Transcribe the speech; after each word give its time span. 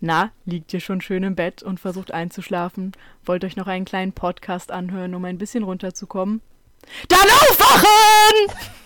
Na, 0.00 0.32
liegt 0.46 0.72
ihr 0.72 0.80
schon 0.80 1.02
schön 1.02 1.22
im 1.22 1.34
Bett 1.34 1.62
und 1.62 1.78
versucht 1.78 2.12
einzuschlafen? 2.12 2.92
Wollt 3.24 3.44
euch 3.44 3.56
noch 3.56 3.66
einen 3.66 3.84
kleinen 3.84 4.12
Podcast 4.12 4.72
anhören, 4.72 5.14
um 5.14 5.26
ein 5.26 5.36
bisschen 5.36 5.62
runterzukommen? 5.62 6.40
Dann 7.08 7.18
aufwachen! 7.20 8.56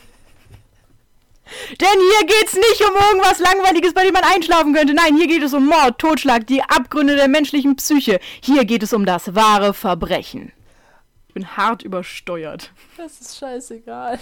Denn 1.81 2.01
hier 2.01 2.27
geht's 2.27 2.55
nicht 2.55 2.81
um 2.81 2.97
irgendwas 2.97 3.39
Langweiliges, 3.39 3.95
bei 3.95 4.05
dem 4.05 4.13
man 4.13 4.25
einschlafen 4.25 4.75
könnte. 4.75 4.95
Nein, 4.95 5.17
hier 5.17 5.29
geht 5.29 5.43
es 5.43 5.55
um 5.55 5.67
Mord, 5.67 5.99
Totschlag, 5.99 6.47
die 6.49 6.63
Abgründe 6.63 7.15
der 7.15 7.29
menschlichen 7.29 7.77
Psyche. 7.77 8.19
Hier 8.43 8.65
geht 8.65 8.83
es 8.83 8.93
um 8.93 9.07
das 9.07 9.37
wahre 9.37 9.73
Verbrechen. 9.73 10.53
Ich 11.29 11.35
bin 11.35 11.57
hart 11.57 11.83
übersteuert. 11.83 12.73
Das 12.97 13.21
ist 13.21 13.39
scheißegal. 13.39 14.19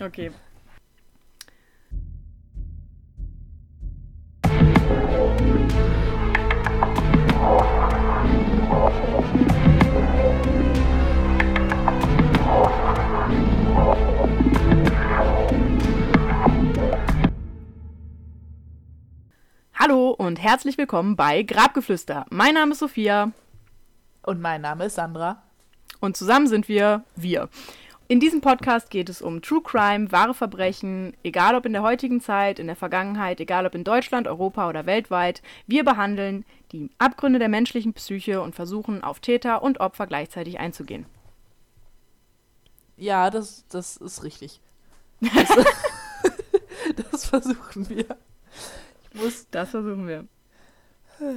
Okay. 0.00 0.30
Hallo 19.74 20.10
und 20.10 20.40
herzlich 20.40 20.78
willkommen 20.78 21.16
bei 21.16 21.42
Grabgeflüster. 21.42 22.26
Mein 22.30 22.54
Name 22.54 22.72
ist 22.72 22.78
Sophia 22.78 23.32
Und 24.22 24.40
mein 24.40 24.60
Name 24.60 24.84
ist 24.84 24.94
Sandra. 24.94 25.42
und 25.98 26.16
zusammen 26.16 26.46
sind 26.46 26.68
wir 26.68 27.02
wir. 27.16 27.48
In 28.10 28.18
diesem 28.18 28.40
Podcast 28.40 28.90
geht 28.90 29.08
es 29.08 29.22
um 29.22 29.40
True 29.40 29.62
Crime, 29.62 30.10
wahre 30.10 30.34
Verbrechen, 30.34 31.16
egal 31.22 31.54
ob 31.54 31.64
in 31.64 31.72
der 31.72 31.82
heutigen 31.82 32.20
Zeit, 32.20 32.58
in 32.58 32.66
der 32.66 32.74
Vergangenheit, 32.74 33.38
egal 33.38 33.66
ob 33.66 33.76
in 33.76 33.84
Deutschland, 33.84 34.26
Europa 34.26 34.68
oder 34.68 34.84
weltweit. 34.84 35.42
Wir 35.68 35.84
behandeln 35.84 36.44
die 36.72 36.90
Abgründe 36.98 37.38
der 37.38 37.48
menschlichen 37.48 37.92
Psyche 37.92 38.42
und 38.42 38.56
versuchen 38.56 39.04
auf 39.04 39.20
Täter 39.20 39.62
und 39.62 39.78
Opfer 39.78 40.08
gleichzeitig 40.08 40.58
einzugehen. 40.58 41.06
Ja, 42.96 43.30
das, 43.30 43.64
das 43.68 43.96
ist 43.96 44.24
richtig. 44.24 44.60
Das, 45.20 47.06
das 47.12 47.24
versuchen 47.26 47.88
wir. 47.90 48.16
Ich, 49.12 49.22
muss, 49.22 49.46
Das 49.52 49.70
versuchen 49.70 50.08
wir. 50.08 50.26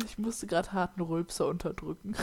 ich 0.07 0.17
musste 0.17 0.47
gerade 0.47 0.73
harten 0.73 1.01
Rülpser 1.01 1.45
unterdrücken. 1.45 2.15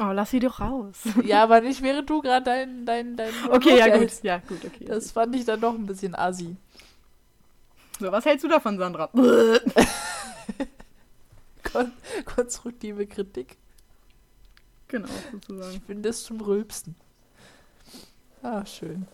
Oh, 0.00 0.10
lass 0.12 0.30
sie 0.30 0.40
doch 0.40 0.60
raus. 0.60 0.96
Ja, 1.24 1.42
aber 1.44 1.60
nicht 1.60 1.80
während 1.82 2.10
du 2.10 2.20
gerade 2.20 2.44
dein, 2.44 2.84
dein, 2.84 3.16
dein 3.16 3.32
Okay, 3.50 3.78
ja 3.78 3.96
gut. 3.96 4.10
Ja, 4.22 4.38
gut, 4.38 4.64
okay. 4.64 4.84
Das 4.86 5.12
fand 5.12 5.36
ich 5.36 5.44
dann 5.44 5.60
doch 5.60 5.74
ein 5.74 5.86
bisschen 5.86 6.14
assi. 6.16 6.56
So, 8.00 8.10
was 8.10 8.24
hältst 8.24 8.44
du 8.44 8.48
davon, 8.48 8.76
Sandra? 8.76 9.06
Kon 11.72 11.92
konstruktive 12.24 13.06
Kritik. 13.06 13.56
genau, 14.88 15.08
sozusagen. 15.30 15.76
Ich 15.76 15.82
finde 15.84 16.08
das 16.08 16.24
zum 16.24 16.40
Rülpsen. 16.40 16.96
Ah, 18.42 18.66
schön. 18.66 19.06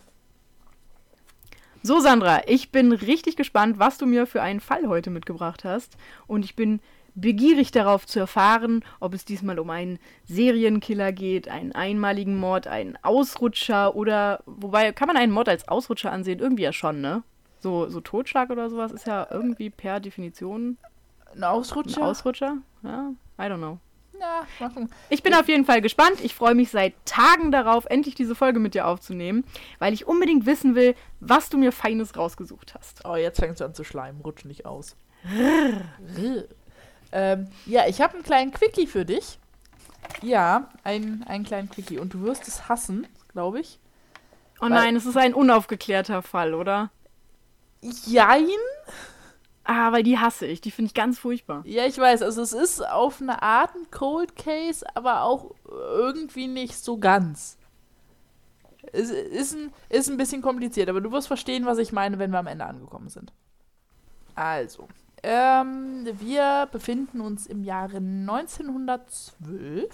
So, 1.83 1.99
Sandra, 1.99 2.41
ich 2.47 2.71
bin 2.71 2.91
richtig 2.91 3.35
gespannt, 3.35 3.79
was 3.79 3.97
du 3.97 4.05
mir 4.05 4.27
für 4.27 4.41
einen 4.41 4.59
Fall 4.59 4.87
heute 4.87 5.09
mitgebracht 5.09 5.63
hast. 5.63 5.95
Und 6.27 6.43
ich 6.43 6.55
bin 6.55 6.79
begierig 7.15 7.71
darauf 7.71 8.05
zu 8.07 8.19
erfahren, 8.19 8.83
ob 8.99 9.13
es 9.13 9.25
diesmal 9.25 9.59
um 9.59 9.69
einen 9.69 9.99
Serienkiller 10.25 11.11
geht, 11.11 11.47
einen 11.47 11.71
einmaligen 11.73 12.37
Mord, 12.37 12.67
einen 12.67 12.97
Ausrutscher 13.03 13.95
oder. 13.95 14.41
Wobei, 14.45 14.91
kann 14.91 15.07
man 15.07 15.17
einen 15.17 15.31
Mord 15.33 15.49
als 15.49 15.67
Ausrutscher 15.67 16.11
ansehen? 16.11 16.39
Irgendwie 16.39 16.63
ja 16.63 16.73
schon, 16.73 17.01
ne? 17.01 17.23
So, 17.59 17.87
so 17.89 18.01
Totschlag 18.01 18.49
oder 18.49 18.69
sowas 18.69 18.91
ist 18.91 19.05
ja 19.07 19.27
irgendwie 19.29 19.69
per 19.69 19.99
Definition 19.99 20.77
Ein 21.35 21.37
ein 21.37 21.43
Ausrutscher? 21.43 22.03
Ausrutscher. 22.03 22.57
Ja, 22.83 23.11
I 23.39 23.43
don't 23.43 23.57
know. 23.57 23.77
ja. 24.19 24.45
Ich 25.09 25.21
bin 25.21 25.33
auf 25.35 25.47
jeden 25.47 25.65
Fall 25.65 25.81
gespannt. 25.81 26.21
Ich 26.23 26.33
freue 26.33 26.55
mich 26.55 26.71
seit 26.71 26.93
Tagen 27.05 27.51
darauf, 27.51 27.85
endlich 27.85 28.15
diese 28.15 28.33
Folge 28.35 28.59
mit 28.59 28.73
dir 28.73 28.87
aufzunehmen, 28.87 29.43
weil 29.79 29.93
ich 29.93 30.07
unbedingt 30.07 30.45
wissen 30.45 30.73
will, 30.75 30.95
was 31.19 31.49
du 31.49 31.57
mir 31.57 31.71
Feines 31.71 32.15
rausgesucht 32.17 32.73
hast. 32.73 33.05
Oh, 33.05 33.15
jetzt 33.15 33.39
fängst 33.39 33.61
du 33.61 33.65
an 33.65 33.73
zu 33.75 33.83
schleimen. 33.83 34.21
Rutsch 34.21 34.45
nicht 34.45 34.65
aus. 34.65 34.95
Ähm, 37.11 37.47
ja, 37.65 37.87
ich 37.87 38.01
habe 38.01 38.13
einen 38.13 38.23
kleinen 38.23 38.51
Quickie 38.51 38.87
für 38.87 39.05
dich. 39.05 39.39
Ja, 40.21 40.69
einen, 40.83 41.23
einen 41.23 41.43
kleinen 41.43 41.69
Quickie. 41.69 41.99
Und 41.99 42.13
du 42.13 42.21
wirst 42.21 42.47
es 42.47 42.69
hassen, 42.69 43.07
glaube 43.31 43.59
ich. 43.59 43.79
Oh 44.61 44.67
nein, 44.67 44.95
es 44.95 45.05
ist 45.05 45.17
ein 45.17 45.33
unaufgeklärter 45.33 46.21
Fall, 46.21 46.53
oder? 46.53 46.91
Jein? 47.81 48.47
Ah, 49.63 49.91
weil 49.91 50.03
die 50.03 50.19
hasse 50.19 50.45
ich. 50.45 50.61
Die 50.61 50.71
finde 50.71 50.87
ich 50.87 50.93
ganz 50.93 51.17
furchtbar. 51.17 51.63
Ja, 51.65 51.85
ich 51.85 51.97
weiß. 51.97 52.21
Also 52.21 52.41
es 52.41 52.53
ist 52.53 52.87
auf 52.87 53.21
eine 53.21 53.41
Art 53.41 53.73
ein 53.75 53.89
Cold 53.89 54.35
Case, 54.35 54.85
aber 54.95 55.23
auch 55.23 55.55
irgendwie 55.67 56.47
nicht 56.47 56.75
so 56.75 56.97
ganz. 56.97 57.57
Es 58.91 59.09
ist 59.09 59.55
ein, 59.55 59.71
ist 59.89 60.09
ein 60.09 60.17
bisschen 60.17 60.41
kompliziert, 60.41 60.89
aber 60.89 61.01
du 61.01 61.11
wirst 61.11 61.27
verstehen, 61.27 61.65
was 61.65 61.77
ich 61.77 61.91
meine, 61.91 62.19
wenn 62.19 62.31
wir 62.31 62.39
am 62.39 62.47
Ende 62.47 62.65
angekommen 62.65 63.09
sind. 63.09 63.31
Also, 64.35 64.87
ähm, 65.23 66.07
wir 66.19 66.67
befinden 66.71 67.21
uns 67.21 67.47
im 67.47 67.63
Jahre 67.63 67.97
1912. 67.97 69.87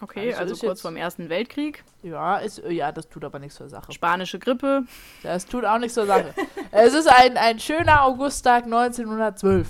Okay, 0.00 0.32
Also 0.32 0.52
also, 0.52 0.66
kurz 0.66 0.80
vorm 0.80 0.96
Ersten 0.96 1.28
Weltkrieg. 1.28 1.82
Ja, 2.02 2.38
ist, 2.38 2.62
ja, 2.68 2.92
das 2.92 3.08
tut 3.08 3.24
aber 3.24 3.40
nichts 3.40 3.56
zur 3.56 3.68
Sache. 3.68 3.92
Spanische 3.92 4.38
Grippe. 4.38 4.84
Das 5.22 5.46
tut 5.46 5.64
auch 5.64 5.78
nichts 5.78 5.94
zur 5.94 6.06
Sache. 6.06 6.32
es 6.70 6.94
ist 6.94 7.08
ein, 7.08 7.36
ein 7.36 7.58
schöner 7.58 8.04
Augusttag 8.04 8.64
1912. 8.64 9.66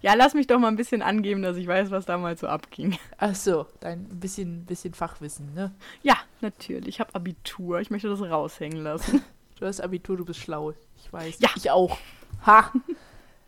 Ja, 0.00 0.14
lass 0.14 0.34
mich 0.34 0.46
doch 0.46 0.58
mal 0.58 0.68
ein 0.68 0.76
bisschen 0.76 1.02
angeben, 1.02 1.42
dass 1.42 1.56
ich 1.56 1.66
weiß, 1.66 1.90
was 1.90 2.06
damals 2.06 2.40
so 2.40 2.46
abging. 2.46 2.98
Ach 3.18 3.34
so, 3.34 3.66
dein 3.80 4.04
bisschen, 4.04 4.64
bisschen 4.66 4.94
Fachwissen, 4.94 5.54
ne? 5.54 5.72
Ja, 6.02 6.16
natürlich. 6.40 6.88
Ich 6.88 7.00
habe 7.00 7.14
Abitur. 7.14 7.80
Ich 7.80 7.90
möchte 7.90 8.08
das 8.08 8.20
raushängen 8.20 8.82
lassen. 8.82 9.22
Du 9.58 9.66
hast 9.66 9.80
Abitur, 9.80 10.16
du 10.16 10.24
bist 10.24 10.40
schlau. 10.40 10.72
Ich 10.96 11.12
weiß. 11.12 11.38
Ja. 11.38 11.48
Ich 11.54 11.70
auch. 11.70 11.96
Ha. 12.44 12.72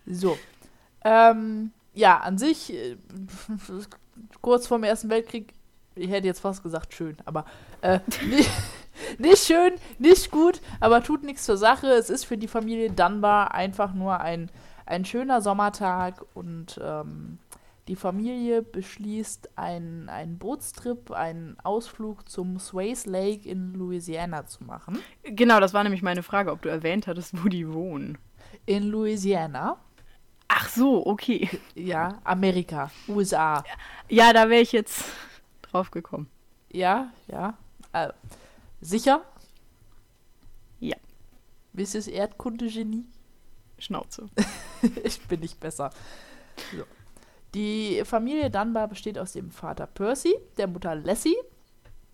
So. 0.07 0.39
Ähm, 1.07 1.71
ja, 1.95 2.19
an 2.19 2.37
sich, 2.37 2.75
äh, 2.75 2.97
kurz 4.43 4.67
vorm 4.67 4.83
Ersten 4.83 5.09
Weltkrieg, 5.09 5.55
ich 5.95 6.11
hätte 6.11 6.27
jetzt 6.27 6.41
fast 6.41 6.65
gesagt 6.65 6.93
schön, 6.95 7.17
aber 7.25 7.45
äh, 7.81 8.01
nicht, 8.29 8.51
nicht 9.19 9.39
schön, 9.39 9.75
nicht 10.01 10.33
gut, 10.33 10.61
aber 10.81 11.05
tut 11.05 11.23
nichts 11.23 11.45
zur 11.45 11.57
Sache. 11.57 11.87
Es 11.87 12.11
ist 12.11 12.25
für 12.25 12.37
die 12.37 12.49
Familie 12.49 12.91
Dunbar 12.91 13.55
einfach 13.55 13.95
nur 13.95 14.19
ein, 14.19 14.51
ein 14.85 15.05
schöner 15.05 15.41
Sommertag 15.41 16.25
und 16.35 16.81
ähm, 16.83 17.39
die 17.87 17.97
Familie 17.97 18.63
beschließt, 18.63 19.57
einen, 19.57 20.09
einen 20.09 20.39
Bootstrip, 20.39 21.13
einen 21.13 21.57
Ausflug 21.63 22.29
zum 22.29 22.59
Swayze 22.59 23.09
Lake 23.09 23.49
in 23.49 23.75
Louisiana 23.75 24.45
zu 24.47 24.65
machen. 24.65 24.99
genau, 25.23 25.61
das 25.61 25.73
war 25.73 25.85
nämlich 25.85 26.03
meine 26.03 26.25
Frage, 26.25 26.51
ob 26.51 26.63
du 26.63 26.69
erwähnt 26.69 27.07
hattest, 27.07 27.45
wo 27.45 27.49
die 27.49 27.73
wohnen. 27.73 28.19
In 28.65 28.83
Louisiana. 28.83 29.79
Ach 30.49 30.69
so, 30.69 31.07
okay. 31.07 31.49
Ja, 31.75 32.21
Amerika, 32.25 32.91
USA. 33.09 33.65
Ja, 34.09 34.33
da 34.33 34.49
wäre 34.49 34.63
ich 34.63 34.73
jetzt 34.73 35.05
drauf 35.63 35.91
gekommen. 35.91 36.29
Ja, 36.71 37.11
ja. 37.29 37.57
Äh, 37.93 38.13
sicher? 38.81 39.23
Ja. 40.81 40.97
Das 41.73 41.95
Erdkunde-Genie? 42.07 43.05
Schnauze. 43.79 44.29
ich 45.05 45.21
bin 45.23 45.41
nicht 45.41 45.61
besser. 45.61 45.91
So. 46.75 46.85
Die 47.55 48.03
Familie 48.05 48.51
Dunbar 48.51 48.89
besteht 48.89 49.19
aus 49.19 49.33
dem 49.33 49.51
Vater 49.51 49.87
Percy, 49.87 50.35
der 50.57 50.67
Mutter 50.67 50.95
Lassie, 50.95 51.37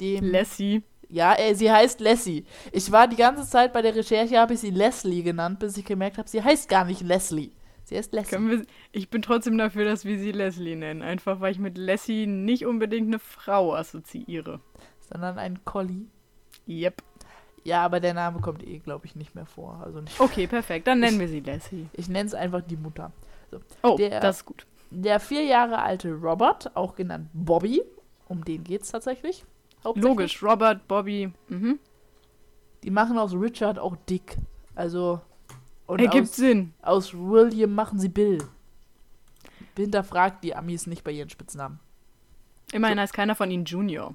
dem... 0.00 0.31
Lassie. 0.31 0.82
ja, 1.09 1.34
äh, 1.34 1.54
sie 1.54 1.71
heißt 1.71 2.00
Lassie. 2.00 2.44
Ich 2.71 2.91
war 2.92 3.09
die 3.09 3.16
ganze 3.16 3.48
Zeit 3.48 3.72
bei 3.72 3.82
der 3.82 3.94
Recherche, 3.94 4.38
habe 4.38 4.54
ich 4.54 4.60
sie 4.60 4.71
Leslie 4.71 5.22
genannt, 5.22 5.59
bis 5.59 5.76
ich 5.76 5.84
gemerkt 5.84 6.19
habe, 6.19 6.28
sie 6.28 6.42
heißt 6.42 6.69
gar 6.69 6.84
nicht 6.84 7.00
Leslie. 7.03 7.50
Sie 7.92 7.98
heißt 7.98 8.12
Lassie. 8.14 8.38
Wir, 8.48 8.64
ich 8.92 9.10
bin 9.10 9.20
trotzdem 9.20 9.58
dafür, 9.58 9.84
dass 9.84 10.06
wir 10.06 10.19
sie 10.19 10.32
Leslie 10.32 10.76
nennen. 10.76 11.03
Einfach 11.03 11.41
weil 11.41 11.53
ich 11.53 11.59
mit 11.59 11.77
Lassie 11.77 12.27
nicht 12.27 12.65
unbedingt 12.65 13.09
eine 13.09 13.18
Frau 13.18 13.74
assoziiere. 13.74 14.60
Sondern 15.00 15.39
ein 15.39 15.62
Collie. 15.66 16.06
Yep. 16.66 17.03
Ja, 17.65 17.84
aber 17.84 18.00
der 18.00 18.15
Name 18.15 18.41
kommt 18.41 18.66
eh, 18.66 18.78
glaube 18.78 19.04
ich, 19.04 19.15
nicht 19.15 19.34
mehr 19.34 19.44
vor. 19.44 19.83
Also 19.84 20.00
nicht. 20.00 20.18
Okay, 20.18 20.47
perfekt. 20.47 20.86
Dann 20.86 21.00
nennen 21.00 21.21
wir 21.21 21.28
sie 21.28 21.41
Lassie. 21.41 21.86
Ich 21.92 22.09
nenne 22.09 22.27
es 22.28 22.34
einfach 22.34 22.62
die 22.62 22.77
Mutter. 22.78 23.12
Oh, 23.83 23.97
Der- 23.98 24.21
das 24.21 24.38
ist 24.38 24.47
gut. 24.47 24.66
Der 24.91 25.21
vier 25.21 25.45
Jahre 25.45 25.78
alte 25.80 26.12
Robert, 26.15 26.74
auch 26.77 26.95
genannt 26.95 27.28
Bobby, 27.34 27.83
um 28.28 28.42
den 28.45 28.65
geht's 28.65 28.91
tatsächlich. 28.91 29.45
hauptsächlich. 29.84 30.10
Logisch. 30.10 30.42
Robert, 30.42 30.88
Bobby. 30.88 31.30
Mhm. 31.48 31.78
Die 32.84 32.91
machen 32.91 33.18
aus 33.18 33.34
Richard 33.34 33.78
auch 33.78 33.97
Dick. 34.09 34.36
Also. 34.74 35.21
Und 35.87 36.01
Ergibt 36.01 36.29
aus, 36.29 36.37
Sinn. 36.37 36.75
aus 36.83 37.15
William 37.15 37.75
machen 37.75 37.99
sie 37.99 38.09
Bill. 38.09 38.39
Hinterfragt 39.77 40.45
die 40.45 40.55
Amis 40.55 40.87
nicht 40.87 41.05
bei 41.05 41.11
ihren 41.11 41.31
Spitznamen. 41.31 41.81
Immerhin 42.73 43.01
heißt 43.01 43.13
keiner 43.13 43.34
von 43.34 43.51
ihnen 43.51 43.65
Junior. 43.65 44.15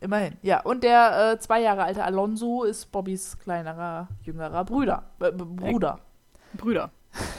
Immerhin. 0.00 0.36
Ja, 0.42 0.60
und 0.62 0.82
der 0.82 1.32
äh, 1.32 1.38
zwei 1.40 1.60
Jahre 1.60 1.84
alte 1.84 2.02
Alonso 2.04 2.64
ist 2.64 2.90
Bobbys 2.90 3.38
kleinerer, 3.38 4.08
jüngerer 4.22 4.64
Brüder. 4.64 5.10
Äh, 5.20 5.32
Bruder. 5.32 6.00
Brüder. 6.54 6.90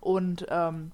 Und 0.00 0.46
ähm, 0.50 0.92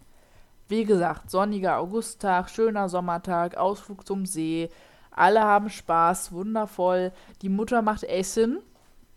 wie 0.69 0.85
gesagt, 0.85 1.31
sonniger 1.31 1.79
Augusttag, 1.79 2.49
schöner 2.49 2.88
Sommertag, 2.88 3.56
Ausflug 3.56 4.06
zum 4.06 4.25
See. 4.25 4.70
Alle 5.11 5.43
haben 5.43 5.69
Spaß, 5.69 6.31
wundervoll. 6.31 7.12
Die 7.43 7.49
Mutter 7.49 7.82
macht 7.82 8.05
Essen 8.05 8.61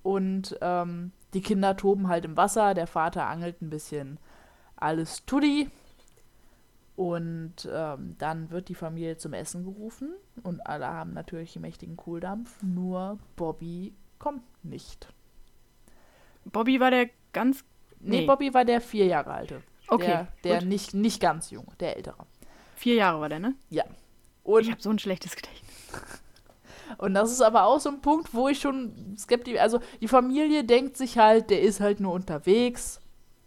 und 0.02 0.58
ähm, 0.62 1.12
die 1.34 1.42
Kinder 1.42 1.76
toben 1.78 2.08
halt 2.08 2.26
im 2.26 2.38
Wasser. 2.38 2.74
Der 2.74 2.88
Vater 2.88 3.28
angelt 3.28 3.62
ein 3.62 3.70
bisschen. 3.70 4.20
Alles 4.76 5.26
Tuddi. 5.26 5.70
Und 6.96 7.68
ähm, 7.72 8.16
dann 8.20 8.52
wird 8.52 8.70
die 8.70 8.76
Familie 8.76 9.18
zum 9.18 9.34
Essen 9.34 9.64
gerufen 9.64 10.14
und 10.44 10.66
alle 10.68 10.86
haben 10.88 11.14
natürlich 11.14 11.56
einen 11.56 11.64
mächtigen 11.64 11.98
Kohldampf, 11.98 12.62
nur 12.62 13.18
Bobby 13.36 13.96
kommt 14.20 14.44
nicht. 14.64 15.08
Bobby 16.46 16.80
war 16.80 16.92
der 16.92 17.10
ganz. 17.32 17.64
Nee, 18.00 18.20
Nee. 18.22 18.26
Bobby 18.28 18.54
war 18.54 18.64
der 18.64 18.80
vier 18.80 19.06
Jahre 19.08 19.34
alte. 19.34 19.64
Okay, 19.88 20.06
Der, 20.06 20.28
der 20.44 20.60
gut. 20.60 20.68
nicht, 20.68 20.94
nicht 20.94 21.20
ganz 21.20 21.50
jung, 21.50 21.66
der 21.80 21.96
ältere. 21.98 22.28
Vier 22.76 22.96
Jahre 22.96 23.22
war 23.22 23.30
der, 23.30 23.40
ne? 23.40 23.56
Und, 24.44 24.62
Ich 24.62 24.72
habe 24.72 24.82
so 24.82 24.90
ein 24.92 25.00
schlechtes 25.00 25.36
Gedächtnis. 25.36 26.22
Und 26.98 27.14
das 27.14 27.32
ist 27.32 27.42
aber 27.42 27.64
auch 27.66 27.80
so 27.80 27.90
ein 27.90 28.02
Punkt, 28.02 28.34
wo 28.34 28.48
ich 28.50 28.60
schon 28.60 29.16
skeptisch. 29.18 29.60
Also 29.60 29.80
die 30.02 30.08
Familie 30.08 30.64
denkt 30.64 30.98
sich 30.98 31.18
halt, 31.18 31.50
der 31.50 31.62
ist 31.62 31.80
halt 31.80 32.00
nur 32.00 32.14
unterwegs, 32.14 33.00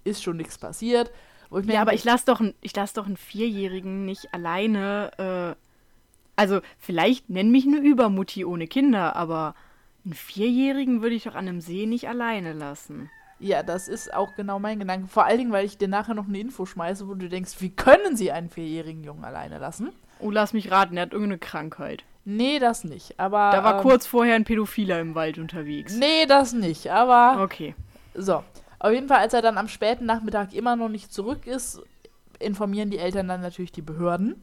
ist 0.05 0.23
schon 0.23 0.37
nichts 0.37 0.59
passiert. 0.59 1.11
Wo 1.51 1.59
ich 1.59 1.67
mir 1.67 1.75
Ja, 1.75 1.83
aber 1.83 1.95
ich 1.95 2.05
lasse 2.05 2.25
doch, 2.27 2.41
ein- 2.41 2.55
ich 2.61 2.75
lass 2.75 2.93
doch 2.93 3.07
einen 3.07 3.17
Vierjährigen 3.17 4.05
nicht 4.05 4.35
alleine. 4.35 5.55
Äh, 5.57 5.63
also, 6.37 6.61
vielleicht 6.79 7.31
nenn 7.31 7.51
mich 7.51 7.67
eine 7.67 7.79
Übermutti 7.79 8.45
ohne 8.45 8.67
Kinder, 8.67 9.17
aber 9.17 9.55
einen 10.05 10.15
Vierjährigen 10.15 11.03
würde 11.03 11.15
ich 11.15 11.25
doch 11.25 11.35
an 11.35 11.49
einem 11.49 11.61
See 11.61 11.87
nicht 11.87 12.09
alleine 12.09 12.53
lassen. 12.53 13.11
Ja, 13.39 13.63
das 13.63 13.87
ist 13.89 14.13
auch 14.15 14.35
genau 14.35 14.59
mein 14.59 14.79
Gedanke. 14.79 15.09
Vor 15.09 15.25
allen 15.25 15.39
Dingen, 15.39 15.53
weil 15.53 15.67
ich 15.67 15.79
dir 15.79 15.89
nachher 15.89 16.15
noch 16.15 16.27
eine 16.27 16.39
Info 16.39 16.65
schmeiße, 16.67 17.07
wo 17.09 17.15
du 17.15 17.29
denkst, 17.29 17.57
wie 17.61 17.71
können 17.71 18.17
sie 18.17 18.33
einen 18.33 18.49
vierjährigen 18.51 19.05
Jungen 19.05 19.25
alleine 19.25 19.59
lassen? 19.59 19.91
Oh, 20.19 20.31
lass 20.31 20.53
mich 20.53 20.71
raten, 20.71 20.97
er 20.97 21.03
hat 21.03 21.13
irgendeine 21.13 21.39
Krankheit. 21.39 22.05
Nee, 22.29 22.59
das 22.59 22.83
nicht. 22.83 23.19
Aber. 23.21 23.51
Da 23.53 23.63
war 23.63 23.77
ähm, 23.77 23.83
kurz 23.83 24.05
vorher 24.07 24.35
ein 24.35 24.45
Pädophiler 24.45 25.01
im 25.01 25.15
Wald 25.15 25.39
unterwegs. 25.39 25.95
Nee, 25.95 26.27
das 26.27 26.53
nicht. 26.53 26.91
Aber. 26.91 27.41
Okay. 27.43 27.75
So. 28.15 28.43
Auf 28.81 28.93
jeden 28.93 29.07
Fall, 29.09 29.19
als 29.19 29.33
er 29.33 29.43
dann 29.43 29.57
am 29.57 29.69
späten 29.69 30.07
Nachmittag 30.07 30.53
immer 30.53 30.75
noch 30.75 30.89
nicht 30.89 31.13
zurück 31.13 31.47
ist, 31.47 31.81
informieren 32.41 32.91
die 32.91 32.99
Eltern 32.99 33.29
dann 33.29 33.41
natürlich 33.41 33.71
die 33.73 33.81
Behörden. 33.81 34.43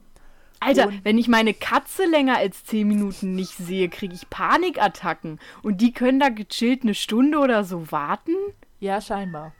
Alter, 0.61 0.87
Und- 0.87 1.03
wenn 1.03 1.17
ich 1.17 1.27
meine 1.27 1.53
Katze 1.53 2.05
länger 2.05 2.37
als 2.37 2.63
zehn 2.63 2.87
Minuten 2.87 3.35
nicht 3.35 3.57
sehe, 3.57 3.89
kriege 3.89 4.15
ich 4.15 4.29
Panikattacken. 4.29 5.39
Und 5.61 5.81
die 5.81 5.91
können 5.91 6.21
da 6.21 6.29
gechillt 6.29 6.83
eine 6.83 6.93
Stunde 6.93 7.37
oder 7.39 7.65
so 7.65 7.91
warten? 7.91 8.33
Ja, 8.79 9.01
scheinbar. 9.01 9.51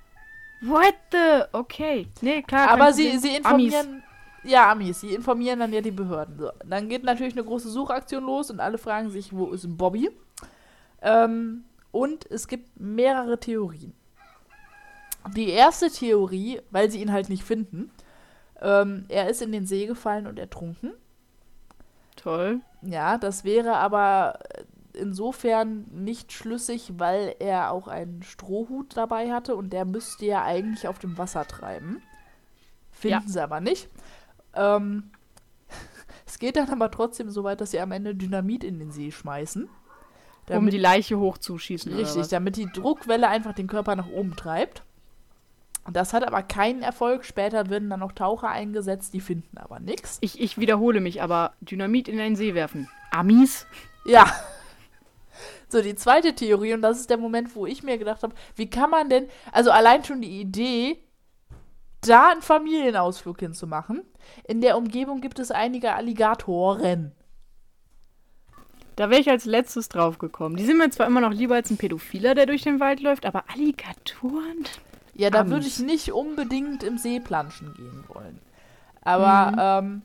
What 0.62 0.96
the? 1.12 1.44
Okay. 1.52 2.08
Nee, 2.22 2.42
klar. 2.42 2.70
Aber 2.70 2.94
sie, 2.94 3.18
sie 3.18 3.44
Amis. 3.44 3.74
Ja, 4.44 4.72
Amis, 4.72 5.02
sie 5.02 5.14
informieren 5.14 5.60
dann 5.60 5.72
ja 5.74 5.82
die 5.82 5.92
Behörden. 5.92 6.38
So, 6.38 6.52
dann 6.66 6.90
geht 6.90 7.04
natürlich 7.04 7.34
eine 7.34 7.46
große 7.46 7.70
Suchaktion 7.70 8.26
los 8.26 8.52
und 8.52 8.60
alle 8.60 8.78
fragen 8.78 9.10
sich, 9.10 9.32
wo 9.34 9.52
ist 9.52 9.78
Bobby? 9.78 10.10
Ähm, 11.02 11.64
und 11.92 12.30
es 12.30 12.48
gibt 12.48 12.80
mehrere 12.80 13.40
Theorien. 13.40 13.94
Die 15.36 15.50
erste 15.50 15.90
Theorie, 15.90 16.62
weil 16.72 16.92
sie 16.92 17.02
ihn 17.02 17.12
halt 17.14 17.30
nicht 17.30 17.44
finden, 17.44 17.92
ähm, 18.62 19.06
er 19.10 19.30
ist 19.30 19.42
in 19.42 19.52
den 19.52 19.66
See 19.66 19.86
gefallen 19.86 20.28
und 20.28 20.38
ertrunken. 20.38 20.92
Toll. 22.16 22.60
Ja, 22.82 23.18
das 23.18 23.44
wäre 23.44 23.76
aber 23.78 24.40
insofern 24.94 25.86
nicht 25.92 26.32
schlüssig, 26.34 26.94
weil 26.98 27.36
er 27.40 27.72
auch 27.72 27.88
einen 27.88 28.22
Strohhut 28.24 28.96
dabei 28.96 29.32
hatte 29.32 29.56
und 29.56 29.72
der 29.74 29.86
müsste 29.86 30.26
ja 30.26 30.44
eigentlich 30.44 30.88
auf 30.88 31.00
dem 31.00 31.18
Wasser 31.18 31.46
treiben. 31.48 32.02
Finden 32.92 33.24
Ja. 33.28 33.32
sie 33.34 33.42
aber 33.42 33.60
nicht. 33.60 33.90
Ähm, 34.56 35.12
es 36.26 36.40
geht 36.40 36.56
dann 36.56 36.70
aber 36.70 36.92
trotzdem 36.92 37.30
so 37.30 37.44
weit, 37.44 37.62
dass 37.62 37.72
sie 37.72 37.80
am 37.80 37.92
Ende 37.92 38.16
Dynamit 38.16 38.64
in 38.64 38.80
den 38.80 38.92
See 38.92 39.12
schmeißen. 39.12 39.70
um 40.50 40.70
die 40.70 40.78
Leiche 40.78 41.20
hochzuschießen. 41.20 41.94
richtig, 41.94 42.28
damit 42.28 42.58
die 42.58 42.68
Druckwelle 42.72 43.28
einfach 43.28 43.54
den 43.54 43.68
Körper 43.68 43.96
nach 43.96 44.10
oben 44.10 44.36
treibt. 44.36 44.84
Das 45.92 46.14
hat 46.14 46.26
aber 46.26 46.44
keinen 46.44 46.82
Erfolg. 46.82 47.26
Später 47.26 47.70
werden 47.70 47.90
dann 47.90 48.00
noch 48.00 48.14
Taucher 48.14 48.50
eingesetzt, 48.50 49.14
die 49.14 49.20
finden 49.20 49.58
aber 49.58 49.80
nichts. 49.80 50.18
Ich, 50.22 50.40
ich 50.40 50.58
wiederhole 50.58 51.02
mich, 51.02 51.22
aber 51.22 51.54
Dynamit 51.60 52.08
in 52.08 52.20
einen 52.20 52.36
See 52.36 52.54
werfen. 52.54 52.90
Amis? 53.12 53.66
Ja. 54.06 54.26
So, 55.68 55.82
die 55.82 55.96
zweite 55.96 56.36
Theorie, 56.36 56.76
und 56.76 56.84
das 56.84 57.00
ist 57.00 57.10
der 57.10 57.18
Moment, 57.18 57.56
wo 57.56 57.66
ich 57.66 57.82
mir 57.82 57.98
gedacht 57.98 58.22
habe, 58.22 58.36
wie 58.56 58.70
kann 58.70 58.92
man 58.92 59.10
denn, 59.10 59.28
also 59.52 59.72
allein 59.72 60.04
schon 60.04 60.22
die 60.22 60.40
Idee, 60.40 61.00
da 62.08 62.30
einen 62.32 62.42
Familienausflug 62.42 63.40
hinzumachen. 63.40 64.02
In 64.48 64.62
der 64.62 64.78
Umgebung 64.78 65.22
gibt 65.22 65.40
es 65.40 65.52
einige 65.52 65.94
Alligatoren. 65.94 67.12
Da 68.96 69.10
wäre 69.10 69.22
ich 69.22 69.30
als 69.30 69.46
letztes 69.46 69.90
drauf 69.90 70.20
gekommen. 70.20 70.56
Die 70.56 70.66
sind 70.66 70.78
mir 70.78 70.90
zwar 70.92 71.08
immer 71.08 71.22
noch 71.22 71.32
lieber 71.32 71.56
als 71.56 71.72
ein 71.72 71.78
Pädophiler, 71.78 72.36
der 72.36 72.46
durch 72.46 72.62
den 72.62 72.80
Wald 72.80 73.02
läuft, 73.02 73.26
aber 73.26 73.46
Alligatoren? 73.52 74.66
Ja, 75.16 75.30
da 75.30 75.50
würde 75.50 75.68
ich 75.68 75.80
nicht 75.80 76.12
unbedingt 76.12 76.84
im 76.84 76.98
See 76.98 77.20
planschen 77.20 77.74
gehen 77.76 78.04
wollen. 78.08 78.40
Aber 79.02 79.80
ähm, 79.80 80.02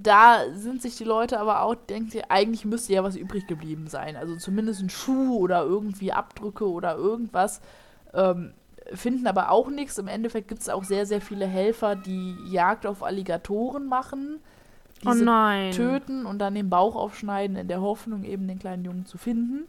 da 0.00 0.44
sind 0.54 0.82
sich 0.82 0.96
die 0.96 1.04
Leute 1.04 1.38
aber 1.40 1.62
auch, 1.62 1.74
denkt 1.74 2.14
ihr, 2.14 2.30
eigentlich 2.30 2.64
müsste 2.64 2.92
ja 2.92 3.02
was 3.02 3.16
übrig 3.16 3.46
geblieben 3.46 3.88
sein. 3.88 4.16
Also 4.16 4.36
zumindest 4.36 4.82
ein 4.82 4.90
Schuh 4.90 5.36
oder 5.36 5.62
irgendwie 5.62 6.12
Abdrücke 6.12 6.68
oder 6.68 6.96
irgendwas. 6.96 7.60
Ähm, 8.14 8.52
finden 8.94 9.26
aber 9.26 9.50
auch 9.50 9.68
nichts. 9.68 9.98
Im 9.98 10.08
Endeffekt 10.08 10.48
gibt 10.48 10.60
es 10.60 10.68
auch 10.68 10.84
sehr, 10.84 11.06
sehr 11.06 11.20
viele 11.20 11.46
Helfer, 11.46 11.96
die 11.96 12.36
Jagd 12.50 12.86
auf 12.86 13.02
Alligatoren 13.02 13.86
machen. 13.86 14.40
Oh 15.04 15.12
Diese 15.12 15.24
nein. 15.24 15.70
töten 15.72 16.26
und 16.26 16.38
dann 16.38 16.54
den 16.54 16.70
Bauch 16.70 16.96
aufschneiden, 16.96 17.56
in 17.56 17.68
der 17.68 17.80
Hoffnung, 17.80 18.24
eben 18.24 18.48
den 18.48 18.58
kleinen 18.58 18.84
Jungen 18.84 19.06
zu 19.06 19.16
finden. 19.16 19.66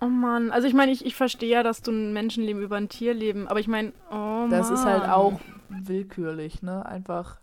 Oh 0.00 0.06
Mann. 0.06 0.50
Also 0.50 0.68
ich 0.68 0.74
meine, 0.74 0.92
ich, 0.92 1.04
ich 1.04 1.16
verstehe 1.16 1.50
ja, 1.50 1.62
dass 1.62 1.82
du 1.82 1.90
ein 1.90 2.12
Menschenleben 2.12 2.62
über 2.62 2.76
ein 2.76 2.88
Tierleben, 2.88 3.48
aber 3.48 3.60
ich 3.60 3.68
meine, 3.68 3.92
oh 4.10 4.14
Mann. 4.14 4.50
Das 4.50 4.70
ist 4.70 4.84
halt 4.84 5.08
auch 5.08 5.40
willkürlich, 5.68 6.62
ne? 6.62 6.84
Einfach. 6.86 7.40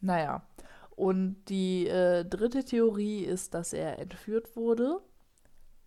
Naja. 0.00 0.42
Und 0.90 1.36
die 1.48 1.88
äh, 1.88 2.24
dritte 2.24 2.64
Theorie 2.64 3.24
ist, 3.24 3.54
dass 3.54 3.72
er 3.72 3.98
entführt 3.98 4.54
wurde. 4.54 5.00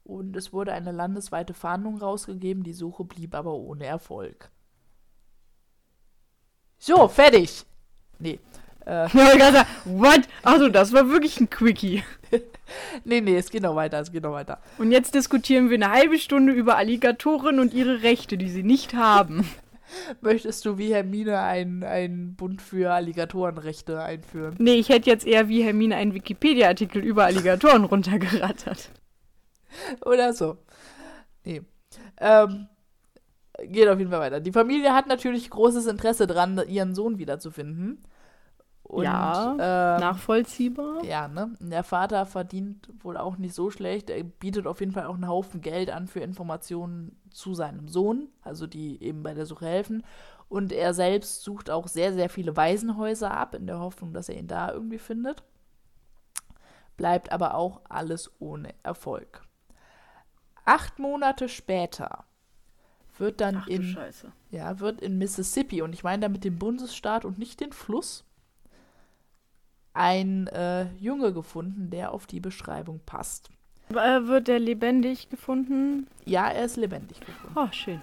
Und 0.08 0.38
es 0.38 0.54
wurde 0.54 0.72
eine 0.72 0.94
landesweite 0.94 1.54
Fahndung 1.54 1.98
rausgegeben. 1.98 2.64
Die 2.64 2.72
Suche 2.72 3.04
blieb 3.04 3.36
aber 3.36 3.54
ohne 3.54 3.86
Erfolg. 3.86 4.50
So, 6.78 7.10
fertig. 7.10 7.66
Nee. 8.18 8.40
Äh, 8.86 9.10
what? 9.84 10.22
Also 10.44 10.70
das 10.70 10.94
war 10.94 11.10
wirklich 11.10 11.42
ein 11.42 11.50
Quickie. 11.50 12.04
nee, 13.04 13.20
nee, 13.20 13.36
es 13.36 13.52
geht 13.52 13.64
noch 13.64 13.76
weiter, 13.76 14.00
es 14.00 14.14
geht 14.14 14.24
noch 14.24 14.32
weiter. 14.32 14.62
Und 14.78 14.94
jetzt 14.94 15.14
diskutieren 15.14 15.70
wir 15.70 15.76
eine 15.76 15.92
halbe 15.92 16.18
Stunde 16.20 16.54
über 16.54 16.78
Alligatoren 16.78 17.60
und 17.60 17.74
ihre 17.74 18.02
Rechte, 18.02 18.38
die 18.38 18.50
sie 18.50 18.64
nicht 18.64 18.94
haben. 18.94 19.46
Möchtest 20.22 20.64
du 20.66 20.78
wie 20.78 20.94
Hermine 20.94 21.40
einen, 21.40 21.84
einen 21.84 22.36
Bund 22.36 22.62
für 22.62 22.94
Alligatorenrechte 22.94 24.02
einführen? 24.02 24.56
Nee, 24.58 24.76
ich 24.76 24.88
hätte 24.88 25.10
jetzt 25.10 25.28
eher 25.28 25.50
wie 25.50 25.64
Hermine 25.64 25.98
einen 25.98 26.14
Wikipedia-Artikel 26.14 27.04
über 27.04 27.26
Alligatoren 27.26 27.84
runtergerattert. 27.84 28.90
Oder 30.06 30.34
so. 30.34 30.58
Nee. 31.44 31.62
Ähm, 32.18 32.68
geht 33.64 33.88
auf 33.88 33.98
jeden 34.00 34.12
Fall 34.12 34.20
weiter. 34.20 34.40
Die 34.40 34.52
Familie 34.52 34.94
hat 34.94 35.08
natürlich 35.08 35.50
großes 35.50 35.88
Interesse 35.88 36.28
dran, 36.28 36.62
ihren 36.68 36.94
Sohn 36.96 37.18
wiederzufinden. 37.18 38.04
Und, 38.84 39.04
Ja, 39.04 39.52
ähm, 39.96 40.00
Nachvollziehbar? 40.00 41.04
ja, 41.04 41.28
ne? 41.28 41.52
Der 41.60 41.84
Vater 41.84 42.26
verdient 42.26 42.90
wohl 43.00 43.18
auch 43.18 43.38
nicht 43.38 43.54
so 43.54 43.70
schlecht. 43.70 44.10
Er 44.10 44.24
bietet 44.24 44.66
auf 44.66 44.80
jeden 44.80 44.94
Fall 44.94 45.06
auch 45.08 45.16
einen 45.16 45.28
Haufen 45.28 45.60
Geld 45.62 45.90
an 45.90 46.08
für 46.08 46.22
Informationen 46.22 47.20
zu 47.32 47.54
seinem 47.54 47.90
Sohn, 47.90 48.30
also 48.44 48.66
die 48.66 49.02
eben 49.04 49.24
bei 49.24 49.34
der 49.34 49.46
Suche 49.46 49.66
helfen. 49.66 50.04
Und 50.48 50.72
er 50.72 50.94
selbst 50.94 51.44
sucht 51.44 51.70
auch 51.70 51.88
sehr, 51.90 52.14
sehr 52.14 52.30
viele 52.30 52.56
Waisenhäuser 52.56 53.32
ab, 53.32 53.56
in 53.56 53.68
der 53.68 53.80
Hoffnung, 53.80 54.14
dass 54.14 54.30
er 54.30 54.38
ihn 54.38 54.48
da 54.48 54.72
irgendwie 54.72 55.00
findet. 55.00 55.44
Bleibt 56.96 57.32
aber 57.32 57.56
auch 57.56 57.82
alles 57.90 58.32
ohne 58.40 58.70
Erfolg. 58.84 59.42
Acht 60.68 61.00
Monate 61.00 61.48
später 61.48 62.26
wird 63.18 63.40
dann 63.42 63.58
Ach 63.58 63.68
in 63.68 63.84
Scheiße. 63.84 64.32
ja, 64.52 64.80
wird 64.80 65.02
in 65.02 65.18
Mississippi, 65.18 65.82
und 65.82 65.94
ich 65.94 66.04
meine 66.04 66.22
damit 66.22 66.44
den 66.44 66.60
Bundesstaat 66.60 67.24
und 67.26 67.40
nicht 67.40 67.62
den 67.62 67.72
Fluss, 67.72 68.26
ein 69.94 70.48
äh, 70.48 70.92
Junge 70.98 71.34
gefunden, 71.34 71.90
der 71.90 72.12
auf 72.12 72.28
die 72.28 72.40
Beschreibung 72.42 73.00
passt. 73.06 73.50
Äh, 73.90 74.28
wird 74.28 74.50
der 74.50 74.60
lebendig 74.60 75.30
gefunden? 75.30 76.08
Ja, 76.26 76.50
er 76.50 76.66
ist 76.66 76.76
lebendig 76.76 77.22
gefunden. 77.22 77.58
Oh, 77.58 77.72
schön. 77.72 78.02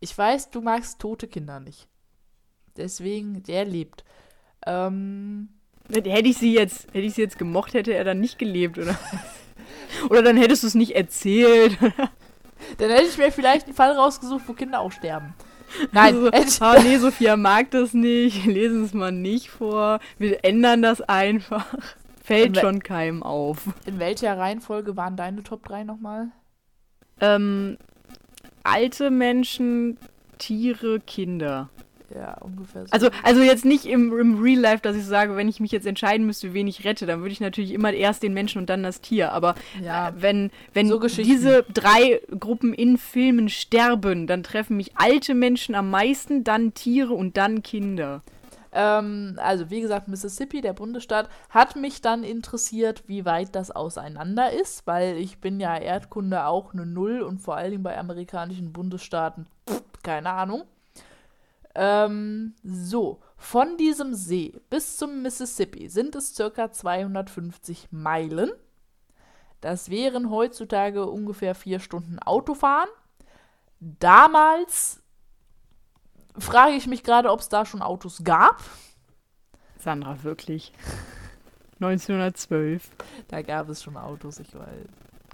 Ich 0.00 0.16
weiß, 0.16 0.50
du 0.50 0.62
magst 0.62 0.98
tote 0.98 1.28
Kinder 1.28 1.60
nicht. 1.60 1.86
Deswegen, 2.76 3.42
der 3.42 3.66
lebt. 3.66 4.02
Ähm, 4.66 5.50
Hätte 5.88 6.28
ich 6.28 6.38
sie 6.38 6.54
jetzt, 6.54 6.86
hätte 6.88 7.00
ich 7.00 7.14
sie 7.14 7.22
jetzt 7.22 7.38
gemocht, 7.38 7.74
hätte 7.74 7.92
er 7.92 8.04
dann 8.04 8.20
nicht 8.20 8.38
gelebt, 8.38 8.78
oder? 8.78 8.98
oder 10.08 10.22
dann 10.22 10.36
hättest 10.36 10.62
du 10.62 10.66
es 10.66 10.74
nicht 10.74 10.94
erzählt. 10.96 11.76
dann 12.78 12.90
hätte 12.90 13.06
ich 13.06 13.18
mir 13.18 13.32
vielleicht 13.32 13.66
einen 13.66 13.74
Fall 13.74 13.92
rausgesucht, 13.92 14.42
wo 14.46 14.52
Kinder 14.52 14.80
auch 14.80 14.92
sterben. 14.92 15.34
Nein, 15.92 16.28
Also, 16.32 16.64
ah, 16.64 16.78
nee, 16.82 16.98
Sophia 16.98 17.36
mag 17.36 17.70
das 17.70 17.94
nicht. 17.94 18.44
Lesen 18.46 18.84
es 18.84 18.94
mal 18.94 19.12
nicht 19.12 19.50
vor. 19.50 20.00
Wir 20.18 20.44
ändern 20.44 20.82
das 20.82 21.00
einfach. 21.00 21.66
Fällt 22.22 22.58
schon 22.58 22.82
keinem 22.82 23.22
auf. 23.22 23.64
in 23.86 23.98
welcher 23.98 24.36
Reihenfolge 24.36 24.96
waren 24.96 25.16
deine 25.16 25.42
Top 25.42 25.66
3 25.66 25.84
nochmal? 25.84 26.28
Ähm, 27.20 27.76
alte 28.62 29.10
Menschen, 29.10 29.98
Tiere, 30.38 31.00
Kinder. 31.00 31.68
Ja, 32.14 32.36
ungefähr 32.40 32.86
so. 32.86 32.92
Also, 32.92 33.10
also 33.22 33.40
jetzt 33.42 33.64
nicht 33.64 33.86
im, 33.86 34.18
im 34.18 34.42
Real 34.42 34.58
Life, 34.58 34.82
dass 34.82 34.96
ich 34.96 35.04
sage, 35.04 35.36
wenn 35.36 35.48
ich 35.48 35.60
mich 35.60 35.70
jetzt 35.70 35.86
entscheiden 35.86 36.26
müsste, 36.26 36.54
wen 36.54 36.66
ich 36.66 36.84
rette, 36.84 37.06
dann 37.06 37.20
würde 37.20 37.32
ich 37.32 37.40
natürlich 37.40 37.72
immer 37.72 37.92
erst 37.92 38.22
den 38.22 38.34
Menschen 38.34 38.58
und 38.58 38.68
dann 38.68 38.82
das 38.82 39.00
Tier. 39.00 39.32
Aber 39.32 39.54
ja, 39.80 40.08
äh, 40.08 40.12
wenn, 40.16 40.50
wenn 40.72 40.88
So 40.88 40.98
diese 40.98 41.64
drei 41.72 42.20
Gruppen 42.38 42.74
in 42.74 42.98
Filmen 42.98 43.48
sterben, 43.48 44.26
dann 44.26 44.42
treffen 44.42 44.76
mich 44.76 44.96
alte 44.96 45.34
Menschen 45.34 45.74
am 45.74 45.90
meisten, 45.90 46.42
dann 46.42 46.74
Tiere 46.74 47.12
und 47.12 47.36
dann 47.36 47.62
Kinder. 47.62 48.22
Ähm, 48.72 49.38
also 49.42 49.70
wie 49.70 49.80
gesagt, 49.80 50.08
Mississippi, 50.08 50.60
der 50.60 50.72
Bundesstaat, 50.72 51.28
hat 51.48 51.76
mich 51.76 52.00
dann 52.00 52.24
interessiert, 52.24 53.04
wie 53.06 53.24
weit 53.24 53.54
das 53.54 53.70
auseinander 53.70 54.52
ist, 54.52 54.86
weil 54.86 55.16
ich 55.16 55.38
bin 55.38 55.60
ja 55.60 55.76
Erdkunde 55.76 56.46
auch 56.46 56.72
eine 56.72 56.86
Null 56.86 57.20
und 57.22 57.38
vor 57.38 57.56
allen 57.56 57.70
Dingen 57.72 57.82
bei 57.82 57.98
amerikanischen 57.98 58.72
Bundesstaaten, 58.72 59.46
pff, 59.68 59.82
keine 60.02 60.30
Ahnung. 60.30 60.64
Ähm, 61.74 62.54
so, 62.62 63.20
von 63.36 63.76
diesem 63.76 64.14
See 64.14 64.54
bis 64.68 64.96
zum 64.96 65.22
Mississippi 65.22 65.88
sind 65.88 66.14
es 66.16 66.34
circa 66.34 66.72
250 66.72 67.88
Meilen. 67.90 68.50
Das 69.60 69.90
wären 69.90 70.30
heutzutage 70.30 71.06
ungefähr 71.06 71.54
vier 71.54 71.80
Stunden 71.80 72.18
Autofahren. 72.18 72.88
Damals 73.78 75.02
frage 76.38 76.72
ich 76.72 76.86
mich 76.86 77.02
gerade, 77.02 77.30
ob 77.30 77.40
es 77.40 77.48
da 77.48 77.64
schon 77.64 77.82
Autos 77.82 78.22
gab. 78.24 78.62
Sandra, 79.78 80.22
wirklich. 80.22 80.72
1912. 81.80 82.90
Da 83.28 83.42
gab 83.42 83.68
es 83.70 83.82
schon 83.82 83.96
Autos, 83.96 84.38
ich 84.38 84.54
weiß. 84.54 84.86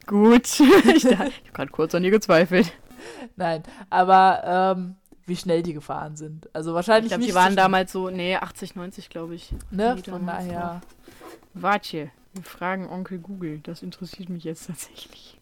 Gut. 0.07 0.61
ich 0.95 1.05
ich 1.05 1.19
habe 1.19 1.33
gerade 1.53 1.71
kurz 1.73 1.95
an 1.95 2.05
ihr 2.05 2.13
gezweifelt. 2.13 2.73
Nein, 3.35 3.63
aber 3.91 4.75
ähm, 4.77 4.97
wie 5.27 5.37
schnell 5.37 5.63
die 5.63 5.73
gefahren 5.75 6.17
sind. 6.17 6.49
Also 6.55 6.75
wahrscheinlich 6.75 7.13
Ich 7.13 7.19
glaube, 7.19 7.27
die 7.31 7.35
waren 7.35 7.53
so 7.53 7.57
damals 7.57 7.93
so, 7.93 8.11
nee, 8.11 8.37
80, 8.37 8.75
90, 8.77 9.09
glaube 9.11 9.35
ich. 9.35 9.53
Ne? 9.71 9.97
Von 10.09 10.27
daher. 10.27 10.81
Warte, 11.55 12.11
wir 12.35 12.43
fragen 12.45 12.89
Onkel 12.89 13.19
Google. 13.19 13.61
Das 13.63 13.83
interessiert 13.83 14.29
mich 14.29 14.45
jetzt 14.45 14.67
tatsächlich. 14.67 15.39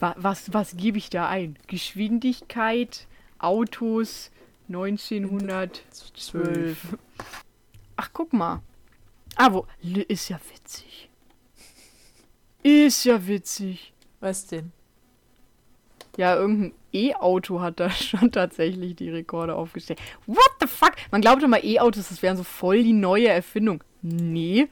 Wa- 0.00 0.14
Was, 0.18 0.52
was 0.52 0.76
gebe 0.76 0.98
ich 0.98 1.10
da 1.10 1.28
ein? 1.28 1.58
Geschwindigkeit, 1.66 3.06
Autos, 3.38 4.30
1912. 4.68 6.96
Ach, 7.96 8.10
guck 8.12 8.32
mal. 8.32 8.62
Ah, 9.36 9.52
wo? 9.52 9.66
Ist 9.82 10.28
ja 10.28 10.38
witzig. 10.52 11.08
Ist 12.62 13.04
ja 13.04 13.26
witzig. 13.26 13.92
Was 14.20 14.46
denn? 14.46 14.72
Ja, 16.16 16.36
irgendein 16.36 16.72
E-Auto 16.96 17.60
hat 17.60 17.80
da 17.80 17.90
schon 17.90 18.32
tatsächlich 18.32 18.96
die 18.96 19.10
Rekorde 19.10 19.54
aufgestellt. 19.54 20.00
What 20.26 20.50
the 20.60 20.66
fuck? 20.66 20.92
Man 21.10 21.20
glaubt 21.20 21.42
immer, 21.42 21.62
E-Autos, 21.62 22.08
das 22.08 22.22
wären 22.22 22.36
so 22.36 22.44
voll 22.44 22.82
die 22.82 22.92
neue 22.92 23.28
Erfindung. 23.28 23.82
Nee. 24.02 24.68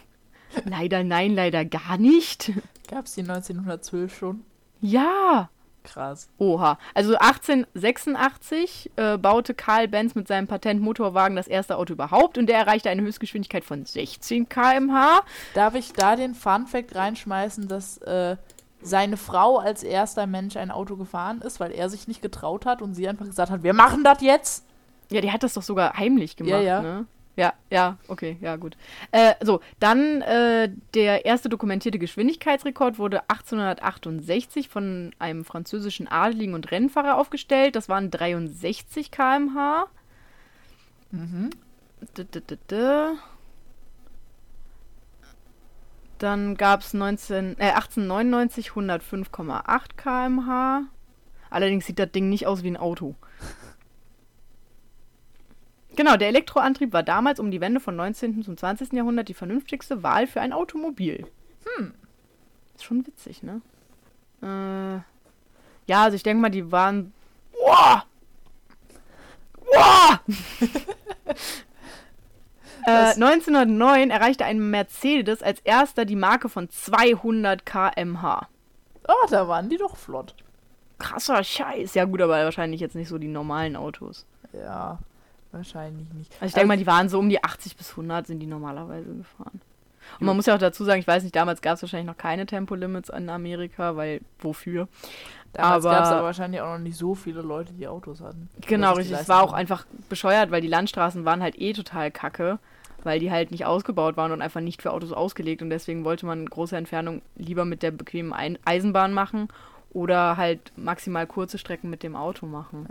leider 0.64 1.04
nein, 1.04 1.34
leider 1.34 1.64
gar 1.64 1.98
nicht. 1.98 2.52
Gab 2.88 3.06
es 3.06 3.14
die 3.14 3.22
1912 3.22 4.16
schon? 4.16 4.44
Ja. 4.80 5.48
Krass. 5.84 6.30
Oha. 6.38 6.78
Also 6.94 7.16
1886 7.18 8.90
äh, 8.96 9.18
baute 9.18 9.52
Karl 9.52 9.86
Benz 9.86 10.14
mit 10.14 10.26
seinem 10.26 10.46
Patentmotorwagen 10.46 11.36
das 11.36 11.46
erste 11.46 11.76
Auto 11.76 11.92
überhaupt 11.92 12.38
und 12.38 12.46
der 12.46 12.56
erreichte 12.56 12.88
eine 12.88 13.02
Höchstgeschwindigkeit 13.02 13.64
von 13.64 13.84
16 13.84 14.48
km/h. 14.48 15.22
Darf 15.52 15.74
ich 15.74 15.92
da 15.92 16.16
den 16.16 16.34
Fun 16.34 16.66
Fact 16.66 16.94
reinschmeißen, 16.94 17.68
dass 17.68 17.98
äh, 17.98 18.36
seine 18.84 19.16
Frau 19.16 19.58
als 19.58 19.82
erster 19.82 20.26
Mensch 20.26 20.56
ein 20.56 20.70
Auto 20.70 20.96
gefahren 20.96 21.40
ist, 21.40 21.58
weil 21.58 21.72
er 21.72 21.88
sich 21.88 22.06
nicht 22.06 22.22
getraut 22.22 22.66
hat 22.66 22.82
und 22.82 22.94
sie 22.94 23.08
einfach 23.08 23.26
gesagt 23.26 23.50
hat, 23.50 23.62
wir 23.62 23.72
machen 23.72 24.04
das 24.04 24.20
jetzt? 24.20 24.66
Ja, 25.10 25.20
die 25.20 25.32
hat 25.32 25.42
das 25.42 25.54
doch 25.54 25.62
sogar 25.62 25.94
heimlich 25.96 26.36
gemacht, 26.36 26.52
Ja, 26.52 26.60
ja. 26.60 26.82
ne? 26.82 27.06
Ja, 27.36 27.52
ja, 27.68 27.96
okay, 28.06 28.36
ja, 28.40 28.54
gut. 28.54 28.76
Äh, 29.10 29.34
so, 29.42 29.60
dann 29.80 30.22
äh, 30.22 30.70
der 30.94 31.24
erste 31.24 31.48
dokumentierte 31.48 31.98
Geschwindigkeitsrekord 31.98 33.00
wurde 33.00 33.22
1868 33.22 34.68
von 34.68 35.10
einem 35.18 35.44
französischen 35.44 36.06
Adligen 36.06 36.54
und 36.54 36.70
Rennfahrer 36.70 37.18
aufgestellt. 37.18 37.74
Das 37.74 37.88
waren 37.88 38.12
63 38.12 39.10
km/h. 39.10 39.86
Mhm. 41.10 41.50
D 42.16 42.22
-d 42.22 42.40
-d 42.40 42.58
-d. 42.68 43.16
Dann 46.24 46.56
gab 46.56 46.80
es 46.80 46.94
äh, 46.94 46.96
1899 46.96 48.70
105,8 48.70 49.88
km/h. 49.94 50.84
Allerdings 51.50 51.84
sieht 51.84 51.98
das 51.98 52.12
Ding 52.12 52.30
nicht 52.30 52.46
aus 52.46 52.62
wie 52.62 52.68
ein 52.68 52.78
Auto. 52.78 53.14
Genau, 55.96 56.16
der 56.16 56.26
Elektroantrieb 56.26 56.92
war 56.92 57.04
damals 57.04 57.38
um 57.38 57.52
die 57.52 57.60
Wende 57.60 57.78
von 57.78 57.94
19. 57.94 58.42
zum 58.42 58.56
20. 58.56 58.94
Jahrhundert 58.94 59.28
die 59.28 59.34
vernünftigste 59.34 60.02
Wahl 60.02 60.26
für 60.26 60.40
ein 60.40 60.52
Automobil. 60.52 61.24
Hm. 61.76 61.94
Ist 62.74 62.82
schon 62.82 63.06
witzig, 63.06 63.44
ne? 63.44 63.60
Äh, 64.42 64.96
ja, 65.86 66.02
also 66.02 66.16
ich 66.16 66.24
denke 66.24 66.40
mal, 66.40 66.50
die 66.50 66.72
waren. 66.72 67.12
Boah! 67.52 68.04
Boah! 69.72 70.20
äh, 72.86 72.92
Was? 72.92 73.14
1909 73.14 74.10
erreichte 74.10 74.44
ein 74.44 74.70
Mercedes 74.70 75.42
als 75.42 75.60
erster 75.60 76.04
die 76.04 76.16
Marke 76.16 76.48
von 76.48 76.68
200 76.68 77.64
km/h. 77.64 78.48
Oh, 79.06 79.26
da 79.30 79.48
waren 79.48 79.68
die 79.68 79.76
doch 79.76 79.96
flott. 79.96 80.34
Krasser 80.98 81.42
Scheiß. 81.42 81.94
Ja, 81.94 82.04
gut, 82.04 82.22
aber 82.22 82.42
wahrscheinlich 82.44 82.80
jetzt 82.80 82.96
nicht 82.96 83.08
so 83.08 83.18
die 83.18 83.28
normalen 83.28 83.76
Autos. 83.76 84.26
Ja, 84.52 84.98
wahrscheinlich 85.52 86.08
nicht. 86.14 86.32
Also 86.34 86.46
ich 86.46 86.54
denke 86.54 86.68
mal, 86.68 86.76
die 86.76 86.86
waren 86.86 87.08
so 87.08 87.18
um 87.18 87.28
die 87.28 87.42
80 87.42 87.76
bis 87.76 87.90
100 87.90 88.26
sind 88.26 88.40
die 88.40 88.46
normalerweise 88.46 89.12
gefahren. 89.14 89.60
Und 90.20 90.26
man 90.26 90.36
muss 90.36 90.46
ja 90.46 90.54
auch 90.54 90.58
dazu 90.58 90.84
sagen, 90.84 91.00
ich 91.00 91.06
weiß 91.06 91.22
nicht, 91.22 91.34
damals 91.34 91.62
gab 91.62 91.74
es 91.76 91.82
wahrscheinlich 91.82 92.06
noch 92.06 92.16
keine 92.16 92.46
Tempolimits 92.46 93.08
in 93.08 93.28
Amerika, 93.28 93.96
weil 93.96 94.20
wofür? 94.38 94.88
Damals 95.52 95.84
gab 95.84 96.04
es 96.04 96.10
aber 96.10 96.24
wahrscheinlich 96.24 96.60
auch 96.60 96.72
noch 96.72 96.78
nicht 96.78 96.96
so 96.96 97.14
viele 97.14 97.40
Leute, 97.40 97.72
die 97.72 97.86
Autos 97.86 98.20
hatten. 98.20 98.48
Genau, 98.66 98.94
richtig. 98.94 99.18
Es 99.18 99.28
war 99.28 99.42
auch 99.42 99.52
einfach 99.52 99.86
bescheuert, 100.08 100.50
weil 100.50 100.60
die 100.60 100.68
Landstraßen 100.68 101.24
waren 101.24 101.42
halt 101.42 101.58
eh 101.58 101.72
total 101.72 102.10
kacke, 102.10 102.58
weil 103.04 103.20
die 103.20 103.30
halt 103.30 103.50
nicht 103.50 103.64
ausgebaut 103.66 104.16
waren 104.16 104.32
und 104.32 104.42
einfach 104.42 104.60
nicht 104.60 104.82
für 104.82 104.92
Autos 104.92 105.12
ausgelegt. 105.12 105.62
Und 105.62 105.70
deswegen 105.70 106.04
wollte 106.04 106.26
man 106.26 106.46
große 106.46 106.76
Entfernung 106.76 107.22
lieber 107.36 107.64
mit 107.64 107.82
der 107.82 107.90
bequemen 107.90 108.32
Ein 108.32 108.58
Eisenbahn 108.64 109.12
machen 109.12 109.48
oder 109.90 110.36
halt 110.36 110.72
maximal 110.76 111.26
kurze 111.26 111.58
Strecken 111.58 111.90
mit 111.90 112.02
dem 112.02 112.16
Auto 112.16 112.46
machen. 112.46 112.88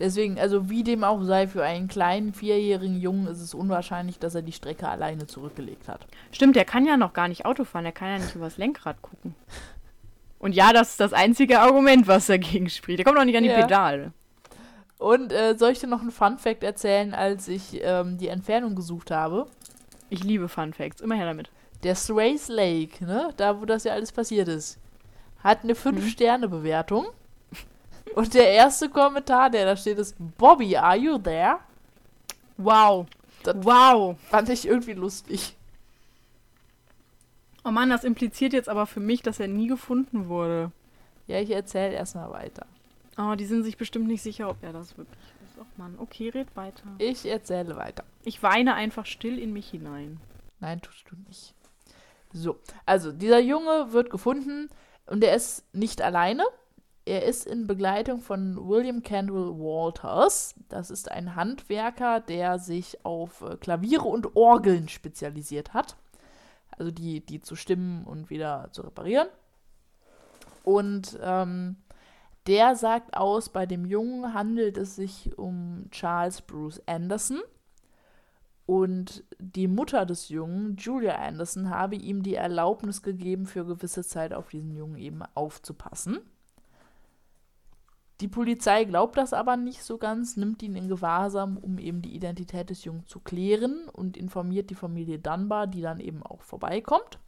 Deswegen, 0.00 0.38
also 0.38 0.70
wie 0.70 0.84
dem 0.84 1.02
auch 1.02 1.22
sei, 1.24 1.48
für 1.48 1.64
einen 1.64 1.88
kleinen 1.88 2.32
vierjährigen 2.32 3.00
Jungen 3.00 3.26
ist 3.26 3.40
es 3.40 3.54
unwahrscheinlich, 3.54 4.18
dass 4.18 4.34
er 4.34 4.42
die 4.42 4.52
Strecke 4.52 4.88
alleine 4.88 5.26
zurückgelegt 5.26 5.88
hat. 5.88 6.06
Stimmt, 6.30 6.54
der 6.54 6.64
kann 6.64 6.86
ja 6.86 6.96
noch 6.96 7.12
gar 7.12 7.26
nicht 7.28 7.46
Auto 7.46 7.64
fahren, 7.64 7.84
der 7.84 7.92
kann 7.92 8.08
ja 8.08 8.18
nicht 8.18 8.34
übers 8.34 8.58
Lenkrad 8.58 9.02
gucken. 9.02 9.34
Und 10.38 10.54
ja, 10.54 10.72
das 10.72 10.90
ist 10.90 11.00
das 11.00 11.12
einzige 11.12 11.58
Argument, 11.60 12.06
was 12.06 12.26
dagegen 12.26 12.70
spricht. 12.70 12.98
Der 12.98 13.04
kommt 13.04 13.18
noch 13.18 13.24
nicht 13.24 13.36
an 13.36 13.42
die 13.42 13.48
Ja. 13.48 13.60
Pedale. 13.60 14.12
Und 14.98 15.32
äh, 15.32 15.56
soll 15.56 15.70
ich 15.70 15.78
dir 15.78 15.86
noch 15.86 16.00
einen 16.00 16.10
Fun-Fact 16.10 16.62
erzählen, 16.64 17.14
als 17.14 17.46
ich 17.48 17.78
ähm, 17.82 18.18
die 18.18 18.28
Entfernung 18.28 18.74
gesucht 18.74 19.10
habe? 19.10 19.46
Ich 20.10 20.24
liebe 20.24 20.48
Fun 20.48 20.72
Facts. 20.72 21.00
Immer 21.00 21.14
her 21.14 21.26
damit. 21.26 21.50
Der 21.84 21.94
Strays 21.94 22.48
Lake, 22.48 23.04
ne, 23.04 23.32
da 23.36 23.60
wo 23.60 23.64
das 23.64 23.84
ja 23.84 23.92
alles 23.92 24.10
passiert 24.10 24.48
ist, 24.48 24.78
hat 25.44 25.62
eine 25.62 25.74
5-Sterne-Bewertung. 25.74 27.06
Und 28.16 28.34
der 28.34 28.50
erste 28.50 28.88
Kommentar, 28.88 29.50
der 29.50 29.66
da 29.66 29.76
steht, 29.76 29.98
ist: 29.98 30.16
Bobby, 30.36 30.76
are 30.76 30.96
you 30.96 31.18
there? 31.18 31.58
Wow. 32.56 33.06
Das- 33.44 33.54
Wow. 33.60 34.16
Fand 34.30 34.48
ich 34.48 34.66
irgendwie 34.66 34.94
lustig. 34.94 35.54
Oh 37.64 37.70
Mann, 37.70 37.90
das 37.90 38.02
impliziert 38.02 38.52
jetzt 38.52 38.68
aber 38.68 38.86
für 38.86 39.00
mich, 39.00 39.22
dass 39.22 39.38
er 39.38 39.46
nie 39.48 39.68
gefunden 39.68 40.28
wurde. 40.28 40.72
Ja, 41.28 41.38
ich 41.38 41.50
erzähle 41.50 41.94
erstmal 41.94 42.30
weiter. 42.30 42.66
Oh, 43.18 43.34
die 43.34 43.46
sind 43.46 43.64
sich 43.64 43.76
bestimmt 43.76 44.06
nicht 44.06 44.22
sicher, 44.22 44.48
ob 44.48 44.62
er 44.62 44.72
das 44.72 44.96
wirklich 44.96 45.18
ist. 45.44 45.58
Oh 45.60 45.66
Mann, 45.76 45.96
okay, 45.98 46.28
red 46.28 46.54
weiter. 46.54 46.84
Ich 46.98 47.26
erzähle 47.26 47.76
weiter. 47.76 48.04
Ich 48.22 48.42
weine 48.44 48.74
einfach 48.74 49.06
still 49.06 49.40
in 49.40 49.52
mich 49.52 49.70
hinein. 49.70 50.20
Nein, 50.60 50.80
tust 50.80 51.04
du 51.10 51.16
nicht. 51.26 51.52
So, 52.32 52.60
also 52.86 53.10
dieser 53.10 53.40
Junge 53.40 53.92
wird 53.92 54.10
gefunden 54.10 54.68
und 55.06 55.24
er 55.24 55.34
ist 55.34 55.64
nicht 55.74 56.00
alleine. 56.00 56.44
Er 57.06 57.24
ist 57.24 57.46
in 57.46 57.66
Begleitung 57.66 58.20
von 58.20 58.68
William 58.68 59.02
Candwell 59.02 59.58
Walters. 59.58 60.54
Das 60.68 60.90
ist 60.90 61.10
ein 61.10 61.34
Handwerker, 61.34 62.20
der 62.20 62.58
sich 62.58 63.04
auf 63.04 63.40
äh, 63.40 63.56
Klaviere 63.56 64.04
und 64.04 64.36
Orgeln 64.36 64.88
spezialisiert 64.88 65.72
hat. 65.72 65.96
Also 66.70 66.92
die, 66.92 67.24
die 67.24 67.40
zu 67.40 67.56
stimmen 67.56 68.04
und 68.04 68.30
wieder 68.30 68.68
zu 68.72 68.82
reparieren. 68.82 69.28
Und 70.64 71.18
ähm, 71.22 71.76
Der 72.48 72.76
sagt 72.76 73.14
aus, 73.14 73.50
bei 73.50 73.66
dem 73.66 73.84
Jungen 73.84 74.32
handelt 74.32 74.78
es 74.78 74.96
sich 74.96 75.36
um 75.36 75.84
Charles 75.90 76.40
Bruce 76.40 76.80
Anderson. 76.86 77.40
Und 78.64 79.22
die 79.38 79.68
Mutter 79.68 80.06
des 80.06 80.30
Jungen, 80.30 80.76
Julia 80.76 81.16
Anderson, 81.16 81.68
habe 81.68 81.96
ihm 81.96 82.22
die 82.22 82.36
Erlaubnis 82.36 83.02
gegeben, 83.02 83.44
für 83.44 83.66
gewisse 83.66 84.02
Zeit 84.02 84.32
auf 84.32 84.48
diesen 84.48 84.74
Jungen 84.74 84.96
eben 84.96 85.22
aufzupassen. 85.34 86.20
Die 88.22 88.28
Polizei 88.28 88.84
glaubt 88.84 89.18
das 89.18 89.34
aber 89.34 89.58
nicht 89.58 89.82
so 89.82 89.98
ganz, 89.98 90.38
nimmt 90.38 90.62
ihn 90.62 90.74
in 90.74 90.88
Gewahrsam, 90.88 91.58
um 91.58 91.78
eben 91.78 92.00
die 92.00 92.14
Identität 92.14 92.70
des 92.70 92.82
Jungen 92.82 93.06
zu 93.06 93.20
klären 93.20 93.88
und 93.92 94.16
informiert 94.16 94.70
die 94.70 94.74
Familie 94.74 95.18
Dunbar, 95.18 95.66
die 95.66 95.82
dann 95.82 96.00
eben 96.00 96.22
auch 96.22 96.40
vorbeikommt. 96.40 97.18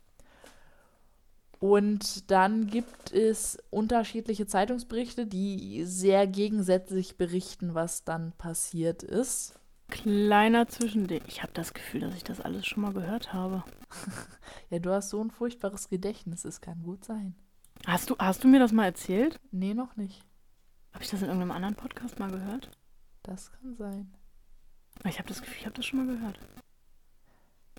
Und 1.61 2.31
dann 2.31 2.69
gibt 2.69 3.12
es 3.12 3.59
unterschiedliche 3.69 4.47
Zeitungsberichte, 4.47 5.26
die 5.26 5.85
sehr 5.85 6.26
gegensätzlich 6.26 7.19
berichten, 7.19 7.75
was 7.75 8.02
dann 8.02 8.33
passiert 8.33 9.02
ist. 9.02 9.61
Kleiner 9.90 10.69
Zwischending. 10.69 11.21
Ich 11.26 11.43
habe 11.43 11.52
das 11.52 11.75
Gefühl, 11.75 12.00
dass 12.00 12.14
ich 12.14 12.25
das 12.25 12.40
alles 12.40 12.67
schon 12.67 12.83
mal 12.83 12.95
gehört 12.95 13.35
habe. 13.35 13.62
ja, 14.71 14.79
du 14.79 14.90
hast 14.90 15.11
so 15.11 15.23
ein 15.23 15.31
furchtbares 15.31 15.90
Gedächtnis, 15.90 16.47
es 16.47 16.62
kann 16.62 16.83
gut 16.83 17.05
sein. 17.05 17.35
Hast 17.87 18.09
du, 18.09 18.17
hast 18.19 18.43
du 18.43 18.49
mir 18.49 18.59
das 18.59 18.73
mal 18.73 18.87
erzählt? 18.87 19.38
Nee, 19.50 19.75
noch 19.75 19.97
nicht. 19.97 20.25
Habe 20.95 21.05
ich 21.05 21.11
das 21.11 21.21
in 21.21 21.29
irgendeinem 21.29 21.50
anderen 21.52 21.75
Podcast 21.75 22.19
mal 22.19 22.31
gehört? 22.31 22.71
Das 23.23 23.52
kann 23.52 23.76
sein. 23.76 24.14
Ich 25.05 25.19
habe 25.19 25.29
das 25.29 25.43
Gefühl, 25.43 25.59
ich 25.59 25.67
habe 25.67 25.76
das 25.76 25.85
schon 25.85 26.07
mal 26.07 26.14
gehört. 26.14 26.38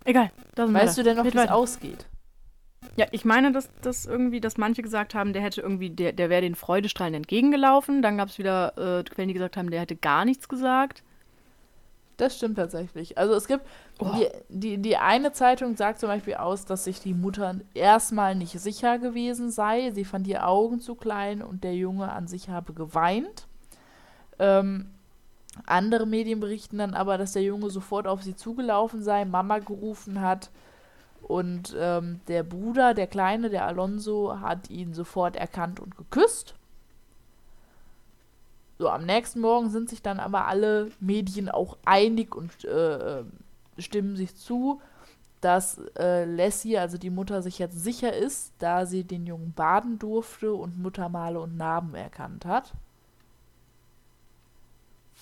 Egal. 0.06 0.32
Weißt 0.56 1.00
du 1.00 1.04
denn 1.04 1.18
noch, 1.18 1.26
wie 1.26 1.36
es 1.36 1.50
ausgeht? 1.50 2.08
Ja, 2.98 3.06
ich 3.12 3.24
meine, 3.24 3.52
dass, 3.52 3.70
dass 3.82 4.06
irgendwie, 4.06 4.42
dass 4.42 4.58
manche 4.58 4.82
gesagt 4.82 5.16
haben, 5.16 5.32
der 5.32 5.42
hätte 5.42 5.62
irgendwie, 5.62 5.90
der, 5.90 6.12
der 6.12 6.30
wäre 6.30 6.42
den 6.42 6.56
Freudestrahlen 6.56 7.14
entgegengelaufen. 7.14 8.02
Dann 8.02 8.18
gab 8.18 8.30
es 8.30 8.38
wieder 8.38 8.78
äh, 8.78 9.04
Quellen, 9.04 9.30
die 9.30 9.34
gesagt 9.34 9.56
haben, 9.56 9.72
der 9.72 9.82
hätte 9.82 9.96
gar 9.96 10.26
nichts 10.26 10.50
gesagt. 10.50 11.04
Das 12.18 12.36
stimmt 12.36 12.58
tatsächlich. 12.58 13.18
Also 13.18 13.34
es 13.34 13.48
gibt, 13.48 13.66
oh. 14.00 14.12
die, 14.14 14.28
die, 14.50 14.78
die 14.78 14.98
eine 14.98 15.32
Zeitung 15.32 15.76
sagt 15.78 16.00
zum 16.00 16.10
Beispiel 16.10 16.36
aus, 16.36 16.66
dass 16.66 16.84
sich 16.84 17.00
die 17.00 17.14
Mutter 17.14 17.56
erstmal 17.74 18.36
nicht 18.36 18.60
sicher 18.60 19.00
gewesen 19.00 19.50
sei. 19.52 19.92
Sie 19.92 20.06
fand 20.06 20.28
die 20.28 20.38
Augen 20.38 20.82
zu 20.82 20.96
klein 20.96 21.42
und 21.42 21.64
der 21.64 21.76
Junge 21.76 22.12
an 22.12 22.28
sich 22.28 22.50
habe 22.50 22.74
geweint. 22.74 23.48
Ähm, 24.38 24.92
andere 25.66 26.06
Medien 26.06 26.42
berichten 26.42 26.78
dann 26.78 26.94
aber, 26.94 27.18
dass 27.18 27.34
der 27.34 27.44
Junge 27.44 27.70
sofort 27.70 28.06
auf 28.06 28.22
sie 28.22 28.36
zugelaufen 28.36 29.02
sei, 29.02 29.26
Mama 29.26 29.60
gerufen 29.60 30.22
hat 30.22 30.52
und 31.32 31.74
ähm, 31.80 32.20
der 32.28 32.44
Bruder, 32.44 32.94
der 32.94 33.08
Kleine, 33.08 33.50
der 33.50 33.66
Alonso, 33.66 34.42
hat 34.42 34.70
ihn 34.70 34.94
sofort 34.94 35.38
erkannt 35.38 35.80
und 35.80 35.96
geküsst. 35.96 36.56
So, 38.78 38.90
am 38.90 39.06
nächsten 39.06 39.40
Morgen 39.40 39.70
sind 39.70 39.90
sich 39.90 40.02
dann 40.02 40.20
aber 40.20 40.48
alle 40.48 40.92
Medien 41.00 41.48
auch 41.48 41.78
einig 41.86 42.36
und 42.36 42.66
äh, 42.66 43.20
äh, 43.20 43.24
stimmen 43.78 44.18
sich 44.18 44.36
zu, 44.36 44.82
dass 45.40 45.80
äh, 45.98 46.26
Lassie, 46.26 46.78
also 46.78 46.98
die 46.98 47.10
Mutter, 47.10 47.42
sich 47.42 47.60
jetzt 47.60 47.82
sicher 47.82 48.14
ist, 48.14 48.52
da 48.60 48.86
sie 48.86 49.06
den 49.06 49.26
Jungen 49.26 49.54
baden 49.54 50.00
durfte 50.00 50.54
und 50.54 50.78
Muttermale 50.80 51.40
und 51.40 51.56
Narben 51.56 51.96
erkannt 51.96 52.46
hat. 52.46 52.74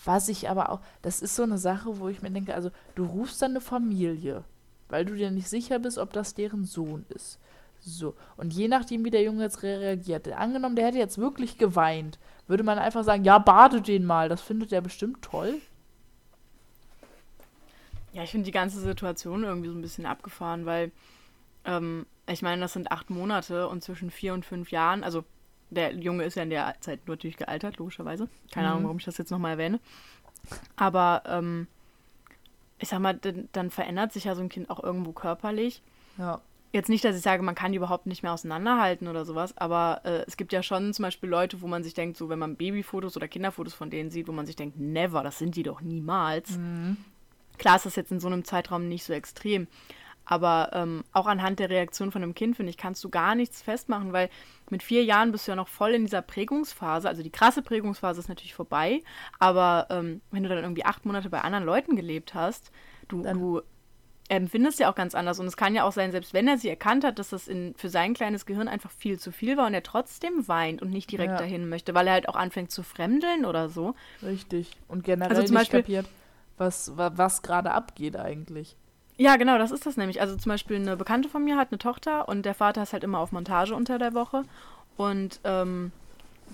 Was 0.06 0.28
ich 0.28 0.50
aber 0.50 0.72
auch, 0.72 0.80
das 1.04 1.22
ist 1.22 1.36
so 1.36 1.44
eine 1.44 1.60
Sache, 1.60 2.00
wo 2.00 2.08
ich 2.08 2.24
mir 2.24 2.32
denke, 2.32 2.56
also 2.56 2.72
du 2.96 3.06
rufst 3.06 3.44
dann 3.44 3.52
eine 3.52 3.62
Familie, 3.62 4.44
weil 4.90 5.06
du 5.06 5.16
dir 5.16 5.32
nicht 5.32 5.48
sicher 5.48 5.80
bist, 5.80 5.98
ob 5.98 6.14
das 6.14 6.34
deren 6.34 6.66
Sohn 6.66 7.06
ist. 7.10 7.40
So, 7.82 8.16
und 8.36 8.54
je 8.54 8.68
nachdem, 8.68 9.06
wie 9.06 9.10
der 9.10 9.24
Junge 9.24 9.44
jetzt 9.44 9.64
reagiert, 9.64 10.28
angenommen, 10.34 10.76
der 10.76 10.88
hätte 10.88 10.98
jetzt 10.98 11.18
wirklich 11.18 11.58
geweint, 11.58 12.20
würde 12.48 12.64
man 12.64 12.78
einfach 12.78 13.04
sagen, 13.04 13.24
ja, 13.24 13.40
bade 13.40 13.82
den 13.82 14.06
mal. 14.06 14.28
Das 14.28 14.42
findet 14.42 14.74
er 14.74 14.82
bestimmt 14.82 15.22
toll. 15.22 15.62
Ja, 18.12 18.24
ich 18.24 18.32
finde 18.32 18.46
die 18.46 18.52
ganze 18.52 18.80
Situation 18.80 19.44
irgendwie 19.44 19.70
so 19.70 19.76
ein 19.76 19.82
bisschen 19.82 20.06
abgefahren, 20.06 20.66
weil 20.66 20.92
ähm, 21.64 22.06
ich 22.28 22.42
meine, 22.42 22.62
das 22.62 22.74
sind 22.74 22.92
acht 22.92 23.10
Monate 23.10 23.68
und 23.68 23.84
zwischen 23.84 24.12
vier 24.12 24.34
und 24.34 24.46
fünf 24.46 24.72
Jahren, 24.72 25.04
also 25.04 25.24
der 25.70 25.94
Junge 25.94 26.24
ist 26.24 26.36
ja 26.36 26.44
in 26.44 26.50
der 26.50 26.76
Zeit 26.80 27.08
natürlich 27.08 27.38
gealtert, 27.38 27.78
logischerweise. 27.78 28.28
Keine 28.52 28.68
mhm. 28.68 28.72
Ahnung, 28.72 28.84
warum 28.86 28.98
ich 28.98 29.06
das 29.06 29.18
jetzt 29.18 29.30
nochmal 29.30 29.52
erwähne. 29.52 29.80
Aber 30.76 31.24
ähm, 31.28 31.68
ich 32.80 32.90
sag 32.90 33.00
mal, 33.00 33.14
dann, 33.14 33.50
dann 33.52 33.70
verändert 33.70 34.14
sich 34.14 34.24
ja 34.26 34.36
so 34.36 34.42
ein 34.42 34.50
Kind 34.50 34.70
auch 34.70 34.84
irgendwo 34.84 35.12
körperlich. 35.12 35.82
Ja 36.18 36.42
jetzt 36.72 36.90
nicht, 36.90 37.04
dass 37.04 37.16
ich 37.16 37.22
sage, 37.22 37.42
man 37.44 37.56
kann 37.56 37.72
die 37.72 37.78
überhaupt 37.78 38.06
nicht 38.06 38.24
mehr 38.24 38.34
auseinanderhalten 38.34 39.08
oder 39.08 39.26
sowas, 39.26 39.58
aber 39.58 40.02
äh, 40.04 40.24
es 40.28 40.38
gibt 40.38 40.54
ja 40.54 40.62
schon 40.62 40.94
zum 40.94 41.04
Beispiel 41.04 41.30
Leute, 41.30 41.62
wo 41.62 41.68
man 41.68 41.84
sich 41.84 41.94
denkt, 41.94 42.18
so 42.18 42.30
wenn 42.30 42.40
man 42.40 42.56
Babyfotos 42.56 43.18
oder 43.18 43.28
Kinderfotos 43.28 43.74
von 43.74 43.90
denen 43.90 44.12
sieht, 44.12 44.28
wo 44.28 44.32
man 44.32 44.46
sich 44.46 44.56
denkt, 44.56 44.80
never, 44.80 45.24
das 45.24 45.40
sind 45.40 45.56
die 45.56 45.64
doch 45.64 45.82
niemals. 45.82 46.58
Mhm. 46.58 46.98
Klar 47.58 47.76
ist 47.76 47.86
das 47.86 47.96
jetzt 47.96 48.12
in 48.12 48.20
so 48.20 48.28
einem 48.28 48.46
Zeitraum 48.46 48.88
nicht 48.88 49.04
so 49.04 49.14
extrem, 49.14 49.68
aber 50.30 50.70
ähm, 50.74 51.04
auch 51.12 51.26
anhand 51.26 51.58
der 51.58 51.72
Reaktion 51.72 52.12
von 52.12 52.22
einem 52.22 52.36
Kind, 52.36 52.56
finde 52.56 52.70
ich, 52.70 52.78
kannst 52.78 53.04
du 53.04 53.10
gar 53.10 53.34
nichts 53.34 53.64
festmachen, 53.64 54.14
weil 54.14 54.30
mit 54.70 54.84
vier 54.84 55.04
Jahren 55.04 55.32
bist 55.32 55.48
du 55.48 55.52
ja 55.52 55.56
noch 55.56 55.68
voll 55.68 55.96
in 55.96 56.06
dieser 56.06 56.22
Prägungsphase. 56.22 57.10
Also 57.10 57.24
die 57.24 57.32
krasse 57.32 57.64
Prägungsphase 57.64 58.20
ist 58.20 58.30
natürlich 58.30 58.54
vorbei, 58.54 59.02
aber 59.40 59.88
ähm, 59.90 60.22
wenn 60.30 60.44
du 60.44 60.50
dann 60.50 60.60
irgendwie 60.60 60.86
acht 60.86 61.04
Monate 61.04 61.32
bei 61.32 61.42
anderen 61.42 61.66
Leuten 61.66 61.96
gelebt 61.96 62.36
hast, 62.36 62.72
du, 63.08 63.24
du 63.24 63.64
empfindest 64.30 64.80
ja 64.80 64.92
auch 64.92 64.94
ganz 64.94 65.16
anders. 65.16 65.40
Und 65.40 65.48
es 65.48 65.58
kann 65.58 65.74
ja 65.74 65.84
auch 65.84 65.94
sein, 65.94 66.12
selbst 66.12 66.36
wenn 66.36 66.48
er 66.48 66.60
sie 66.60 66.70
erkannt 66.70 67.04
hat, 67.04 67.18
dass 67.18 67.30
das 67.30 67.48
in, 67.48 67.74
für 67.76 67.90
sein 67.90 68.14
kleines 68.14 68.46
Gehirn 68.46 68.68
einfach 68.68 68.92
viel 68.92 69.18
zu 69.18 69.32
viel 69.32 69.58
war 69.58 69.66
und 69.66 69.74
er 69.74 69.82
trotzdem 69.82 70.48
weint 70.48 70.84
und 70.84 70.92
nicht 70.92 71.12
direkt 71.12 71.32
ja. 71.32 71.38
dahin 71.40 71.68
möchte, 71.70 71.96
weil 71.96 72.06
er 72.06 72.14
halt 72.14 72.30
auch 72.30 72.36
anfängt 72.36 72.70
zu 72.70 72.84
fremdeln 72.84 73.46
oder 73.46 73.68
so. 73.70 73.96
Richtig. 74.22 74.78
Und 74.88 75.04
generell 75.04 75.32
also 75.32 75.48
zum 75.48 75.56
nicht 75.56 75.72
Beispiel, 75.72 75.80
kapiert, 75.80 76.06
was, 76.60 76.92
was 76.96 77.42
gerade 77.42 77.72
abgeht 77.72 78.16
eigentlich. 78.16 78.76
Ja, 79.20 79.36
genau, 79.36 79.58
das 79.58 79.72
ist 79.72 79.86
das 79.86 79.98
nämlich. 79.98 80.22
Also 80.22 80.38
zum 80.38 80.50
Beispiel 80.50 80.78
eine 80.78 80.96
Bekannte 80.96 81.28
von 81.28 81.44
mir 81.44 81.58
hat 81.58 81.72
eine 81.72 81.78
Tochter 81.78 82.30
und 82.30 82.44
der 82.44 82.54
Vater 82.54 82.84
ist 82.84 82.94
halt 82.94 83.04
immer 83.04 83.20
auf 83.20 83.34
Montage 83.34 83.76
unter 83.76 84.00
der 84.00 84.14
Woche. 84.14 84.46
Und 84.96 85.42
ähm, 85.44 85.92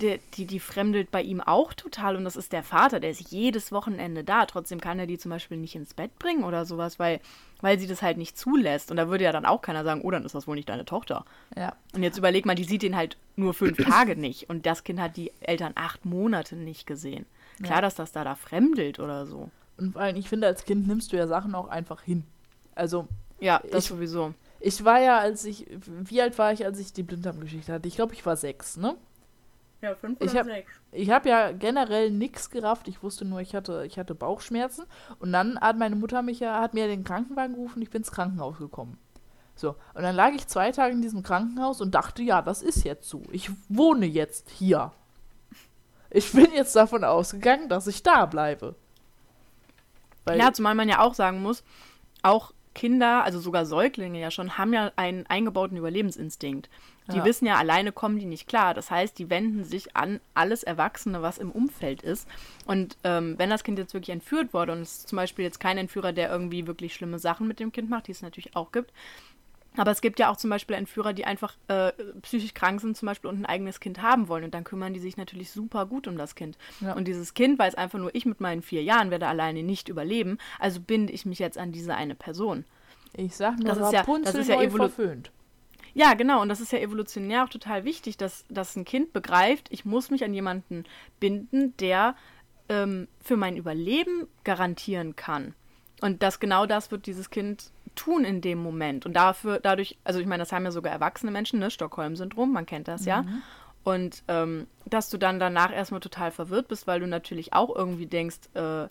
die, 0.02 0.20
die, 0.34 0.46
die 0.46 0.60
fremdelt 0.60 1.12
bei 1.12 1.22
ihm 1.22 1.42
auch 1.42 1.76
total 1.76 2.16
und 2.16 2.24
das 2.24 2.36
ist 2.36 2.54
der 2.54 2.64
Vater, 2.64 3.00
der 3.00 3.12
ist 3.12 3.32
jedes 3.32 3.72
Wochenende 3.72 4.24
da. 4.24 4.48
Trotzdem 4.48 4.82
kann 4.82 4.98
er 4.98 5.06
die 5.06 5.20
zum 5.20 5.30
Beispiel 5.30 5.58
nicht 5.58 5.76
ins 5.76 5.94
Bett 5.94 6.18
bringen 6.18 6.44
oder 6.44 6.66
sowas, 6.66 6.98
weil, 6.98 7.20
weil 7.62 7.78
sie 7.78 7.86
das 7.86 8.02
halt 8.02 8.18
nicht 8.18 8.36
zulässt. 8.36 8.90
Und 8.90 8.98
da 8.98 9.10
würde 9.10 9.26
ja 9.26 9.32
dann 9.32 9.46
auch 9.46 9.62
keiner 9.62 9.84
sagen, 9.84 10.02
oh, 10.04 10.10
dann 10.10 10.26
ist 10.26 10.34
das 10.34 10.48
wohl 10.48 10.56
nicht 10.56 10.68
deine 10.68 10.86
Tochter. 10.86 11.24
Ja. 11.56 11.76
Und 11.94 12.02
jetzt 12.02 12.18
überleg 12.18 12.48
mal, 12.48 12.56
die 12.56 12.64
sieht 12.64 12.82
ihn 12.82 12.96
halt 12.96 13.16
nur 13.36 13.54
fünf 13.54 13.78
Tage 13.78 14.16
nicht 14.16 14.50
und 14.50 14.66
das 14.66 14.84
Kind 14.84 15.00
hat 15.00 15.18
die 15.18 15.32
Eltern 15.40 15.74
acht 15.76 16.04
Monate 16.04 16.56
nicht 16.56 16.88
gesehen. 16.88 17.28
Klar, 17.62 17.76
ja. 17.76 17.82
dass 17.82 17.94
das 17.94 18.12
da 18.12 18.24
da 18.24 18.34
fremdelt 18.34 18.98
oder 18.98 19.28
so. 19.28 19.52
Und 19.78 19.94
vor 19.94 20.02
allem, 20.02 20.16
ich 20.16 20.30
finde, 20.30 20.48
als 20.48 20.66
Kind 20.66 20.88
nimmst 20.88 21.14
du 21.14 21.18
ja 21.18 21.28
Sachen 21.28 21.54
auch 21.54 21.68
einfach 21.68 22.02
hin. 22.02 22.24
Also. 22.76 23.08
Ja, 23.40 23.62
das 23.72 23.86
ich, 23.86 23.90
sowieso. 23.90 24.34
Ich 24.60 24.84
war 24.86 25.00
ja, 25.00 25.20
als 25.20 25.44
ich, 25.46 25.68
wie 25.86 26.22
alt 26.22 26.38
war 26.38 26.54
ich, 26.54 26.66
als 26.66 26.80
ich 26.80 26.94
die 26.94 27.04
Blinddarmgeschichte 27.04 27.74
hatte? 27.74 27.88
Ich 27.88 27.96
glaube, 27.96 28.14
ich 28.14 28.26
war 28.26 28.36
sechs, 28.38 28.78
ne? 28.78 28.96
Ja, 29.82 29.94
fünf 29.96 30.20
oder 30.20 30.32
ich 30.32 30.38
hab, 30.38 30.46
sechs. 30.46 30.72
Ich 30.92 31.10
habe 31.10 31.30
ja 31.30 31.52
generell 31.52 32.12
nichts 32.12 32.50
gerafft. 32.50 32.88
Ich 32.88 33.04
wusste 33.04 33.26
nur, 33.26 33.42
ich 33.42 33.54
hatte, 33.54 33.84
ich 33.86 34.00
hatte 34.00 34.16
Bauchschmerzen. 34.16 34.86
Und 35.20 35.34
dann 35.34 35.60
hat 35.60 35.78
meine 35.78 35.96
Mutter 35.96 36.22
mich 36.22 36.40
ja, 36.40 36.62
hat 36.62 36.74
mir 36.74 36.88
den 36.88 37.04
Krankenwagen 37.04 37.56
gerufen, 37.56 37.82
ich 37.82 37.90
bin 37.90 38.02
ins 38.02 38.12
Krankenhaus 38.12 38.58
gekommen. 38.58 38.98
So, 39.56 39.76
und 39.94 40.02
dann 40.02 40.16
lag 40.16 40.32
ich 40.32 40.48
zwei 40.48 40.72
Tage 40.72 40.94
in 40.94 41.02
diesem 41.02 41.24
Krankenhaus 41.24 41.80
und 41.80 41.96
dachte, 41.96 42.24
ja, 42.24 42.42
das 42.42 42.62
ist 42.62 42.84
jetzt 42.84 43.08
so. 43.08 43.22
Ich 43.32 43.52
wohne 43.70 44.06
jetzt 44.06 44.50
hier. 44.50 44.92
Ich 46.10 46.32
bin 46.32 46.52
jetzt 46.54 46.76
davon 46.76 47.04
ausgegangen, 47.04 47.70
dass 47.70 47.88
ich 47.88 48.04
da 48.04 48.26
bleibe. 48.26 48.76
Weil 50.26 50.40
ja, 50.40 50.52
zumal 50.52 50.76
man 50.76 50.90
ja 50.90 51.00
auch 51.00 51.14
sagen 51.14 51.42
muss, 51.42 51.64
auch 52.22 52.52
Kinder, 52.76 53.24
also 53.24 53.40
sogar 53.40 53.66
Säuglinge 53.66 54.20
ja 54.20 54.30
schon, 54.30 54.60
haben 54.60 54.74
ja 54.74 54.92
einen 54.98 55.26
eingebauten 55.26 55.78
Überlebensinstinkt. 55.78 56.70
Die 57.12 57.18
ja. 57.18 57.26
wissen 57.26 57.46
ja, 57.46 57.56
alleine 57.56 57.92
kommen 57.92 58.20
die 58.20 58.26
nicht 58.26 58.48
klar. 58.48 58.74
Das 58.74 58.92
heißt, 58.92 59.18
die 59.18 59.30
wenden 59.30 59.64
sich 59.64 59.96
an 59.96 60.20
alles 60.34 60.64
Erwachsene, 60.64 61.22
was 61.22 61.38
im 61.38 61.52
Umfeld 61.52 62.02
ist. 62.02 62.28
Und 62.66 62.98
ähm, 63.04 63.36
wenn 63.38 63.50
das 63.50 63.64
Kind 63.64 63.78
jetzt 63.78 63.94
wirklich 63.94 64.14
entführt 64.14 64.54
wurde 64.54 64.72
und 64.72 64.82
es 64.82 64.98
ist 64.98 65.10
zum 65.10 65.18
Beispiel 65.18 65.46
jetzt 65.46 65.60
kein 65.60 65.78
Entführer, 65.78 66.14
der 66.14 66.30
irgendwie 66.30 66.68
wirklich 66.68 66.94
schlimme 66.94 67.20
Sachen 67.20 67.48
mit 67.48 67.60
dem 67.60 67.72
Kind 67.72 67.90
macht, 67.90 68.08
die 68.08 68.12
es 68.12 68.24
natürlich 68.24 68.56
auch 68.56 68.72
gibt. 68.72 68.92
Aber 69.78 69.92
es 69.92 70.02
gibt 70.02 70.20
ja 70.20 70.30
auch 70.30 70.38
zum 70.38 70.50
Beispiel 70.50 70.76
Entführer, 70.76 71.14
die 71.14 71.26
einfach 71.26 71.56
äh, 71.68 71.92
psychisch 72.22 72.54
krank 72.54 72.82
sind 72.82 72.98
zum 72.98 73.08
Beispiel 73.08 73.30
und 73.30 73.42
ein 73.42 73.46
eigenes 73.46 73.80
Kind 73.80 74.02
haben 74.02 74.28
wollen. 74.28 74.44
Und 74.44 74.54
dann 74.54 74.64
kümmern 74.64 74.94
die 74.94 75.00
sich 75.00 75.18
natürlich 75.18 75.52
super 75.52 75.86
gut 75.86 76.08
um 76.08 76.18
das 76.18 76.36
Kind. 76.36 76.58
Ja. 76.82 76.94
Und 76.94 77.08
dieses 77.08 77.34
Kind 77.34 77.60
weiß 77.60 77.76
einfach 77.76 78.00
nur, 78.00 78.14
ich 78.14 78.26
mit 78.26 78.40
meinen 78.40 78.62
vier 78.62 78.84
Jahren 78.84 79.12
werde 79.12 79.28
alleine 79.28 79.64
nicht 79.64 79.90
überleben. 79.90 80.38
Also 80.60 80.80
binde 80.80 81.14
ich 81.14 81.26
mich 81.26 81.40
jetzt 81.40 81.58
an 81.58 81.72
diese 81.72 81.96
eine 81.96 82.16
Person. 82.16 82.66
Ich 83.18 83.36
sag 83.36 83.60
nur, 83.60 83.70
das 83.70 83.78
ist 83.78 83.94
ja, 83.94 84.06
das 84.24 84.36
ist 84.36 84.50
ja 84.50 84.70
verföhnt. 84.70 85.32
Ja, 85.94 86.14
genau. 86.14 86.42
Und 86.42 86.50
das 86.50 86.60
ist 86.60 86.74
ja 86.74 86.80
evolutionär 86.80 87.46
auch 87.46 87.50
total 87.50 87.86
wichtig, 87.86 88.18
dass, 88.18 88.44
dass 88.50 88.76
ein 88.76 88.84
Kind 88.84 89.14
begreift, 89.14 89.68
ich 89.72 89.86
muss 89.86 90.12
mich 90.12 90.24
an 90.26 90.34
jemanden 90.34 90.84
binden, 91.22 91.76
der 91.78 92.16
ähm, 92.68 93.08
für 93.22 93.38
mein 93.38 93.56
Überleben 93.56 94.28
garantieren 94.44 95.16
kann. 95.16 95.56
Und 96.02 96.22
das 96.22 96.42
genau 96.42 96.66
das 96.66 96.92
wird 96.92 97.06
dieses 97.06 97.30
Kind 97.30 97.72
tun 97.96 98.24
in 98.26 98.42
dem 98.42 98.62
Moment. 98.62 99.06
Und 99.06 99.14
dafür, 99.14 99.60
dadurch, 99.60 99.98
also 100.04 100.20
ich 100.20 100.26
meine, 100.26 100.42
das 100.42 100.52
haben 100.52 100.66
ja 100.66 100.72
sogar 100.72 100.92
erwachsene 100.92 101.32
Menschen, 101.32 101.60
ne? 101.60 101.72
Stockholm-Syndrom, 101.72 102.52
man 102.52 102.66
kennt 102.66 102.88
das 102.88 103.06
ja. 103.06 103.24
Mhm. 103.24 103.42
Und 103.84 104.24
ähm, 104.28 104.68
dass 104.86 105.10
du 105.10 105.18
dann 105.18 105.40
danach 105.40 105.72
erstmal 105.72 106.00
total 106.00 106.32
verwirrt 106.32 106.68
bist, 106.68 106.88
weil 106.88 107.00
du 107.00 107.08
natürlich 107.08 107.54
auch 107.54 107.76
irgendwie 107.76 108.08
denkst, 108.08 108.40
äh, 108.56 108.88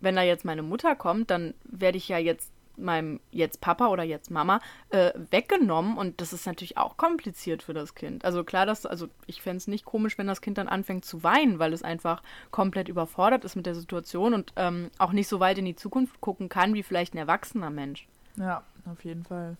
wenn 0.00 0.16
da 0.16 0.22
jetzt 0.22 0.44
meine 0.44 0.62
Mutter 0.62 0.96
kommt, 0.96 1.30
dann 1.30 1.54
werde 1.64 1.98
ich 1.98 2.08
ja 2.08 2.18
jetzt 2.18 2.52
meinem 2.76 3.20
jetzt 3.30 3.60
Papa 3.60 3.88
oder 3.88 4.02
jetzt 4.02 4.30
Mama 4.30 4.60
äh, 4.90 5.12
weggenommen 5.30 5.96
und 5.96 6.20
das 6.20 6.32
ist 6.32 6.46
natürlich 6.46 6.76
auch 6.76 6.96
kompliziert 6.96 7.62
für 7.62 7.74
das 7.74 7.94
Kind. 7.94 8.24
Also 8.24 8.44
klar, 8.44 8.66
dass, 8.66 8.86
also 8.86 9.08
ich 9.26 9.42
fände 9.42 9.58
es 9.58 9.68
nicht 9.68 9.84
komisch, 9.84 10.18
wenn 10.18 10.26
das 10.26 10.40
Kind 10.40 10.58
dann 10.58 10.68
anfängt 10.68 11.04
zu 11.04 11.22
weinen, 11.22 11.58
weil 11.58 11.72
es 11.72 11.82
einfach 11.82 12.22
komplett 12.50 12.88
überfordert 12.88 13.44
ist 13.44 13.56
mit 13.56 13.66
der 13.66 13.74
Situation 13.74 14.34
und 14.34 14.52
ähm, 14.56 14.90
auch 14.98 15.12
nicht 15.12 15.28
so 15.28 15.40
weit 15.40 15.58
in 15.58 15.64
die 15.64 15.76
Zukunft 15.76 16.20
gucken 16.20 16.48
kann 16.48 16.74
wie 16.74 16.82
vielleicht 16.82 17.14
ein 17.14 17.18
erwachsener 17.18 17.70
Mensch. 17.70 18.06
Ja, 18.38 18.64
auf 18.86 19.04
jeden 19.04 19.24
Fall. 19.24 19.56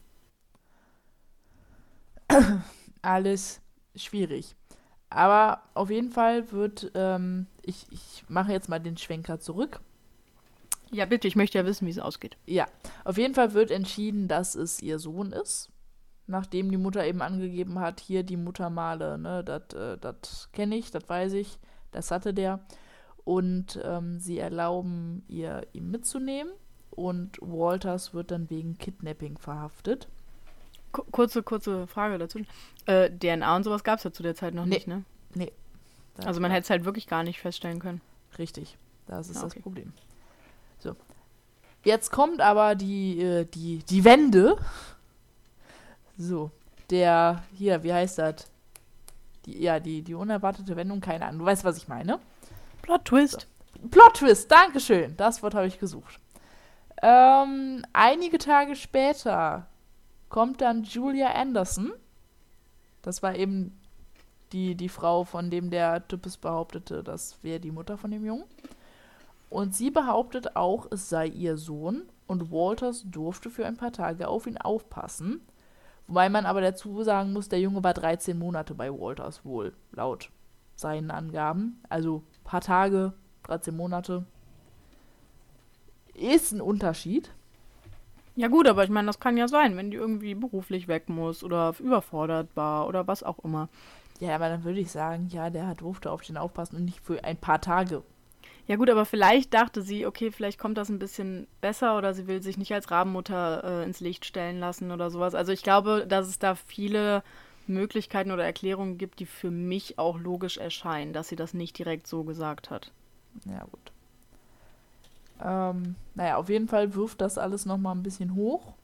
Alles 3.03 3.61
schwierig. 3.95 4.57
Aber 5.11 5.63
auf 5.75 5.91
jeden 5.91 6.11
Fall 6.11 6.51
wird, 6.51 6.91
ähm, 6.95 7.47
ich, 7.63 7.87
ich 7.91 8.25
mache 8.29 8.53
jetzt 8.53 8.69
mal 8.69 8.81
den 8.81 8.97
Schwenker 8.97 9.39
zurück. 9.39 9.81
Ja, 10.91 11.07
bitte, 11.07 11.29
ich 11.29 11.37
möchte 11.37 11.59
ja 11.59 11.65
wissen, 11.65 11.87
wie 11.87 11.91
es 11.91 11.99
ausgeht. 11.99 12.37
Ja, 12.47 12.67
auf 13.05 13.19
jeden 13.19 13.35
Fall 13.35 13.53
wird 13.55 13.71
entschieden, 13.71 14.29
dass 14.29 14.55
es 14.55 14.83
ihr 14.83 14.99
Sohn 14.99 15.33
ist. 15.33 15.71
Nachdem 16.27 16.71
die 16.71 16.79
Mutter 16.79 17.05
eben 17.05 17.21
angegeben 17.21 17.79
hat, 17.81 18.01
hier 18.01 18.23
die 18.23 18.37
Muttermale, 18.37 19.19
ne, 19.19 19.45
das 19.45 19.75
äh, 19.75 20.15
kenne 20.53 20.77
ich, 20.77 20.91
das 20.91 21.09
weiß 21.09 21.35
ich, 21.35 21.59
das 21.91 22.11
hatte 22.11 22.33
der. 22.33 22.61
Und 23.25 23.79
ähm, 23.85 24.19
sie 24.19 24.39
erlauben 24.39 25.25
ihr, 25.29 25.67
ihn 25.73 25.91
mitzunehmen. 25.91 26.53
Und 26.95 27.39
Walters 27.41 28.15
wird 28.15 28.31
dann 28.31 28.49
wegen 28.51 28.79
Kidnapping 28.79 29.37
verhaftet. 29.39 30.09
Kurze, 30.93 31.43
kurze 31.43 31.89
Frage 31.89 32.19
dazu. 32.19 32.41
Äh, 32.87 33.11
DNA 33.11 33.57
und 33.57 33.65
sowas 33.65 33.83
gab 33.83 33.99
es 33.99 34.05
ja 34.05 34.13
zu 34.13 34.23
der 34.23 34.37
Zeit 34.37 34.55
noch 34.55 34.65
nee. 34.65 34.77
nicht, 34.77 34.87
ne? 34.87 35.05
Nee. 35.35 35.53
Also 36.25 36.41
man 36.41 36.53
hätte 36.53 36.65
es 36.65 36.71
halt 36.71 36.85
wirklich 36.85 37.09
gar 37.09 37.25
nicht 37.25 37.41
feststellen 37.41 37.81
können. 37.81 38.01
Richtig. 38.39 38.79
Das 39.07 39.29
ist 39.29 39.39
ah, 39.39 39.47
okay. 39.47 39.55
das 39.55 39.63
Problem. 39.63 39.93
So. 40.79 40.95
Jetzt 41.83 42.13
kommt 42.13 42.41
aber 42.41 42.77
die, 42.77 43.21
äh, 43.21 43.45
die, 43.45 43.79
die 43.79 44.05
Wende. 44.05 44.57
So. 46.17 46.51
Der, 46.91 47.43
hier, 47.55 47.83
wie 47.83 47.93
heißt 47.93 48.19
das? 48.19 48.47
Die, 49.47 49.61
ja, 49.61 49.81
die, 49.81 50.03
die 50.03 50.15
unerwartete 50.15 50.77
Wendung, 50.77 51.01
keine 51.01 51.27
Ahnung. 51.27 51.41
Du 51.41 51.45
weißt, 51.45 51.65
was 51.65 51.77
ich 51.77 51.89
meine. 51.89 52.21
Plot 52.83 53.05
Twist. 53.05 53.49
So. 53.83 53.89
Plot 53.89 54.15
Twist, 54.15 54.51
Dankeschön. 54.51 55.17
Das 55.17 55.43
Wort 55.43 55.55
habe 55.55 55.67
ich 55.67 55.79
gesucht. 55.79 56.21
Ähm, 57.07 57.85
einige 57.93 58.39
Tage 58.39 58.75
später 58.77 59.67
kommt 60.31 60.63
dann 60.63 60.85
Julia 60.85 61.33
Anderson. 61.33 61.93
Das 63.03 63.23
war 63.23 63.37
eben 63.37 63.79
die, 64.53 64.75
die 64.75 64.89
Frau, 64.89 65.25
von 65.25 65.51
dem 65.51 65.69
der 65.69 66.09
Typus 66.09 66.39
behauptete, 66.39 67.05
das 67.05 67.37
wäre 67.43 67.61
die 67.61 67.73
Mutter 67.73 67.99
von 67.99 68.11
dem 68.11 68.25
Jungen. 68.25 68.47
Und 69.51 69.75
sie 69.75 69.91
behauptet 69.91 70.57
auch, 70.57 70.87
es 70.91 71.11
sei 71.11 71.27
ihr 71.27 71.59
Sohn 71.59 72.05
und 72.27 72.51
Walters 72.51 73.05
durfte 73.05 73.51
für 73.51 73.67
ein 73.67 73.77
paar 73.77 73.93
Tage 73.93 74.27
auf 74.27 74.47
ihn 74.47 74.57
aufpassen. 74.57 75.43
Wobei 76.07 76.31
man 76.31 76.47
aber 76.47 76.63
dazu 76.63 77.03
sagen 77.03 77.35
muss, 77.35 77.51
der 77.51 77.61
Junge 77.61 77.85
war 77.85 77.93
13 77.93 78.39
Monate 78.39 78.75
bei 78.75 78.91
Walters 78.91 79.45
wohl, 79.45 79.75
laut 79.93 80.31
seinen 80.75 81.11
Angaben. 81.11 81.83
Also 81.91 82.23
ein 82.41 82.45
paar 82.45 82.63
Tage, 82.63 83.13
13 83.43 83.77
Monate. 83.77 84.25
Ist 86.15 86.53
ein 86.53 86.61
Unterschied. 86.61 87.31
Ja 88.37 88.49
gut, 88.49 88.67
aber 88.67 88.83
ich 88.83 88.91
meine, 88.91 89.07
das 89.07 89.21
kann 89.21 89.37
ja 89.37 89.47
sein, 89.47 89.77
wenn 89.77 89.91
die 89.91 89.97
irgendwie 89.97 90.35
beruflich 90.35 90.89
weg 90.89 91.09
muss 91.09 91.45
oder 91.45 91.75
überfordert 91.79 92.49
war 92.55 92.89
oder 92.89 93.07
was 93.07 93.23
auch 93.23 93.39
immer. 93.45 93.69
Ja, 94.21 94.35
aber 94.35 94.49
dann 94.49 94.65
würde 94.65 94.81
ich 94.81 94.91
sagen, 94.91 95.29
ja, 95.31 95.51
der 95.51 95.75
durfte 95.75 96.11
auf 96.11 96.23
den 96.23 96.37
aufpassen 96.37 96.77
und 96.77 96.85
nicht 96.85 97.01
für 97.01 97.23
ein 97.23 97.37
paar 97.37 97.61
Tage. 97.61 98.03
Ja 98.67 98.77
gut, 98.77 98.89
aber 98.89 99.05
vielleicht 99.05 99.53
dachte 99.53 99.83
sie, 99.83 100.07
okay, 100.07 100.31
vielleicht 100.31 100.59
kommt 100.59 100.79
das 100.79 100.89
ein 100.89 100.99
bisschen 100.99 101.47
besser 101.61 101.99
oder 101.99 102.15
sie 102.15 102.27
will 102.27 102.43
sich 102.43 102.57
nicht 102.57 102.73
als 102.73 102.91
Rabenmutter 102.91 103.83
äh, 103.83 103.85
ins 103.85 104.01
Licht 104.01 104.25
stellen 104.25 104.59
lassen 104.59 104.91
oder 104.91 105.11
sowas. 105.11 105.35
Also 105.35 105.53
ich 105.53 105.63
glaube, 105.63 106.07
dass 106.09 106.29
es 106.29 106.39
da 106.39 106.55
viele 106.55 107.23
Möglichkeiten 107.67 108.31
oder 108.31 108.45
Erklärungen 108.45 108.99
gibt, 108.99 109.21
die 109.21 109.27
für 109.27 109.51
mich 109.51 109.99
auch 109.99 110.19
logisch 110.19 110.57
erscheinen, 110.57 111.13
dass 111.13 111.29
sie 111.29 111.37
das 111.37 111.55
nicht 111.55 111.79
direkt 111.79 112.07
so 112.07 112.25
gesagt 112.25 112.71
hat. 112.71 112.91
Ja 113.45 113.65
gut. 113.65 113.94
Ähm, 115.43 115.97
naja, 116.15 116.37
auf 116.37 116.49
jeden 116.49 116.69
Fall 116.69 116.95
wirft 116.95 117.21
das 117.21 117.39
alles 117.39 117.67
nochmal 117.67 117.95
ein 117.95 118.03
bisschen 118.03 118.35
hoch. 118.35 118.75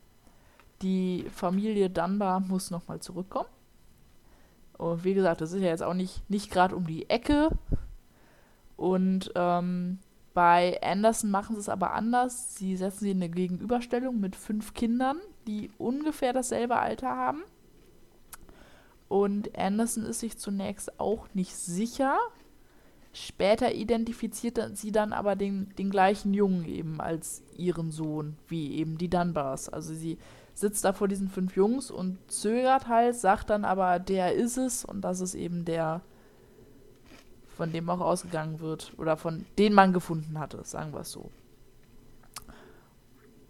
Die 0.83 1.27
Familie 1.35 1.91
Dunbar 1.91 2.41
muss 2.41 2.71
nochmal 2.71 3.01
zurückkommen. 3.01 3.49
Und 4.79 5.05
wie 5.05 5.15
gesagt, 5.15 5.43
das 5.43 5.53
ist 5.53 5.61
ja 5.61 5.69
jetzt 5.69 5.83
auch 5.83 5.95
nicht, 5.95 6.29
nicht 6.31 6.51
gerade 6.51 6.75
um 6.75 6.87
die 6.87 7.09
Ecke. 7.11 7.51
Und 8.77 9.31
ähm, 9.35 9.99
bei 10.33 10.81
Anderson 10.83 11.31
machen 11.31 11.57
sie 11.57 11.61
es 11.61 11.69
aber 11.69 11.93
anders. 11.93 12.55
Sie 12.57 12.77
setzen 12.77 13.01
sie 13.01 13.11
in 13.11 13.19
eine 13.19 13.29
Gegenüberstellung 13.29 14.19
mit 14.19 14.37
fünf 14.37 14.73
Kindern, 14.73 15.19
die 15.47 15.71
ungefähr 15.77 16.33
dasselbe 16.33 16.77
Alter 16.77 17.09
haben. 17.09 17.43
Und 19.09 19.59
Anderson 19.59 20.05
ist 20.05 20.21
sich 20.21 20.39
zunächst 20.39 20.99
auch 20.99 21.27
nicht 21.35 21.55
sicher. 21.55 22.17
Später 23.13 23.75
identifiziert 23.75 24.77
sie 24.77 24.93
dann 24.93 25.13
aber 25.13 25.35
den, 25.35 25.75
den 25.77 25.91
gleichen 25.91 26.33
Jungen 26.33 26.65
eben 26.65 27.01
als 27.01 27.43
ihren 27.57 27.91
Sohn, 27.91 28.37
wie 28.47 28.77
eben 28.77 28.99
die 28.99 29.11
Dunbars. 29.11 29.69
Also 29.69 29.95
sie 29.95 30.17
sitzt 30.55 30.85
da 30.85 30.93
vor 30.93 31.09
diesen 31.09 31.29
fünf 31.29 31.57
Jungs 31.57 31.91
und 31.91 32.19
zögert 32.31 32.87
halt, 32.87 33.17
sagt 33.17 33.51
dann 33.51 33.65
aber, 33.65 33.99
der 33.99 34.35
ist 34.35 34.57
es 34.59 34.85
und 34.85 35.01
das 35.01 35.21
ist 35.21 35.35
eben 35.35 35.65
der, 35.65 36.03
von 37.57 37.73
dem 37.73 37.91
auch 37.91 38.01
ausgegangen 38.01 38.61
wird 38.61 38.93
oder 38.97 39.17
von 39.17 39.45
den 39.59 39.73
man 39.73 39.93
gefunden 39.93 40.39
hatte, 40.39 40.63
sagen 40.65 40.93
wir 40.93 41.01
es 41.01 41.11
so. 41.11 41.31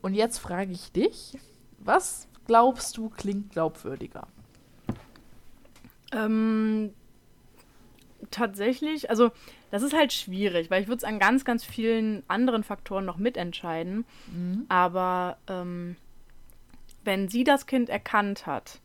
Und 0.00 0.14
jetzt 0.14 0.38
frage 0.38 0.72
ich 0.72 0.90
dich, 0.92 1.36
was 1.78 2.28
glaubst 2.46 2.96
du 2.96 3.10
klingt 3.10 3.50
glaubwürdiger? 3.50 4.26
Ähm, 6.12 6.92
tatsächlich, 8.30 9.10
also 9.10 9.30
das 9.70 9.82
ist 9.82 9.94
halt 9.94 10.12
schwierig, 10.12 10.70
weil 10.70 10.82
ich 10.82 10.88
würde 10.88 10.98
es 10.98 11.04
an 11.04 11.18
ganz, 11.18 11.44
ganz 11.44 11.64
vielen 11.64 12.22
anderen 12.28 12.64
Faktoren 12.64 13.04
noch 13.04 13.16
mitentscheiden. 13.16 14.04
Mhm. 14.32 14.66
Aber 14.68 15.38
ähm, 15.48 15.96
wenn 17.04 17.28
sie 17.28 17.44
das 17.44 17.66
Kind 17.66 17.88
erkannt 17.88 18.46
hat, 18.46 18.80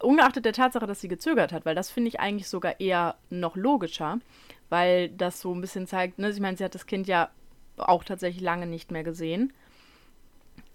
ungeachtet 0.00 0.44
der 0.44 0.52
Tatsache, 0.52 0.86
dass 0.86 1.00
sie 1.00 1.08
gezögert 1.08 1.52
hat, 1.52 1.64
weil 1.64 1.74
das 1.74 1.90
finde 1.90 2.08
ich 2.08 2.20
eigentlich 2.20 2.48
sogar 2.48 2.80
eher 2.80 3.16
noch 3.30 3.56
logischer, 3.56 4.18
weil 4.68 5.08
das 5.10 5.40
so 5.40 5.54
ein 5.54 5.60
bisschen 5.60 5.86
zeigt, 5.86 6.18
ne, 6.18 6.30
ich 6.30 6.40
meine, 6.40 6.56
sie 6.56 6.64
hat 6.64 6.74
das 6.74 6.86
Kind 6.86 7.06
ja 7.06 7.30
auch 7.76 8.04
tatsächlich 8.04 8.42
lange 8.42 8.66
nicht 8.66 8.90
mehr 8.90 9.04
gesehen. 9.04 9.52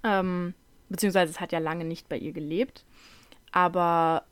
Ähm, 0.04 0.54
beziehungsweise 0.89 1.32
es 1.32 1.39
hat 1.39 1.52
ja 1.52 1.60
lange 1.60 1.86
nicht 1.86 2.10
bei 2.10 2.17
ihr 2.17 2.32
gelebt. 2.32 2.86
Aber, 3.52 4.24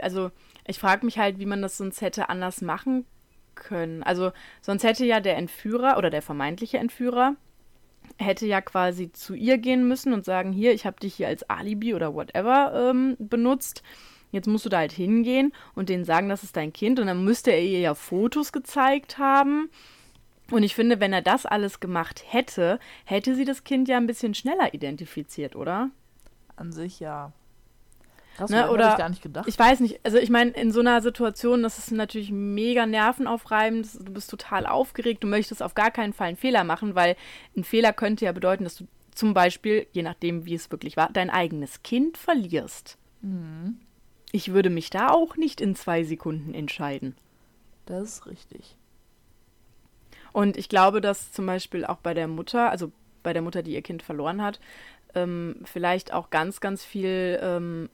also, 0.00 0.30
ich 0.66 0.78
frage 0.78 1.04
mich 1.04 1.18
halt, 1.18 1.38
wie 1.38 1.46
man 1.46 1.62
das 1.62 1.76
sonst 1.76 2.00
hätte 2.00 2.28
anders 2.28 2.60
machen 2.60 3.06
können. 3.54 4.02
Also, 4.02 4.32
sonst 4.60 4.84
hätte 4.84 5.04
ja 5.04 5.20
der 5.20 5.36
Entführer 5.36 5.98
oder 5.98 6.10
der 6.10 6.22
vermeintliche 6.22 6.78
Entführer 6.78 7.36
hätte 8.18 8.46
ja 8.46 8.60
quasi 8.60 9.12
zu 9.12 9.34
ihr 9.34 9.58
gehen 9.58 9.86
müssen 9.86 10.12
und 10.12 10.24
sagen, 10.24 10.52
hier, 10.52 10.72
ich 10.72 10.86
habe 10.86 11.00
dich 11.00 11.14
hier 11.14 11.28
als 11.28 11.48
Alibi 11.48 11.94
oder 11.94 12.14
whatever 12.14 12.90
ähm, 12.90 13.16
benutzt. 13.18 13.82
Jetzt 14.32 14.46
musst 14.46 14.64
du 14.64 14.68
da 14.68 14.78
halt 14.78 14.92
hingehen 14.92 15.52
und 15.74 15.88
denen 15.88 16.04
sagen, 16.04 16.28
das 16.28 16.42
ist 16.44 16.56
dein 16.56 16.72
Kind. 16.72 17.00
Und 17.00 17.06
dann 17.06 17.24
müsste 17.24 17.50
er 17.50 17.62
ihr 17.62 17.80
ja 17.80 17.94
Fotos 17.94 18.52
gezeigt 18.52 19.18
haben. 19.18 19.70
Und 20.50 20.62
ich 20.62 20.74
finde, 20.74 21.00
wenn 21.00 21.12
er 21.12 21.22
das 21.22 21.46
alles 21.46 21.80
gemacht 21.80 22.24
hätte, 22.26 22.78
hätte 23.04 23.34
sie 23.34 23.44
das 23.44 23.64
Kind 23.64 23.88
ja 23.88 23.96
ein 23.96 24.06
bisschen 24.06 24.34
schneller 24.34 24.74
identifiziert, 24.74 25.56
oder? 25.56 25.90
An 26.56 26.72
sich 26.72 27.00
ja. 27.00 27.32
Krass, 28.36 28.50
ne, 28.50 28.70
oder 28.70 28.92
ich 28.92 28.98
gar 28.98 29.08
nicht 29.08 29.22
gedacht. 29.22 29.48
Ich 29.48 29.58
weiß 29.58 29.80
nicht, 29.80 30.00
also 30.04 30.18
ich 30.18 30.30
meine, 30.30 30.52
in 30.52 30.72
so 30.72 30.80
einer 30.80 31.00
Situation, 31.02 31.62
das 31.62 31.78
ist 31.78 31.90
natürlich 31.90 32.30
mega 32.30 32.86
nervenaufreibend, 32.86 33.88
du 34.06 34.12
bist 34.12 34.30
total 34.30 34.66
aufgeregt, 34.66 35.22
du 35.22 35.26
möchtest 35.26 35.62
auf 35.62 35.74
gar 35.74 35.90
keinen 35.90 36.12
Fall 36.12 36.28
einen 36.28 36.36
Fehler 36.36 36.64
machen, 36.64 36.94
weil 36.94 37.16
ein 37.56 37.64
Fehler 37.64 37.92
könnte 37.92 38.24
ja 38.24 38.32
bedeuten, 38.32 38.64
dass 38.64 38.76
du 38.76 38.86
zum 39.14 39.34
Beispiel, 39.34 39.86
je 39.92 40.02
nachdem, 40.02 40.46
wie 40.46 40.54
es 40.54 40.70
wirklich 40.70 40.96
war, 40.96 41.10
dein 41.12 41.30
eigenes 41.30 41.82
Kind 41.82 42.16
verlierst. 42.16 42.96
Mhm. 43.20 43.80
Ich 44.32 44.52
würde 44.52 44.70
mich 44.70 44.90
da 44.90 45.10
auch 45.10 45.36
nicht 45.36 45.60
in 45.60 45.74
zwei 45.74 46.04
Sekunden 46.04 46.54
entscheiden. 46.54 47.16
Das 47.86 48.02
ist 48.04 48.26
richtig. 48.26 48.76
Und 50.32 50.56
ich 50.56 50.68
glaube, 50.68 51.00
dass 51.00 51.32
zum 51.32 51.46
Beispiel 51.46 51.84
auch 51.84 51.98
bei 51.98 52.14
der 52.14 52.28
Mutter, 52.28 52.70
also 52.70 52.92
bei 53.22 53.32
der 53.32 53.42
Mutter, 53.42 53.62
die 53.62 53.74
ihr 53.74 53.82
Kind 53.82 54.02
verloren 54.02 54.42
hat, 54.42 54.60
ähm, 55.14 55.56
vielleicht 55.64 56.12
auch 56.12 56.30
ganz, 56.30 56.60
ganz 56.60 56.84
viel 56.84 57.38
ähm, 57.42 57.90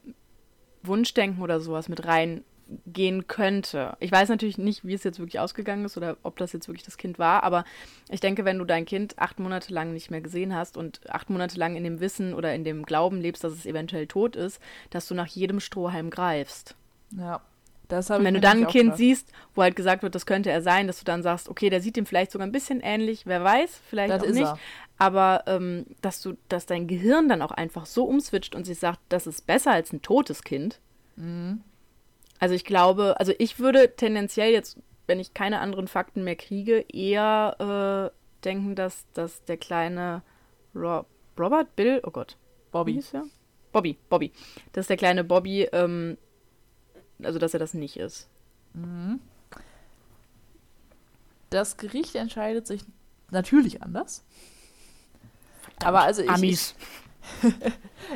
Wunschdenken 0.87 1.41
oder 1.41 1.59
sowas 1.59 1.89
mit 1.89 2.05
reingehen 2.05 3.27
könnte. 3.27 3.95
Ich 3.99 4.11
weiß 4.11 4.29
natürlich 4.29 4.57
nicht, 4.57 4.85
wie 4.85 4.93
es 4.93 5.03
jetzt 5.03 5.19
wirklich 5.19 5.39
ausgegangen 5.39 5.85
ist 5.85 5.97
oder 5.97 6.17
ob 6.23 6.37
das 6.37 6.53
jetzt 6.53 6.67
wirklich 6.67 6.83
das 6.83 6.97
Kind 6.97 7.19
war, 7.19 7.43
aber 7.43 7.63
ich 8.09 8.19
denke, 8.19 8.45
wenn 8.45 8.57
du 8.59 8.65
dein 8.65 8.85
Kind 8.85 9.17
acht 9.19 9.39
Monate 9.39 9.73
lang 9.73 9.93
nicht 9.93 10.11
mehr 10.11 10.21
gesehen 10.21 10.53
hast 10.55 10.77
und 10.77 10.99
acht 11.09 11.29
Monate 11.29 11.57
lang 11.57 11.75
in 11.75 11.83
dem 11.83 11.99
Wissen 11.99 12.33
oder 12.33 12.53
in 12.53 12.63
dem 12.63 12.85
Glauben 12.85 13.21
lebst, 13.21 13.43
dass 13.43 13.53
es 13.53 13.65
eventuell 13.65 14.07
tot 14.07 14.35
ist, 14.35 14.59
dass 14.89 15.07
du 15.07 15.15
nach 15.15 15.27
jedem 15.27 15.59
Strohhalm 15.59 16.09
greifst. 16.09 16.75
Ja, 17.17 17.41
Das 17.87 18.09
Und 18.09 18.23
wenn 18.25 18.33
du 18.33 18.41
dann 18.41 18.59
ein 18.59 18.67
Kind 18.67 18.83
gedacht. 18.83 18.97
siehst, 18.97 19.31
wo 19.55 19.61
halt 19.63 19.77
gesagt 19.77 20.03
wird, 20.03 20.13
das 20.13 20.25
könnte 20.25 20.51
er 20.51 20.61
sein, 20.61 20.87
dass 20.87 20.99
du 20.99 21.05
dann 21.05 21.23
sagst, 21.23 21.47
okay, 21.47 21.69
der 21.69 21.81
sieht 21.81 21.95
ihm 21.95 22.05
vielleicht 22.05 22.31
sogar 22.31 22.45
ein 22.45 22.51
bisschen 22.51 22.81
ähnlich, 22.81 23.25
wer 23.25 23.43
weiß, 23.43 23.79
vielleicht 23.89 24.11
Das 24.11 24.23
auch 24.23 24.27
nicht. 24.27 24.41
er. 24.41 24.59
Aber 24.97 25.43
ähm, 25.45 25.85
dass 26.01 26.21
du, 26.21 26.37
dass 26.49 26.65
dein 26.65 26.87
Gehirn 26.87 27.29
dann 27.29 27.41
auch 27.41 27.51
einfach 27.51 27.85
so 27.85 28.05
umswitcht 28.05 28.55
und 28.55 28.65
sich 28.65 28.79
sagt, 28.79 28.99
das 29.09 29.27
ist 29.27 29.45
besser 29.45 29.71
als 29.71 29.93
ein 29.93 30.01
totes 30.01 30.43
Kind. 30.43 30.79
Mhm. 31.15 31.61
Also 32.39 32.55
ich 32.55 32.65
glaube, 32.65 33.15
also 33.19 33.33
ich 33.37 33.59
würde 33.59 33.95
tendenziell 33.95 34.51
jetzt, 34.51 34.77
wenn 35.05 35.19
ich 35.19 35.33
keine 35.33 35.59
anderen 35.59 35.87
Fakten 35.87 36.23
mehr 36.23 36.35
kriege, 36.35 36.85
eher 36.91 38.11
äh, 38.11 38.43
denken, 38.43 38.75
dass, 38.75 39.05
dass 39.13 39.43
der 39.45 39.57
kleine 39.57 40.21
Ro 40.75 41.05
Robert, 41.39 41.75
Bill, 41.75 42.01
oh 42.03 42.09
Gott, 42.09 42.35
Bobby. 42.71 42.93
hieß 42.93 43.13
er? 43.13 43.25
Bobby, 43.71 43.95
Bobby. 44.09 44.31
Dass 44.73 44.87
der 44.87 44.97
kleine 44.97 45.23
Bobby, 45.23 45.63
ähm, 45.71 46.17
also 47.21 47.37
dass 47.37 47.53
er 47.53 47.59
das 47.59 47.75
nicht 47.75 47.97
ist. 47.97 48.27
Das 51.51 51.77
Gericht 51.77 52.15
entscheidet 52.15 52.65
sich 52.65 52.83
natürlich 53.29 53.83
anders. 53.83 54.25
Aber 55.83 56.01
also 56.01 56.21
ich, 56.21 56.29
Amis. 56.29 56.75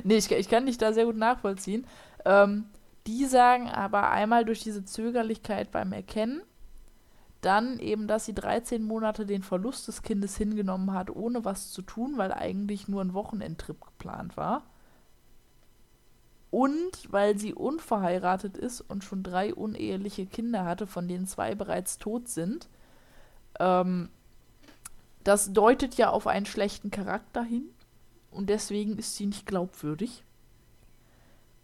Nee, 0.03 0.17
ich, 0.17 0.31
ich 0.31 0.49
kann 0.49 0.65
dich 0.65 0.77
da 0.77 0.93
sehr 0.93 1.05
gut 1.05 1.17
nachvollziehen. 1.17 1.85
Ähm, 2.25 2.65
die 3.07 3.25
sagen 3.25 3.67
aber 3.69 4.09
einmal 4.11 4.45
durch 4.45 4.61
diese 4.61 4.85
Zögerlichkeit 4.85 5.71
beim 5.71 5.91
Erkennen, 5.91 6.41
dann 7.41 7.79
eben, 7.79 8.07
dass 8.07 8.25
sie 8.25 8.35
13 8.35 8.83
Monate 8.83 9.25
den 9.25 9.41
Verlust 9.41 9.87
des 9.87 10.03
Kindes 10.03 10.37
hingenommen 10.37 10.93
hat, 10.93 11.09
ohne 11.09 11.43
was 11.43 11.71
zu 11.71 11.81
tun, 11.81 12.13
weil 12.17 12.31
eigentlich 12.31 12.87
nur 12.87 13.01
ein 13.01 13.15
Wochenendtrip 13.15 13.81
geplant 13.81 14.37
war. 14.37 14.63
Und 16.51 17.11
weil 17.11 17.37
sie 17.37 17.53
unverheiratet 17.53 18.57
ist 18.57 18.81
und 18.81 19.03
schon 19.03 19.23
drei 19.23 19.55
uneheliche 19.55 20.27
Kinder 20.27 20.65
hatte, 20.65 20.85
von 20.85 21.07
denen 21.07 21.25
zwei 21.25 21.55
bereits 21.55 21.97
tot 21.97 22.27
sind. 22.27 22.69
Ähm, 23.59 24.09
das 25.23 25.53
deutet 25.53 25.95
ja 25.95 26.10
auf 26.10 26.27
einen 26.27 26.45
schlechten 26.45 26.91
Charakter 26.91 27.43
hin 27.43 27.69
und 28.31 28.49
deswegen 28.49 28.97
ist 28.97 29.15
sie 29.15 29.25
nicht 29.25 29.45
glaubwürdig. 29.45 30.23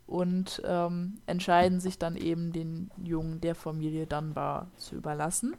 Und 0.05 0.61
ähm, 0.65 1.19
entscheiden 1.25 1.81
sich 1.81 1.97
dann 1.97 2.15
eben, 2.15 2.53
den 2.53 2.91
Jungen 3.03 3.41
der 3.41 3.55
Familie 3.55 4.07
Dunbar 4.07 4.67
zu 4.77 4.95
überlassen. 4.95 5.57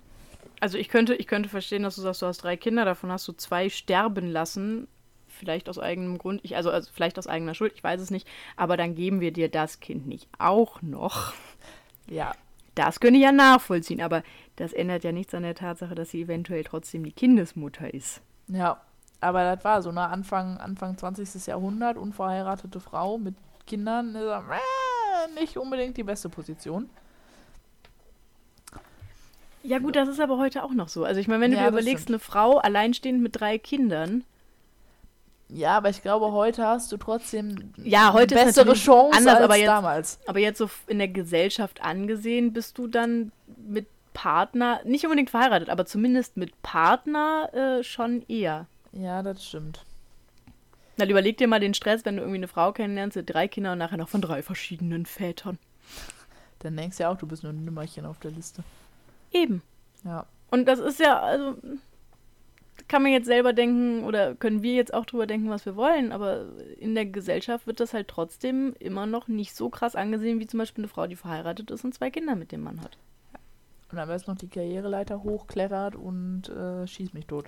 Also 0.61 0.79
ich 0.79 0.89
könnte, 0.89 1.15
ich 1.15 1.27
könnte 1.27 1.51
verstehen, 1.51 1.83
dass 1.83 1.97
du 1.97 2.01
sagst, 2.01 2.23
du 2.23 2.27
hast 2.27 2.39
drei 2.39 2.57
Kinder, 2.57 2.87
davon 2.87 3.13
hast 3.13 3.29
du 3.29 3.33
zwei 3.33 3.69
sterben 3.69 4.31
lassen. 4.31 4.89
Vielleicht 5.27 5.69
aus 5.69 5.79
eigenem 5.79 6.17
Grund, 6.17 6.41
ich, 6.45 6.57
also, 6.57 6.71
also 6.71 6.91
vielleicht 6.93 7.19
aus 7.19 7.27
eigener 7.27 7.55
Schuld, 7.55 7.75
ich 7.75 7.85
weiß 7.85 8.01
es 8.01 8.11
nicht. 8.11 8.27
Aber 8.57 8.79
dann 8.79 8.95
geben 8.95 9.21
wir 9.21 9.33
dir 9.33 9.51
das 9.51 9.81
Kind 9.81 10.07
nicht 10.07 10.29
auch 10.39 10.81
noch. 10.81 11.35
Ja, 12.09 12.35
Das 12.79 13.01
könnte 13.01 13.19
ich 13.19 13.25
ja 13.25 13.33
nachvollziehen, 13.33 14.01
aber 14.01 14.23
das 14.57 14.73
ändert 14.73 15.03
ja 15.03 15.11
nichts 15.13 15.35
an 15.35 15.43
der 15.43 15.55
Tatsache, 15.57 15.95
dass 15.97 16.11
sie 16.11 16.23
eventuell 16.23 16.63
trotzdem 16.65 17.03
die 17.05 17.13
Kindesmutter 17.13 17.93
ist. 17.93 18.21
ja. 18.49 18.81
Aber 19.21 19.43
das 19.43 19.65
war 19.65 19.83
so, 19.83 19.91
ne? 19.91 20.03
Anfang, 20.03 20.59
Anfang 20.59 20.97
20. 20.97 21.45
Jahrhundert, 21.49 21.97
unverheiratete 21.97 22.79
Frau 22.79 23.19
mit 23.19 23.35
Kindern, 23.67 24.15
ist, 24.15 24.23
äh, 24.23 25.41
nicht 25.41 25.57
unbedingt 25.57 25.97
die 25.97 26.05
beste 26.05 26.29
Position. 26.29 26.89
Ja 29.65 29.81
gut, 29.81 29.97
das 29.97 30.09
ist 30.09 30.21
aber 30.21 30.39
heute 30.39 30.63
auch 30.63 30.71
noch 30.73 30.89
so. 30.89 31.05
Also 31.05 31.21
ich 31.21 31.27
meine, 31.27 31.41
wenn 31.41 31.51
du 31.51 31.57
Ja, 31.57 31.65
dir 31.65 31.71
das 31.73 31.81
überlegst, 31.81 32.05
stimmt. 32.05 32.15
eine 32.15 32.19
Frau 32.21 32.59
alleinstehend 32.59 33.21
mit 33.21 33.41
drei 33.41 33.59
Kindern, 33.59 34.23
Ja, 35.51 35.77
aber 35.79 35.89
ich 35.89 36.03
glaube, 36.03 36.33
heute 36.33 36.65
hast 36.67 36.93
du 36.93 36.97
trotzdem 36.99 37.73
Ja, 37.77 38.13
heute 38.13 38.35
ist 38.35 38.45
bessere 38.45 38.67
natürlich 38.67 38.85
Chance 38.85 39.17
anders, 39.19 39.35
als 39.37 39.45
aber 39.45 39.57
jetzt- 39.57 39.67
damals. 39.69 40.19
aber 40.27 40.39
jetzt 40.41 40.59
so 40.59 40.69
in 40.87 40.99
der 40.99 41.09
Gesellschaft 41.09 41.81
angesehen, 41.83 42.53
bist 42.53 42.77
du 42.77 42.87
dann 42.87 43.33
mit 43.67 43.87
Partner, 44.13 44.81
nicht 44.85 45.05
unbedingt 45.05 45.31
verheiratet, 45.31 45.71
aber 45.71 45.87
zumindest 45.87 46.37
mit 46.37 46.61
Partner 46.63 47.49
äh, 47.55 47.83
schon 47.85 48.25
eher. 48.29 48.67
Ja, 48.93 49.23
das 49.23 49.45
stimmt. 49.47 49.85
Dann 50.97 51.09
überleg 51.09 51.39
dir 51.39 51.47
mal 51.47 51.61
den 51.61 51.75
Stress, 51.75 52.05
wenn 52.05 52.17
du 52.17 52.23
irgendwie 52.23 52.39
eine 52.41 52.49
Frau 52.49 52.73
kennenlernst, 52.73 53.17
mit 53.17 53.31
drei 53.33 53.47
Kindern 53.47 53.73
und 53.75 53.79
nachher 53.79 53.97
noch 53.97 54.09
von 54.09 54.21
drei 54.21 54.43
verschiedenen 54.43 55.07
Vätern. 55.07 55.59
Dann 56.59 56.77
denkst 56.77 56.97
du 56.97 57.05
ja 57.05 57.11
auch, 57.11 57.17
du 57.17 57.27
bist 57.27 57.45
nur 57.45 57.53
ein 57.53 57.65
Nimmerchen 57.65 58.05
auf 58.05 58.19
der 58.19 58.33
Liste. 58.33 58.65
Eben. 59.33 59.63
Ja. 60.05 60.27
Und 60.51 60.67
das 60.67 60.81
ist 60.81 60.99
ja, 60.99 61.21
also, 61.21 61.55
kann 62.89 63.03
man 63.03 63.13
jetzt 63.13 63.27
selber 63.27 63.53
denken 63.53 64.05
oder 64.05 64.35
können 64.35 64.63
wir 64.63 64.75
jetzt 64.75 64.95
auch 64.95 65.05
drüber 65.05 65.27
denken, 65.27 65.51
was 65.51 65.67
wir 65.67 65.77
wollen, 65.77 66.11
aber 66.11 66.47
in 66.79 66.95
der 66.95 67.07
Gesellschaft 67.07 67.67
wird 67.67 67.81
das 67.81 67.93
halt 67.93 68.09
trotzdem 68.09 68.75
immer 68.79 69.07
noch 69.07 69.29
nicht 69.29 69.55
so 69.55 69.69
krass 69.69 69.95
angesehen, 69.95 70.41
wie 70.41 70.47
zum 70.47 70.59
Beispiel 70.59 70.85
eine 70.85 70.89
Frau, 70.89 71.07
die 71.07 71.17
verheiratet 71.17 71.71
ist 71.71 71.85
und 71.85 71.95
zwei 71.95 72.11
Kinder 72.11 72.35
mit 72.35 72.51
dem 72.51 72.63
Mann 72.63 72.81
hat. 72.81 72.97
Und 73.93 73.99
am 73.99 74.09
besten 74.09 74.31
noch 74.31 74.39
die 74.39 74.49
Karriereleiter 74.49 75.23
hochklettert 75.23 75.97
und 75.97 76.49
äh, 76.49 76.87
schießt 76.87 77.15
mich 77.15 77.27
tot. 77.27 77.47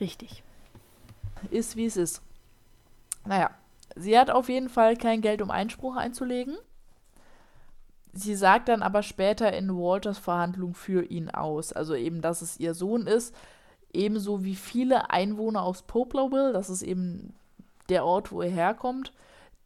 Richtig. 0.00 0.42
Ist 1.50 1.76
wie 1.76 1.86
es 1.86 1.96
ist. 1.96 2.22
Naja, 3.26 3.50
sie 3.94 4.18
hat 4.18 4.30
auf 4.30 4.48
jeden 4.48 4.68
Fall 4.68 4.96
kein 4.96 5.20
Geld, 5.20 5.42
um 5.42 5.50
Einspruch 5.50 5.96
einzulegen. 5.96 6.56
Sie 8.12 8.34
sagt 8.34 8.68
dann 8.68 8.82
aber 8.82 9.02
später 9.02 9.52
in 9.52 9.76
Walters 9.76 10.18
Verhandlung 10.18 10.74
für 10.74 11.04
ihn 11.04 11.30
aus. 11.30 11.72
Also 11.72 11.94
eben, 11.94 12.22
dass 12.22 12.42
es 12.42 12.58
ihr 12.58 12.74
Sohn 12.74 13.06
ist. 13.06 13.34
Ebenso 13.92 14.44
wie 14.44 14.54
viele 14.54 15.10
Einwohner 15.10 15.62
aus 15.62 15.82
Poplarville, 15.82 16.52
das 16.52 16.68
ist 16.70 16.82
eben 16.82 17.34
der 17.88 18.04
Ort, 18.04 18.30
wo 18.32 18.42
er 18.42 18.50
herkommt, 18.50 19.12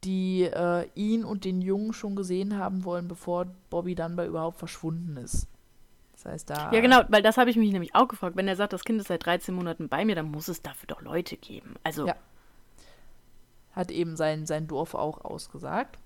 die 0.03 0.43
äh, 0.43 0.87
ihn 0.95 1.23
und 1.25 1.45
den 1.45 1.61
Jungen 1.61 1.93
schon 1.93 2.15
gesehen 2.15 2.57
haben 2.57 2.83
wollen, 2.85 3.07
bevor 3.07 3.47
Bobby 3.69 3.95
Dunbar 3.95 4.25
überhaupt 4.25 4.59
verschwunden 4.59 5.17
ist. 5.17 5.47
Das 6.13 6.25
heißt, 6.25 6.49
da. 6.49 6.71
Ja, 6.71 6.79
genau, 6.79 7.01
weil 7.09 7.21
das 7.21 7.37
habe 7.37 7.49
ich 7.49 7.57
mich 7.57 7.71
nämlich 7.71 7.95
auch 7.95 8.07
gefragt. 8.07 8.35
Wenn 8.37 8.47
er 8.47 8.55
sagt, 8.55 8.73
das 8.73 8.83
Kind 8.85 8.99
ist 9.01 9.07
seit 9.07 9.25
13 9.25 9.53
Monaten 9.53 9.89
bei 9.89 10.05
mir, 10.05 10.15
dann 10.15 10.31
muss 10.31 10.47
es 10.47 10.61
dafür 10.61 10.87
doch 10.87 11.01
Leute 11.01 11.35
geben. 11.37 11.75
Also, 11.83 12.07
Ja. 12.07 12.15
hat 13.73 13.91
eben 13.91 14.15
sein, 14.15 14.45
sein 14.45 14.67
Dorf 14.67 14.93
auch 14.93 15.25
ausgesagt. 15.25 15.97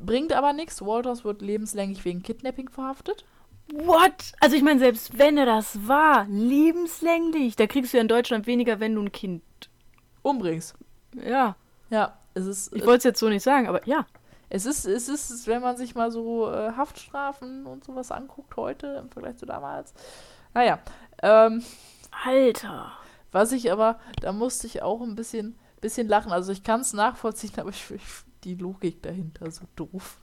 Bringt 0.00 0.32
aber 0.32 0.52
nichts. 0.52 0.82
Walters 0.82 1.24
wird 1.24 1.42
lebenslänglich 1.42 2.04
wegen 2.04 2.22
Kidnapping 2.22 2.68
verhaftet. 2.70 3.24
What? 3.72 4.32
Also, 4.40 4.56
ich 4.56 4.62
meine, 4.62 4.78
selbst 4.78 5.18
wenn 5.18 5.38
er 5.38 5.46
das 5.46 5.86
war, 5.86 6.26
lebenslänglich, 6.28 7.56
da 7.56 7.66
kriegst 7.66 7.92
du 7.92 7.98
ja 7.98 8.02
in 8.02 8.08
Deutschland 8.08 8.46
weniger, 8.46 8.80
wenn 8.80 8.94
du 8.94 9.02
ein 9.02 9.12
Kind. 9.12 9.42
Umbringst. 10.22 10.74
Ja, 11.14 11.56
Ja, 11.90 12.18
es 12.34 12.46
ist, 12.46 12.74
ich 12.74 12.84
wollte 12.84 12.98
es 12.98 13.04
jetzt 13.04 13.20
so 13.20 13.28
nicht 13.28 13.42
sagen, 13.42 13.66
aber 13.68 13.86
ja. 13.86 14.06
es 14.48 14.66
ist, 14.66 14.84
es 14.86 15.08
ist, 15.08 15.46
wenn 15.46 15.62
man 15.62 15.76
sich 15.76 15.94
mal 15.94 16.10
so 16.10 16.50
äh, 16.50 16.72
Haftstrafen 16.72 17.64
und 17.66 17.84
sowas 17.84 18.10
anguckt 18.10 18.56
heute 18.56 19.00
im 19.02 19.10
Vergleich 19.10 19.36
zu 19.36 19.46
damals. 19.46 19.94
Naja, 20.52 20.78
ähm, 21.22 21.62
Alter. 22.24 22.92
was 23.32 23.52
ich 23.52 23.72
aber, 23.72 23.98
da 24.20 24.32
musste 24.32 24.66
ich 24.66 24.82
auch 24.82 25.00
ein 25.00 25.14
bisschen, 25.14 25.56
bisschen 25.80 26.08
lachen. 26.08 26.32
Also 26.32 26.52
ich 26.52 26.62
kann 26.62 26.80
es 26.80 26.92
nachvollziehen, 26.92 27.52
aber 27.56 27.70
ich, 27.70 27.90
ich 27.90 28.02
die 28.44 28.54
Logik 28.54 29.02
dahinter 29.02 29.50
so 29.50 29.64
doof. 29.74 30.18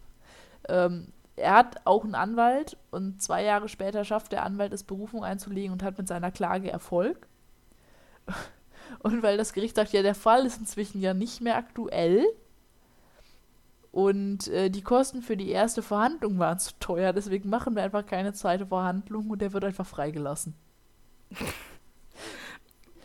Ähm, 0.69 1.12
er 1.35 1.53
hat 1.53 1.81
auch 1.85 2.03
einen 2.03 2.15
Anwalt 2.15 2.77
und 2.91 3.21
zwei 3.21 3.43
Jahre 3.43 3.67
später 3.67 4.05
schafft 4.05 4.31
der 4.31 4.43
Anwalt 4.43 4.73
es, 4.73 4.83
Berufung 4.83 5.23
einzulegen 5.23 5.71
und 5.71 5.83
hat 5.83 5.97
mit 5.97 6.07
seiner 6.07 6.31
Klage 6.31 6.71
Erfolg. 6.71 7.27
Und 8.99 9.23
weil 9.23 9.37
das 9.37 9.53
Gericht 9.53 9.75
sagt, 9.75 9.91
ja, 9.91 10.01
der 10.01 10.13
Fall 10.13 10.45
ist 10.45 10.59
inzwischen 10.59 11.01
ja 11.01 11.13
nicht 11.13 11.41
mehr 11.41 11.55
aktuell 11.55 12.25
und 13.93 14.47
äh, 14.47 14.69
die 14.69 14.81
Kosten 14.81 15.21
für 15.21 15.37
die 15.37 15.49
erste 15.49 15.81
Verhandlung 15.83 16.39
waren 16.39 16.57
zu 16.59 16.71
teuer, 16.79 17.13
deswegen 17.13 17.49
machen 17.49 17.75
wir 17.75 17.83
einfach 17.83 18.05
keine 18.05 18.33
zweite 18.33 18.65
Verhandlung 18.65 19.29
und 19.29 19.41
der 19.41 19.53
wird 19.53 19.63
einfach 19.63 19.85
freigelassen. 19.85 20.55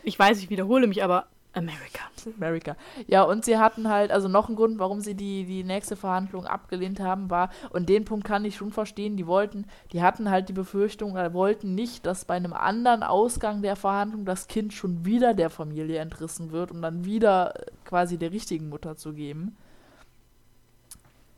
Ich 0.02 0.18
weiß, 0.18 0.38
ich 0.38 0.48
wiederhole 0.48 0.86
mich, 0.86 1.04
aber 1.04 1.26
America. 1.58 2.00
America. 2.36 2.76
Ja, 3.06 3.22
und 3.22 3.44
sie 3.44 3.58
hatten 3.58 3.88
halt, 3.88 4.10
also 4.10 4.28
noch 4.28 4.48
ein 4.48 4.56
Grund, 4.56 4.78
warum 4.78 5.00
sie 5.00 5.14
die, 5.14 5.44
die 5.44 5.64
nächste 5.64 5.96
Verhandlung 5.96 6.46
abgelehnt 6.46 7.00
haben, 7.00 7.30
war, 7.30 7.50
und 7.70 7.88
den 7.88 8.04
Punkt 8.04 8.26
kann 8.26 8.44
ich 8.44 8.56
schon 8.56 8.72
verstehen, 8.72 9.16
die 9.16 9.26
wollten, 9.26 9.66
die 9.92 10.02
hatten 10.02 10.30
halt 10.30 10.48
die 10.48 10.52
Befürchtung, 10.52 11.12
oder 11.12 11.32
wollten 11.34 11.74
nicht, 11.74 12.06
dass 12.06 12.24
bei 12.24 12.34
einem 12.34 12.52
anderen 12.52 13.02
Ausgang 13.02 13.62
der 13.62 13.76
Verhandlung 13.76 14.24
das 14.24 14.48
Kind 14.48 14.72
schon 14.72 15.04
wieder 15.04 15.34
der 15.34 15.50
Familie 15.50 15.98
entrissen 15.98 16.50
wird 16.52 16.70
und 16.70 16.82
dann 16.82 17.04
wieder 17.04 17.54
äh, 17.54 17.70
quasi 17.84 18.18
der 18.18 18.32
richtigen 18.32 18.68
Mutter 18.68 18.96
zu 18.96 19.12
geben. 19.12 19.56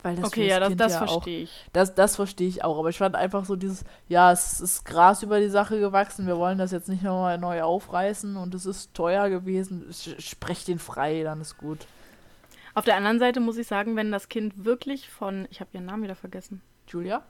Weil 0.02 0.16
das 0.16 0.24
Okay, 0.24 0.48
ja, 0.48 0.60
das, 0.60 0.76
das 0.76 0.92
ja 0.92 1.06
verstehe 1.06 1.42
ich. 1.42 1.66
das, 1.72 1.94
das 1.94 2.16
verstehe 2.16 2.48
ich 2.48 2.64
auch, 2.64 2.78
aber 2.78 2.88
ich 2.88 2.98
fand 2.98 3.14
einfach 3.16 3.44
so 3.44 3.56
dieses, 3.56 3.84
ja, 4.08 4.32
es 4.32 4.60
ist 4.60 4.84
Gras 4.84 5.22
über 5.22 5.40
die 5.40 5.50
Sache 5.50 5.78
gewachsen, 5.78 6.26
wir 6.26 6.38
wollen 6.38 6.58
das 6.58 6.70
jetzt 6.72 6.88
nicht 6.88 7.02
nochmal 7.02 7.36
neu 7.38 7.62
aufreißen 7.62 8.36
und 8.36 8.54
es 8.54 8.64
ist 8.64 8.94
teuer 8.94 9.28
gewesen, 9.28 9.86
sprecht 10.18 10.68
den 10.68 10.78
frei, 10.78 11.22
dann 11.22 11.40
ist 11.40 11.58
gut. 11.58 11.86
Auf 12.74 12.84
der 12.84 12.96
anderen 12.96 13.18
Seite 13.18 13.40
muss 13.40 13.58
ich 13.58 13.66
sagen, 13.66 13.96
wenn 13.96 14.10
das 14.10 14.28
Kind 14.28 14.64
wirklich 14.64 15.08
von, 15.10 15.46
ich 15.50 15.60
habe 15.60 15.70
ihren 15.72 15.86
Namen 15.86 16.04
wieder 16.04 16.14
vergessen. 16.14 16.62
Julia? 16.86 17.22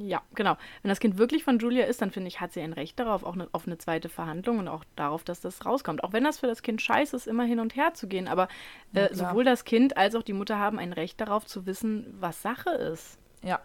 Ja, 0.00 0.22
genau. 0.34 0.56
Wenn 0.82 0.88
das 0.88 1.00
Kind 1.00 1.18
wirklich 1.18 1.44
von 1.44 1.58
Julia 1.58 1.86
ist, 1.86 2.02
dann 2.02 2.10
finde 2.10 2.28
ich, 2.28 2.40
hat 2.40 2.52
sie 2.52 2.60
ein 2.60 2.72
Recht 2.72 2.98
darauf, 2.98 3.22
auch 3.24 3.36
ne, 3.36 3.48
auf 3.52 3.66
eine 3.66 3.78
zweite 3.78 4.08
Verhandlung 4.08 4.58
und 4.58 4.68
auch 4.68 4.84
darauf, 4.96 5.24
dass 5.24 5.40
das 5.40 5.64
rauskommt. 5.64 6.04
Auch 6.04 6.12
wenn 6.12 6.24
das 6.24 6.38
für 6.40 6.46
das 6.46 6.62
Kind 6.62 6.82
scheiße 6.82 7.16
ist, 7.16 7.26
immer 7.26 7.44
hin 7.44 7.60
und 7.60 7.76
her 7.76 7.94
zu 7.94 8.06
gehen. 8.06 8.28
Aber 8.28 8.48
Ja, 8.92 9.04
äh, 9.04 9.08
klar. 9.08 9.30
sowohl 9.30 9.44
das 9.44 9.64
Kind 9.64 9.96
als 9.96 10.14
auch 10.14 10.22
die 10.22 10.32
Mutter 10.32 10.58
haben 10.58 10.78
ein 10.78 10.92
Recht 10.92 11.20
darauf 11.20 11.46
zu 11.46 11.66
wissen, 11.66 12.14
was 12.20 12.42
Sache 12.42 12.70
ist. 12.70 13.18
Ja. 13.42 13.60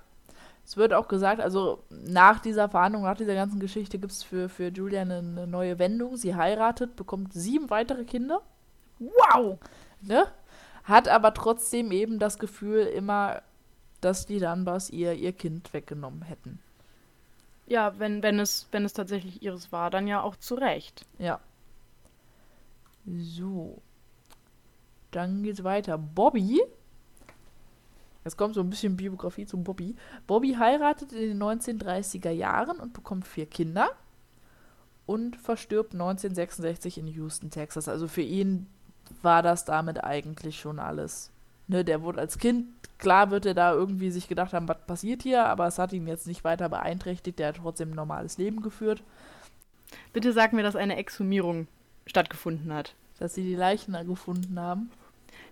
Es 0.66 0.78
wird 0.78 0.94
auch 0.94 1.10
gesagt, 1.10 1.42
also 1.42 1.84
nach 1.90 2.40
dieser 2.40 2.70
Verhandlung, 2.70 3.04
nach 3.04 3.18
dieser 3.18 3.36
ganzen 3.36 3.60
Geschichte 3.60 4.00
gibt 4.00 4.14
es 4.14 4.24
für, 4.24 4.48
für 4.48 4.70
Julia 4.70 5.02
eine, 5.02 5.18
eine 5.18 5.46
neue 5.46 5.78
Wendung. 5.78 6.16
Sie 6.16 6.36
heiratet, 6.36 6.96
bekommt 6.96 7.34
sieben 7.34 7.70
weitere 7.70 8.06
Kinder. 8.06 8.42
Wow! 9.00 9.60
Ne? 10.02 10.26
Hat 10.86 11.10
aber 11.10 11.34
trotzdem 11.34 11.92
eben 11.92 12.18
das 12.20 12.40
Gefühl 12.40 12.82
immer, 12.86 13.42
dass 14.04 14.26
die 14.26 14.40
Dunbars 14.40 14.90
ihr 14.90 15.14
ihr 15.14 15.34
Kind 15.34 15.74
weggenommen 15.74 16.24
hätten. 16.24 16.60
Ja, 17.66 17.98
wenn, 17.98 18.22
wenn, 18.24 18.40
es, 18.40 18.68
wenn 18.72 18.86
es 18.86 18.94
tatsächlich 18.94 19.42
ihres 19.42 19.72
war, 19.72 19.90
dann 19.90 20.08
ja 20.08 20.22
auch 20.22 20.36
zu 20.36 20.56
Recht. 20.56 21.06
Ja. 21.18 21.40
So. 23.06 23.82
Dann 25.12 25.44
geht's 25.44 25.64
weiter. 25.64 25.98
Bobby. 25.98 26.62
Jetzt 28.24 28.38
kommt 28.38 28.56
so 28.56 28.62
ein 28.62 28.70
bisschen 28.70 28.96
Biografie 28.96 29.46
zum 29.46 29.64
Bobby. 29.64 29.96
Bobby 30.28 30.54
heiratet 30.54 31.12
in 31.12 31.40
den 31.40 31.44
1930er 31.44 32.32
Jahren 32.32 32.80
und 32.80 32.94
bekommt 32.94 33.28
vier 33.28 33.46
Kinder 33.46 33.90
und 35.06 35.36
verstirbt 35.36 35.94
1966 35.94 36.98
in 36.98 37.08
Houston, 37.08 37.50
Texas. 37.50 37.90
Also 37.90 38.08
für 38.08 38.22
ihn 38.22 38.68
war 39.22 39.42
das 39.42 39.66
damit 39.66 40.04
eigentlich 40.04 40.60
schon 40.60 40.80
alles. 40.80 41.33
Ne, 41.68 41.86
der 41.86 42.02
wurde 42.02 42.20
als 42.20 42.38
Kind, 42.38 42.68
klar 42.98 43.32
wird 43.32 43.46
er 43.46 43.54
da 43.54 43.74
irgendwie 43.74 44.12
sich 44.12 44.28
gedacht 44.28 44.54
haben, 44.54 44.68
was 44.68 44.86
passiert 44.86 45.24
hier, 45.24 45.46
aber 45.46 45.68
es 45.68 45.80
hat 45.80 45.94
ihn 45.94 46.08
jetzt 46.08 46.28
nicht 46.28 46.44
weiter 46.44 46.70
beeinträchtigt, 46.70 47.40
der 47.40 47.50
hat 47.50 47.58
trotzdem 47.58 47.92
ein 47.92 47.96
normales 47.96 48.38
Leben 48.38 48.62
geführt. 48.62 49.02
Bitte 50.12 50.34
sag 50.34 50.54
mir, 50.54 50.64
dass 50.64 50.76
eine 50.76 50.98
Exhumierung 50.98 51.68
stattgefunden 52.06 52.74
hat. 52.74 52.96
Dass 53.20 53.36
sie 53.36 53.44
die 53.44 53.56
Leichen 53.56 53.94
da 53.94 54.04
gefunden 54.04 54.60
haben. 54.60 54.92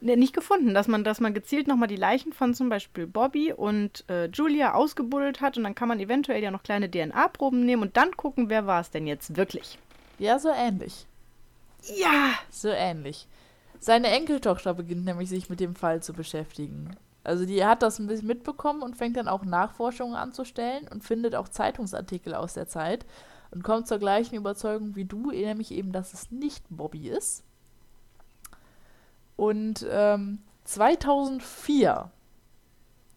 Ne, 0.01 0.17
nicht 0.17 0.33
gefunden, 0.33 0.73
dass 0.73 0.87
man, 0.87 1.03
dass 1.03 1.19
man 1.19 1.33
gezielt 1.33 1.67
nochmal 1.67 1.87
die 1.87 1.95
Leichen 1.95 2.33
von 2.33 2.53
zum 2.55 2.69
Beispiel 2.69 3.05
Bobby 3.05 3.53
und 3.53 4.03
äh, 4.09 4.25
Julia 4.27 4.73
ausgebuddelt 4.73 5.41
hat 5.41 5.57
und 5.57 5.63
dann 5.63 5.75
kann 5.75 5.87
man 5.87 5.99
eventuell 5.99 6.41
ja 6.41 6.49
noch 6.49 6.63
kleine 6.63 6.89
DNA-Proben 6.89 7.63
nehmen 7.63 7.83
und 7.83 7.97
dann 7.97 8.17
gucken, 8.17 8.49
wer 8.49 8.65
war 8.65 8.81
es 8.81 8.89
denn 8.89 9.05
jetzt 9.05 9.37
wirklich. 9.37 9.77
Ja, 10.17 10.39
so 10.39 10.49
ähnlich. 10.49 11.05
Ja! 11.97 12.33
So 12.49 12.69
ähnlich. 12.69 13.27
Seine 13.83 14.09
Enkeltochter 14.09 14.75
beginnt 14.75 15.05
nämlich 15.05 15.27
sich 15.27 15.49
mit 15.49 15.59
dem 15.59 15.73
Fall 15.75 16.03
zu 16.03 16.13
beschäftigen. 16.13 16.95
Also 17.23 17.45
die 17.45 17.65
hat 17.65 17.81
das 17.81 17.97
ein 17.97 18.05
bisschen 18.05 18.27
mitbekommen 18.27 18.83
und 18.83 18.95
fängt 18.95 19.17
dann 19.17 19.27
auch 19.27 19.43
Nachforschungen 19.43 20.15
anzustellen 20.15 20.87
und 20.87 21.03
findet 21.03 21.33
auch 21.33 21.49
Zeitungsartikel 21.49 22.35
aus 22.35 22.53
der 22.53 22.67
Zeit 22.67 23.07
und 23.49 23.63
kommt 23.63 23.87
zur 23.87 23.97
gleichen 23.97 24.35
Überzeugung 24.35 24.95
wie 24.95 25.05
du, 25.05 25.31
nämlich 25.31 25.71
eben, 25.71 25.91
dass 25.91 26.13
es 26.13 26.29
nicht 26.29 26.63
Bobby 26.69 27.09
ist. 27.09 27.43
Und 29.35 29.83
ähm, 29.89 30.43
2004 30.65 32.11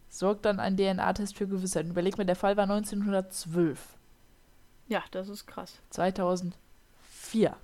sorgt 0.09 0.47
dann 0.47 0.61
ein 0.61 0.79
DNA-Test 0.79 1.37
für 1.37 1.47
Gewissheit. 1.47 1.87
Überleg 1.87 2.17
mal, 2.17 2.25
der 2.25 2.37
Fall 2.37 2.57
war 2.57 2.65
1912. 2.65 3.99
Ja, 4.89 5.03
das 5.11 5.29
ist 5.29 5.47
krass. 5.47 5.79
2004. 5.91 7.55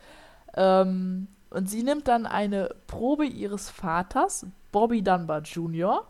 ähm, 0.54 1.28
und 1.50 1.68
sie 1.70 1.82
nimmt 1.82 2.08
dann 2.08 2.26
eine 2.26 2.74
Probe 2.86 3.24
ihres 3.24 3.70
Vaters, 3.70 4.46
Bobby 4.72 5.02
Dunbar 5.02 5.42
Jr. 5.42 6.06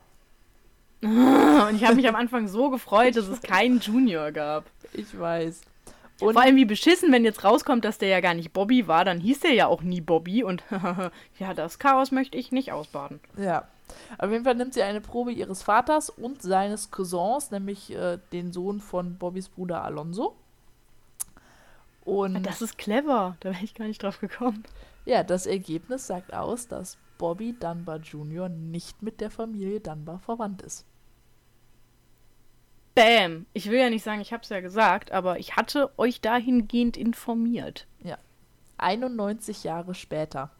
Und 1.03 1.77
ich 1.77 1.85
habe 1.85 1.96
mich 1.96 2.09
am 2.09 2.16
Anfang 2.16 2.49
so 2.49 2.70
gefreut, 2.70 3.16
dass 3.16 3.29
es 3.29 3.42
keinen 3.42 3.81
Junior 3.81 4.33
gab. 4.33 4.64
Ich 4.92 5.16
weiß. 5.16 5.61
Und 6.20 6.33
Vor 6.33 6.42
allem 6.42 6.57
wie 6.57 6.64
beschissen, 6.64 7.12
wenn 7.12 7.25
jetzt 7.25 7.44
rauskommt, 7.44 7.85
dass 7.85 7.99
der 7.99 8.09
ja 8.09 8.20
gar 8.20 8.33
nicht 8.33 8.55
Bobby 8.55 8.88
war, 8.88 9.05
dann 9.05 9.20
hieß 9.20 9.40
der 9.40 9.53
ja 9.53 9.66
auch 9.66 9.83
nie 9.83 10.01
Bobby 10.01 10.42
und 10.42 10.64
ja, 11.38 11.53
das 11.55 11.79
Chaos 11.79 12.11
möchte 12.11 12.38
ich 12.38 12.53
nicht 12.53 12.72
ausbaden. 12.72 13.20
Ja. 13.37 13.68
Auf 14.18 14.31
jeden 14.31 14.44
Fall 14.44 14.55
nimmt 14.55 14.75
sie 14.75 14.83
eine 14.83 15.01
Probe 15.01 15.33
ihres 15.33 15.62
Vaters 15.62 16.09
und 16.11 16.42
seines 16.42 16.90
Cousins, 16.90 17.51
nämlich 17.51 17.94
äh, 17.94 18.18
den 18.33 18.53
Sohn 18.53 18.81
von 18.81 19.16
Bobbys 19.16 19.49
Bruder 19.49 19.85
Alonso. 19.85 20.35
Und 22.07 22.45
das 22.45 22.62
ist 22.62 22.79
clever, 22.79 23.37
da 23.40 23.51
wäre 23.51 23.64
ich 23.64 23.75
gar 23.75 23.87
nicht 23.87 24.01
drauf 24.01 24.21
gekommen. 24.21 24.62
Ja, 25.05 25.25
das 25.25 25.47
Ergebnis 25.47 26.07
sagt 26.07 26.33
aus, 26.33 26.69
dass 26.69 26.99
Bobby 27.19 27.53
Dunbar 27.59 27.99
Jr. 27.99 28.49
nicht 28.49 29.03
mit 29.03 29.21
der 29.21 29.31
Familie 29.31 29.81
Dunbar 29.81 30.21
verwandt 30.21 30.62
ist. 30.62 30.87
Bäm. 32.95 33.47
Ich 33.53 33.69
will 33.69 33.79
ja 33.81 33.90
nicht 33.90 34.05
sagen, 34.05 34.21
ich 34.21 34.33
habe 34.33 34.45
es 34.45 34.49
ja 34.49 34.61
gesagt, 34.61 35.11
aber 35.11 35.40
ich 35.40 35.57
hatte 35.57 35.90
euch 35.99 36.21
dahingehend 36.21 36.97
informiert. 36.97 37.88
Ja. 38.05 38.19
91 38.79 39.64
Jahre 39.64 39.95
später. 39.95 40.53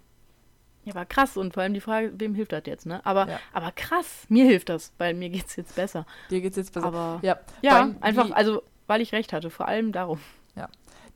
Ja, 0.85 0.95
war 0.95 1.07
krass 1.07 1.37
und 1.37 1.55
vor 1.55 1.63
allem 1.63 1.75
die 1.75 1.81
Frage, 1.81 2.13
wem 2.19 2.35
hilft 2.35 2.53
das 2.53 2.63
jetzt, 2.67 2.87
ne? 2.87 3.05
Aber, 3.07 3.29
ja. 3.29 3.41
aber 3.53 3.71
krass, 3.71 4.27
mir 4.29 4.45
hilft 4.45 4.69
das, 4.69 4.93
weil 4.99 5.15
mir 5.15 5.31
geht's 5.31 5.55
jetzt 5.55 5.77
besser. 5.77 6.07
Dir 6.31 6.41
geht's 6.41 6.57
jetzt 6.57 6.75
besser. 6.75 6.87
Aber 6.87 7.21
ja, 7.23 7.39
ja 7.63 7.95
einfach, 8.01 8.33
also 8.33 8.63
weil 8.87 9.01
ich 9.01 9.13
recht 9.13 9.33
hatte, 9.33 9.51
vor 9.51 9.69
allem 9.69 9.93
darum. 9.93 10.19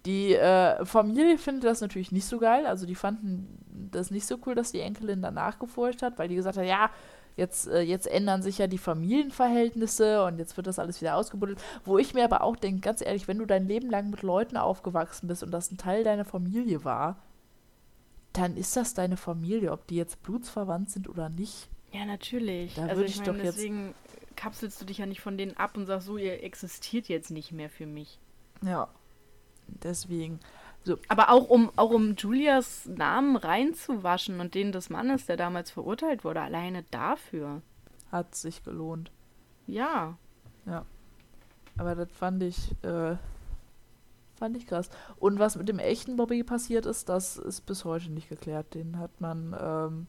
Die 0.07 0.35
äh, 0.35 0.85
Familie 0.85 1.37
findet 1.39 1.65
das 1.65 1.81
natürlich 1.81 2.13
nicht 2.13 2.27
so 2.27 2.39
geil. 2.39 2.67
Also 2.67 2.87
die 2.87 2.95
fanden 2.95 3.59
das 3.91 4.11
nicht 4.11 4.27
so 4.27 4.39
cool, 4.47 4.55
dass 4.55 4.73
die 4.73 4.81
Enkelin 4.81 5.21
danach 5.21 5.59
gefolgt 5.59 6.03
hat, 6.03 6.19
weil 6.19 6.29
die 6.29 6.37
gesagt 6.37 6.57
hat, 6.57 6.67
ja, 6.67 6.91
Jetzt, 7.37 7.69
äh, 7.69 7.81
jetzt 7.81 8.07
ändern 8.07 8.43
sich 8.43 8.59
ja 8.59 8.67
die 8.67 8.77
Familienverhältnisse 8.77 10.25
und 10.25 10.39
jetzt 10.39 10.59
wird 10.59 10.67
das 10.67 10.79
alles 10.79 11.01
wieder 11.01 11.17
ausgebuddelt. 11.17 11.59
Wo 11.85 11.97
ich 11.97 12.13
mir 12.13 12.25
aber 12.25 12.43
auch 12.43 12.55
denke, 12.55 12.81
ganz 12.81 13.01
ehrlich, 13.01 13.29
wenn 13.29 13.39
du 13.39 13.47
dein 13.47 13.67
Leben 13.67 13.89
lang 13.89 14.11
mit 14.11 14.23
Leuten 14.23 14.59
aufgewachsen 14.59 15.27
bist 15.27 15.43
und 15.43 15.51
das 15.51 15.71
ein 15.71 15.79
Teil 15.79 16.05
deiner 16.05 16.27
Familie 16.27 16.85
war, 16.85 17.17
dann 18.35 18.59
ist 18.59 18.77
das 18.77 18.95
deine 18.95 19.17
Familie, 19.17 19.73
ob 19.73 19.87
die 19.87 19.97
jetzt 19.97 20.23
blutsverwandt 20.23 20.91
sind 20.91 21.09
oder 21.09 21.31
nicht. 21.31 21.69
Ja, 21.93 22.05
natürlich. 22.05 22.75
Da 22.75 22.83
also 22.83 22.97
würde 22.97 23.09
ich, 23.09 23.21
ich 23.21 23.27
mein, 23.27 23.37
doch 23.37 23.43
deswegen 23.43 23.95
kapselst 24.37 24.81
du 24.81 24.85
dich 24.85 24.99
ja 24.99 25.07
nicht 25.07 25.21
von 25.21 25.39
denen 25.39 25.57
ab 25.57 25.77
und 25.77 25.87
sagst 25.87 26.07
so, 26.07 26.17
ihr 26.17 26.43
existiert 26.45 27.09
jetzt 27.09 27.31
nicht 27.31 27.53
mehr 27.53 27.71
für 27.71 27.87
mich. 27.87 28.19
Ja. 28.63 28.89
Deswegen. 29.83 30.41
So. 30.83 30.97
Aber 31.09 31.31
auch 31.31 31.49
um, 31.49 31.71
auch 31.77 31.91
um 31.91 32.15
Julias 32.17 32.87
Namen 32.87 33.37
reinzuwaschen 33.37 34.41
und 34.41 34.55
den 34.55 34.73
des 34.73 34.91
Mannes, 34.91 35.27
der 35.27 35.37
damals 35.37 35.71
verurteilt 35.71 36.25
wurde, 36.25 36.41
alleine 36.41 36.85
dafür. 36.91 37.63
Hat 38.11 38.35
sich 38.35 38.65
gelohnt. 38.65 39.11
Ja. 39.67 40.17
Ja. 40.67 40.85
Aber 41.77 41.95
das 41.95 42.11
fand 42.13 42.43
ich, 42.43 42.73
äh, 42.83 43.17
fand 44.37 44.57
ich 44.57 44.67
krass. 44.67 44.91
Und 45.19 45.39
was 45.39 45.57
mit 45.57 45.69
dem 45.69 45.79
echten 45.79 46.17
Bobby 46.17 46.43
passiert 46.43 46.87
ist, 46.87 47.09
das 47.09 47.37
ist 47.37 47.63
bis 47.63 47.85
heute 47.85 48.11
nicht 48.11 48.29
geklärt. 48.29 48.75
Den 48.75 48.99
hat 48.99 49.21
man, 49.21 49.57
ähm, 49.59 50.07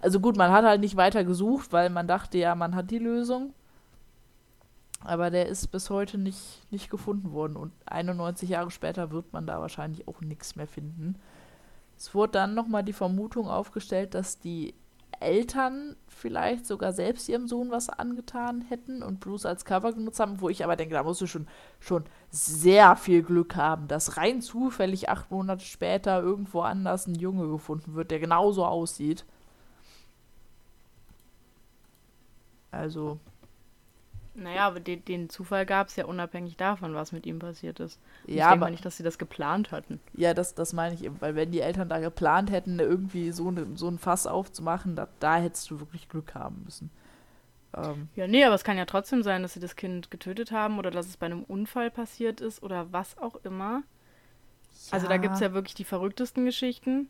also 0.00 0.20
gut, 0.20 0.36
man 0.36 0.50
hat 0.50 0.64
halt 0.64 0.80
nicht 0.80 0.96
weiter 0.96 1.24
gesucht, 1.24 1.72
weil 1.72 1.90
man 1.90 2.08
dachte 2.08 2.38
ja, 2.38 2.54
man 2.54 2.74
hat 2.74 2.90
die 2.90 2.98
Lösung. 2.98 3.52
Aber 5.04 5.30
der 5.30 5.46
ist 5.46 5.68
bis 5.68 5.90
heute 5.90 6.16
nicht, 6.18 6.62
nicht 6.70 6.90
gefunden 6.90 7.32
worden. 7.32 7.56
Und 7.56 7.72
91 7.86 8.48
Jahre 8.48 8.70
später 8.70 9.10
wird 9.10 9.32
man 9.32 9.46
da 9.46 9.60
wahrscheinlich 9.60 10.08
auch 10.08 10.20
nichts 10.22 10.56
mehr 10.56 10.66
finden. 10.66 11.16
Es 11.96 12.14
wurde 12.14 12.32
dann 12.32 12.54
nochmal 12.54 12.82
die 12.82 12.94
Vermutung 12.94 13.46
aufgestellt, 13.48 14.14
dass 14.14 14.38
die 14.40 14.74
Eltern 15.20 15.96
vielleicht 16.08 16.66
sogar 16.66 16.92
selbst 16.92 17.28
ihrem 17.28 17.46
Sohn 17.46 17.70
was 17.70 17.88
angetan 17.88 18.62
hätten 18.62 19.02
und 19.02 19.20
Bruce 19.20 19.46
als 19.46 19.64
Cover 19.64 19.92
genutzt 19.92 20.20
haben, 20.20 20.40
wo 20.40 20.48
ich 20.48 20.64
aber 20.64 20.76
denke, 20.76 20.94
da 20.94 21.02
musst 21.02 21.20
du 21.20 21.26
schon, 21.26 21.46
schon 21.80 22.04
sehr 22.30 22.96
viel 22.96 23.22
Glück 23.22 23.56
haben, 23.56 23.88
dass 23.88 24.16
rein 24.16 24.40
zufällig 24.42 25.08
acht 25.08 25.30
Monate 25.30 25.64
später 25.64 26.20
irgendwo 26.20 26.60
anders 26.60 27.06
ein 27.06 27.14
Junge 27.14 27.48
gefunden 27.48 27.94
wird, 27.94 28.10
der 28.10 28.18
genauso 28.18 28.64
aussieht. 28.64 29.24
Also, 32.70 33.20
naja, 34.34 34.66
aber 34.66 34.80
den, 34.80 35.04
den 35.04 35.30
Zufall 35.30 35.64
gab 35.64 35.88
es 35.88 35.96
ja 35.96 36.06
unabhängig 36.06 36.56
davon, 36.56 36.94
was 36.94 37.12
mit 37.12 37.24
ihm 37.24 37.38
passiert 37.38 37.78
ist. 37.80 38.00
Und 38.26 38.34
ja, 38.34 38.46
ich 38.46 38.50
denke 38.50 38.64
aber 38.64 38.70
nicht, 38.70 38.84
dass 38.84 38.96
sie 38.96 39.02
das 39.02 39.18
geplant 39.18 39.70
hatten. 39.70 40.00
Ja, 40.14 40.34
das, 40.34 40.54
das 40.54 40.72
meine 40.72 40.94
ich 40.94 41.04
eben, 41.04 41.20
weil 41.20 41.36
wenn 41.36 41.52
die 41.52 41.60
Eltern 41.60 41.88
da 41.88 42.00
geplant 42.00 42.50
hätten, 42.50 42.78
irgendwie 42.80 43.30
so, 43.30 43.50
ne, 43.50 43.66
so 43.74 43.88
ein 43.88 43.98
Fass 43.98 44.26
aufzumachen, 44.26 44.96
da, 44.96 45.08
da 45.20 45.36
hättest 45.36 45.70
du 45.70 45.78
wirklich 45.78 46.08
Glück 46.08 46.34
haben 46.34 46.62
müssen. 46.64 46.90
Ähm. 47.76 48.08
Ja, 48.16 48.26
nee, 48.26 48.44
aber 48.44 48.54
es 48.54 48.64
kann 48.64 48.76
ja 48.76 48.86
trotzdem 48.86 49.22
sein, 49.22 49.42
dass 49.42 49.54
sie 49.54 49.60
das 49.60 49.76
Kind 49.76 50.10
getötet 50.10 50.50
haben 50.50 50.78
oder 50.78 50.90
dass 50.90 51.06
es 51.06 51.16
bei 51.16 51.26
einem 51.26 51.44
Unfall 51.44 51.90
passiert 51.90 52.40
ist 52.40 52.62
oder 52.62 52.92
was 52.92 53.18
auch 53.18 53.36
immer. 53.44 53.82
Ja. 54.86 54.92
Also 54.92 55.08
da 55.08 55.16
gibt 55.16 55.34
es 55.34 55.40
ja 55.40 55.52
wirklich 55.52 55.74
die 55.74 55.84
verrücktesten 55.84 56.44
Geschichten. 56.44 57.08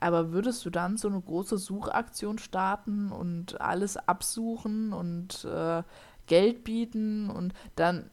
Aber 0.00 0.32
würdest 0.32 0.64
du 0.64 0.70
dann 0.70 0.96
so 0.96 1.08
eine 1.08 1.20
große 1.20 1.58
Suchaktion 1.58 2.38
starten 2.38 3.12
und 3.12 3.60
alles 3.60 3.98
absuchen 3.98 4.94
und 4.94 5.44
äh, 5.44 5.82
Geld 6.30 6.62
bieten 6.62 7.28
und 7.28 7.52
dann, 7.74 8.08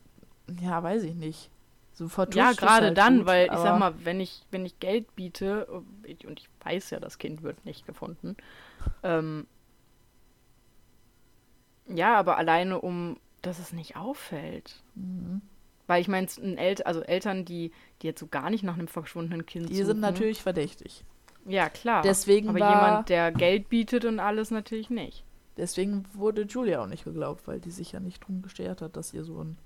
ja, 0.59 0.81
weiß 0.81 1.03
ich 1.03 1.13
nicht. 1.13 1.51
So 1.93 2.07
ja, 2.33 2.51
gerade 2.51 2.87
halt 2.87 2.97
dann, 2.97 3.19
gut, 3.19 3.27
weil 3.27 3.45
ich 3.45 3.57
sag 3.57 3.79
mal, 3.79 3.93
wenn 4.03 4.19
ich, 4.19 4.41
wenn 4.49 4.65
ich 4.65 4.79
Geld 4.79 5.15
biete, 5.15 5.67
und 5.67 6.39
ich 6.39 6.49
weiß 6.63 6.89
ja, 6.89 6.99
das 6.99 7.19
Kind 7.19 7.43
wird 7.43 7.63
nicht 7.63 7.85
gefunden, 7.85 8.35
ähm, 9.03 9.45
ja, 11.87 12.17
aber 12.17 12.37
alleine 12.37 12.81
um, 12.81 13.17
dass 13.43 13.59
es 13.59 13.71
nicht 13.71 13.95
auffällt. 13.95 14.81
Mhm. 14.95 15.41
Weil 15.85 16.01
ich 16.01 16.07
meine, 16.07 16.27
El 16.57 16.81
also 16.83 17.01
Eltern, 17.01 17.45
die, 17.45 17.71
die 18.01 18.07
jetzt 18.07 18.19
so 18.19 18.27
gar 18.27 18.49
nicht 18.49 18.63
nach 18.63 18.77
einem 18.77 18.87
verschwundenen 18.87 19.45
Kind 19.45 19.69
die 19.69 19.75
suchen. 19.75 19.77
Die 19.77 19.85
sind 19.85 19.99
natürlich 19.99 20.41
verdächtig. 20.41 21.05
Ja, 21.45 21.69
klar. 21.69 22.01
Deswegen 22.01 22.49
aber 22.49 22.57
jemand, 22.57 23.09
der 23.09 23.31
Geld 23.31 23.69
bietet 23.69 24.05
und 24.05 24.19
alles 24.19 24.51
natürlich 24.51 24.89
nicht. 24.89 25.23
Deswegen 25.57 26.05
wurde 26.13 26.43
Julia 26.43 26.81
auch 26.81 26.87
nicht 26.87 27.03
geglaubt, 27.03 27.47
weil 27.47 27.59
die 27.59 27.71
sich 27.71 27.91
ja 27.91 27.99
nicht 27.99 28.25
drum 28.25 28.41
gestört 28.41 28.81
hat, 28.81 28.95
dass 28.95 29.13
ihr 29.13 29.23
so 29.23 29.43
ein. 29.43 29.57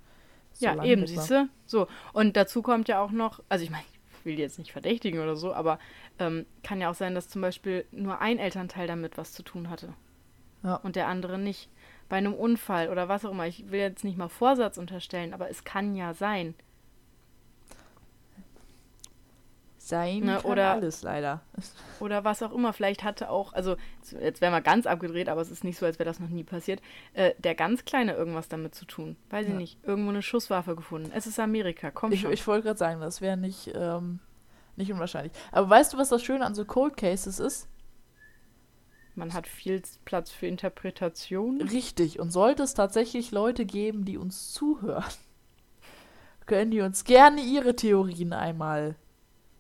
So 0.54 0.66
ja, 0.66 0.84
eben, 0.84 1.08
siehst 1.08 1.30
du? 1.30 1.48
So. 1.66 1.88
Und 2.14 2.36
dazu 2.36 2.62
kommt 2.62 2.88
ja 2.88 3.02
auch 3.02 3.12
noch, 3.12 3.42
also 3.50 3.64
ich 3.64 3.70
meine, 3.70 3.84
ich 4.20 4.26
will 4.26 4.36
die 4.36 4.42
jetzt 4.42 4.60
nicht 4.60 4.72
verdächtigen 4.72 5.22
oder 5.22 5.36
so, 5.36 5.54
aber 5.54 5.80
ähm, 6.20 6.46
kann 6.64 6.82
ja 6.82 6.89
auch 6.89 6.96
sein, 6.96 7.16
dass 7.16 7.30
zum 7.30 7.42
Beispiel 7.42 7.86
nur 7.92 8.20
ein 8.20 8.38
Elternteil 8.38 8.88
damit 8.88 9.18
was 9.18 9.34
zu 9.34 9.44
tun 9.44 9.70
hatte. 9.70 9.94
Ja. 10.64 10.76
Und 10.76 10.96
der 10.96 11.08
andere 11.08 11.38
nicht. 11.38 11.70
Bei 12.10 12.18
einem 12.18 12.34
Unfall 12.34 12.89
oder 12.89 13.08
was 13.08 13.24
auch 13.24 13.32
immer. 13.32 13.48
Ich 13.48 13.72
will 13.72 13.80
jetzt 13.80 14.04
nicht 14.04 14.18
mal 14.18 14.28
Vorsatz 14.28 14.78
unterstellen, 14.78 15.34
aber 15.34 15.50
es 15.50 15.64
kann 15.64 15.96
ja 15.96 16.14
sein. 16.14 16.56
Sein 19.92 20.22
Ne, 20.22 20.42
oder- 20.44 20.72
alles 20.72 21.04
leider. 21.04 21.42
Oder 22.00 22.24
was 22.24 22.42
auch 22.42 22.52
immer. 22.54 22.74
Vielleicht 22.74 23.04
hatte 23.04 23.30
auch, 23.30 23.54
also 23.54 23.76
jetzt 24.20 24.42
wären 24.42 24.54
wir 24.54 24.62
ganz 24.62 24.88
abgedreht, 24.88 25.30
aber 25.30 25.42
es 25.42 25.52
ist 25.52 25.64
nicht 25.64 25.78
so, 25.78 25.86
als 25.86 26.00
wäre 26.00 26.10
das 26.10 26.20
noch 26.20 26.30
nie 26.30 26.44
passiert, 26.44 26.82
äh, 27.14 27.34
der 27.38 27.54
ganz 27.56 27.86
Kleine 27.86 28.14
irgendwas 28.14 28.48
damit 28.48 28.74
zu 28.74 28.86
tun. 28.86 29.18
Weiß 29.30 29.46
ich 29.46 29.52
Ja. 29.52 29.58
nicht. 29.60 29.78
Irgendwo 29.84 30.10
eine 30.10 30.22
Schusswaffe 30.24 30.76
gefunden. 30.76 31.12
Es 31.14 31.28
ist 31.28 31.39
Amerika, 31.39 31.92
komm 31.92 32.12
Ich, 32.14 32.22
schon. 32.22 32.32
ich 32.32 32.48
wollte 32.48 32.64
gerade 32.68 32.80
sagen, 32.80 33.02
das 33.02 33.22
wäre 33.22 33.38
nicht, 33.38 33.72
ähm, 33.76 34.20
nicht 34.78 34.92
unwahrscheinlich. 34.92 35.34
Aber 35.52 35.70
weißt 35.70 35.94
du, 35.94 35.98
was 35.98 36.10
das 36.10 36.24
Schöne 36.24 36.46
an 36.46 36.56
so 36.56 36.66
Cold 36.66 36.98
Cases 36.98 37.39
ist? 37.39 37.68
Man 39.14 39.34
hat 39.34 39.46
viel 39.46 39.82
Platz 40.06 40.32
für 40.32 40.48
Interpretation. 40.48 41.62
Richtig. 41.62 42.20
Und 42.20 42.32
sollte 42.32 42.64
es 42.64 42.74
tatsächlich 42.74 43.32
Leute 43.32 43.66
geben, 43.66 44.06
die 44.06 44.18
uns 44.18 44.54
zuhören, 44.54 45.04
können 46.46 46.72
die 46.72 46.82
uns 46.82 47.04
gerne 47.04 47.42
ihre 47.42 47.76
Theorien 47.76 48.32
einmal 48.34 48.96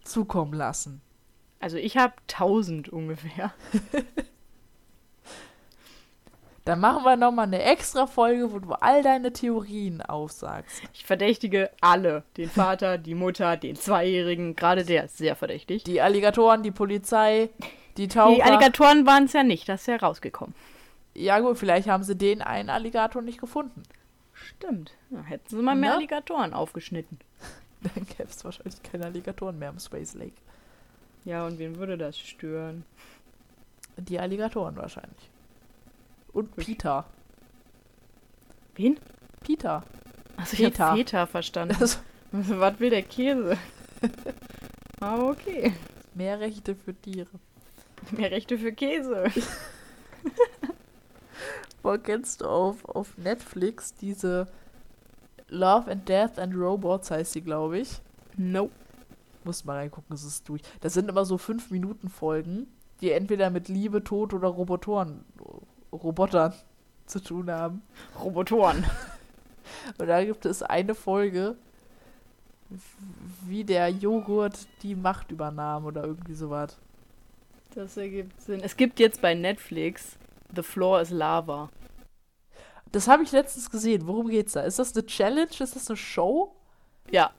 zukommen 0.03 0.53
lassen. 0.53 1.01
Also 1.59 1.77
ich 1.77 1.97
habe 1.97 2.13
1000 2.27 2.89
ungefähr. 2.89 3.53
Dann 6.65 6.79
machen 6.79 7.03
wir 7.03 7.17
nochmal 7.17 7.47
eine 7.47 7.63
extra 7.63 8.05
Folge, 8.05 8.51
wo 8.51 8.59
du 8.59 8.73
all 8.73 9.01
deine 9.01 9.33
Theorien 9.33 10.01
aufsagst. 10.01 10.83
Ich 10.93 11.05
verdächtige 11.05 11.71
alle. 11.81 12.23
Den 12.37 12.49
Vater, 12.49 12.99
die 12.99 13.15
Mutter, 13.15 13.57
den 13.57 13.75
Zweijährigen. 13.75 14.55
Gerade 14.55 14.85
der 14.85 15.05
ist 15.05 15.17
sehr 15.17 15.35
verdächtig. 15.35 15.83
Die 15.83 16.01
Alligatoren, 16.01 16.61
die 16.61 16.71
Polizei, 16.71 17.49
die 17.97 18.07
Taucher. 18.07 18.35
Die 18.35 18.43
Alligatoren 18.43 19.07
waren 19.07 19.25
es 19.25 19.33
ja 19.33 19.43
nicht, 19.43 19.67
das 19.67 19.81
ist 19.81 19.87
ja 19.87 19.95
rausgekommen. 19.95 20.53
ja 21.15 21.39
gut, 21.39 21.57
vielleicht 21.57 21.87
haben 21.87 22.03
sie 22.03 22.15
den 22.15 22.43
einen 22.43 22.69
Alligator 22.69 23.23
nicht 23.23 23.39
gefunden. 23.39 23.81
Stimmt. 24.33 24.91
Ja, 25.09 25.23
hätten 25.23 25.49
sie 25.49 25.55
mal 25.55 25.75
mehr 25.75 25.91
Na? 25.91 25.95
Alligatoren 25.97 26.53
aufgeschnitten. 26.53 27.19
Dann 27.81 28.05
gäbe 28.05 28.29
es 28.29 28.43
wahrscheinlich 28.43 28.81
keine 28.83 29.05
Alligatoren 29.05 29.57
mehr 29.57 29.69
im 29.69 29.79
Space 29.79 30.13
Lake. 30.13 30.35
Ja, 31.25 31.45
und 31.45 31.59
wen 31.59 31.77
würde 31.77 31.97
das 31.97 32.17
stören? 32.17 32.83
Die 33.97 34.19
Alligatoren 34.19 34.75
wahrscheinlich. 34.75 35.29
Und 36.33 36.55
Gut. 36.55 36.65
Peter. 36.65 37.05
Wen? 38.75 38.99
Peter. 39.41 39.83
Also 40.37 40.63
ich 40.63 40.79
habe 40.79 40.97
Feta 40.97 41.25
verstanden. 41.25 41.75
Also, 41.79 41.99
Was 42.31 42.79
will 42.79 42.89
der 42.89 43.03
Käse? 43.03 43.57
Aber 44.99 45.29
okay. 45.31 45.73
mehr 46.15 46.39
Rechte 46.39 46.75
für 46.75 46.93
Tiere. 46.93 47.27
Mehr 48.11 48.31
Rechte 48.31 48.57
für 48.57 48.71
Käse. 48.71 49.25
Boah, 51.83 51.97
kennst 51.97 52.41
du 52.41 52.45
auf, 52.45 52.85
auf 52.85 53.17
Netflix 53.17 53.95
diese 53.95 54.47
Love 55.51 55.91
and 55.91 56.07
Death 56.07 56.39
and 56.39 56.55
Robots 56.55 57.11
heißt 57.11 57.33
sie, 57.33 57.41
glaube 57.41 57.79
ich. 57.79 58.01
Nope. 58.37 58.71
Muss 59.43 59.65
mal 59.65 59.77
reingucken, 59.77 60.13
es 60.15 60.23
ist 60.23 60.47
durch. 60.47 60.61
Das 60.79 60.93
sind 60.93 61.09
immer 61.09 61.25
so 61.25 61.37
5 61.37 61.71
Minuten 61.71 62.09
Folgen, 62.09 62.67
die 63.01 63.11
entweder 63.11 63.49
mit 63.49 63.67
Liebe, 63.67 64.03
Tod 64.03 64.33
oder 64.33 64.47
Robotoren, 64.47 65.25
Robotern 65.91 66.53
zu 67.05 67.19
tun 67.19 67.51
haben. 67.51 67.81
Robotoren. 68.19 68.85
Und 69.97 70.07
da 70.07 70.23
gibt 70.23 70.45
es 70.45 70.63
eine 70.63 70.95
Folge, 70.95 71.55
wie 73.45 73.63
der 73.63 73.89
Joghurt 73.89 74.67
die 74.83 74.95
Macht 74.95 75.31
übernahm 75.31 75.85
oder 75.85 76.03
irgendwie 76.05 76.35
sowas. 76.35 76.77
Das 77.75 77.97
ergibt 77.97 78.39
Sinn. 78.41 78.61
Es 78.61 78.77
gibt 78.77 78.99
jetzt 78.99 79.21
bei 79.21 79.33
Netflix 79.33 80.17
The 80.55 80.61
Floor 80.61 81.01
is 81.01 81.09
Lava. 81.09 81.69
Das 82.91 83.07
habe 83.07 83.23
ich 83.23 83.31
letztens 83.31 83.69
gesehen. 83.69 84.07
Worum 84.07 84.27
geht's 84.29 84.53
da? 84.53 84.61
Ist 84.61 84.79
das 84.79 84.95
eine 84.95 85.05
Challenge? 85.05 85.49
Ist 85.59 85.75
das 85.75 85.89
eine 85.89 85.97
Show? 85.97 86.55
Ja, 87.09 87.31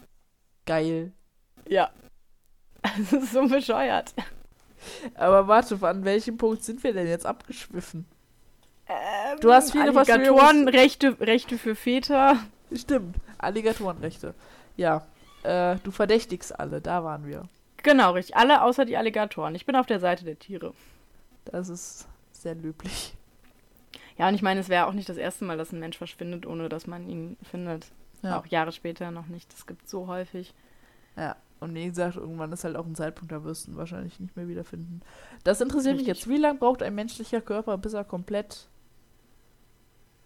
Geil. 0.66 1.12
ja. 1.68 1.90
Das 2.98 3.12
ist 3.12 3.32
so 3.32 3.46
bescheuert. 3.46 4.12
Aber 5.14 5.46
warte, 5.46 5.78
an 5.86 6.04
welchem 6.04 6.36
Punkt 6.36 6.64
sind 6.64 6.82
wir 6.82 6.92
denn 6.92 7.06
jetzt 7.06 7.26
abgeschwiffen? 7.26 8.06
Ähm, 8.88 9.38
Du 9.40 9.52
hast 9.52 9.70
viele 9.72 9.84
Alligatoren, 9.84 10.68
Rechte, 10.68 11.16
Rechte 11.20 11.58
für 11.58 11.76
Väter. 11.76 12.38
Stimmt. 12.74 13.16
Alligatorenrechte. 13.38 14.34
Ja. 14.76 15.06
Äh, 15.44 15.76
du 15.84 15.90
verdächtigst 15.92 16.58
alle. 16.58 16.80
Da 16.80 17.04
waren 17.04 17.26
wir. 17.26 17.44
Genau, 17.84 18.12
richtig. 18.12 18.36
Alle 18.36 18.62
außer 18.62 18.84
die 18.84 18.96
Alligatoren. 18.96 19.54
Ich 19.54 19.66
bin 19.66 19.76
auf 19.76 19.86
der 19.86 20.00
Seite 20.00 20.24
der 20.24 20.38
Tiere. 20.38 20.72
Das 21.44 21.68
ist 21.68 22.08
sehr 22.32 22.54
löblich. 22.56 23.14
Ja, 24.18 24.28
und 24.28 24.34
ich 24.34 24.42
meine, 24.42 24.60
es 24.60 24.68
wäre 24.68 24.86
auch 24.86 24.92
nicht 24.92 25.08
das 25.08 25.16
erste 25.16 25.44
Mal, 25.44 25.56
dass 25.56 25.72
ein 25.72 25.80
Mensch 25.80 25.98
verschwindet, 25.98 26.46
ohne 26.46 26.68
dass 26.68 26.86
man 26.86 27.08
ihn 27.08 27.36
findet. 27.42 27.86
Ja. 28.22 28.38
Auch 28.38 28.46
Jahre 28.46 28.72
später 28.72 29.10
noch 29.10 29.26
nicht. 29.26 29.52
Das 29.52 29.66
gibt 29.66 29.88
so 29.88 30.06
häufig. 30.06 30.54
Ja. 31.16 31.36
Und 31.60 31.74
wie 31.74 31.86
gesagt, 31.86 32.16
irgendwann 32.16 32.52
ist 32.52 32.64
halt 32.64 32.76
auch 32.76 32.86
ein 32.86 32.96
Zeitpunkt, 32.96 33.30
da 33.30 33.44
wirst 33.44 33.66
du 33.66 33.70
ihn 33.70 33.76
wahrscheinlich 33.76 34.18
nicht 34.18 34.36
mehr 34.36 34.48
wiederfinden. 34.48 35.00
Das 35.44 35.60
interessiert 35.60 35.94
mich 35.94 36.08
Richtig. 36.08 36.24
jetzt. 36.24 36.28
Wie 36.28 36.38
lange 36.38 36.58
braucht 36.58 36.82
ein 36.82 36.94
menschlicher 36.94 37.40
Körper, 37.40 37.78
bis 37.78 37.92
er 37.92 38.02
komplett 38.02 38.68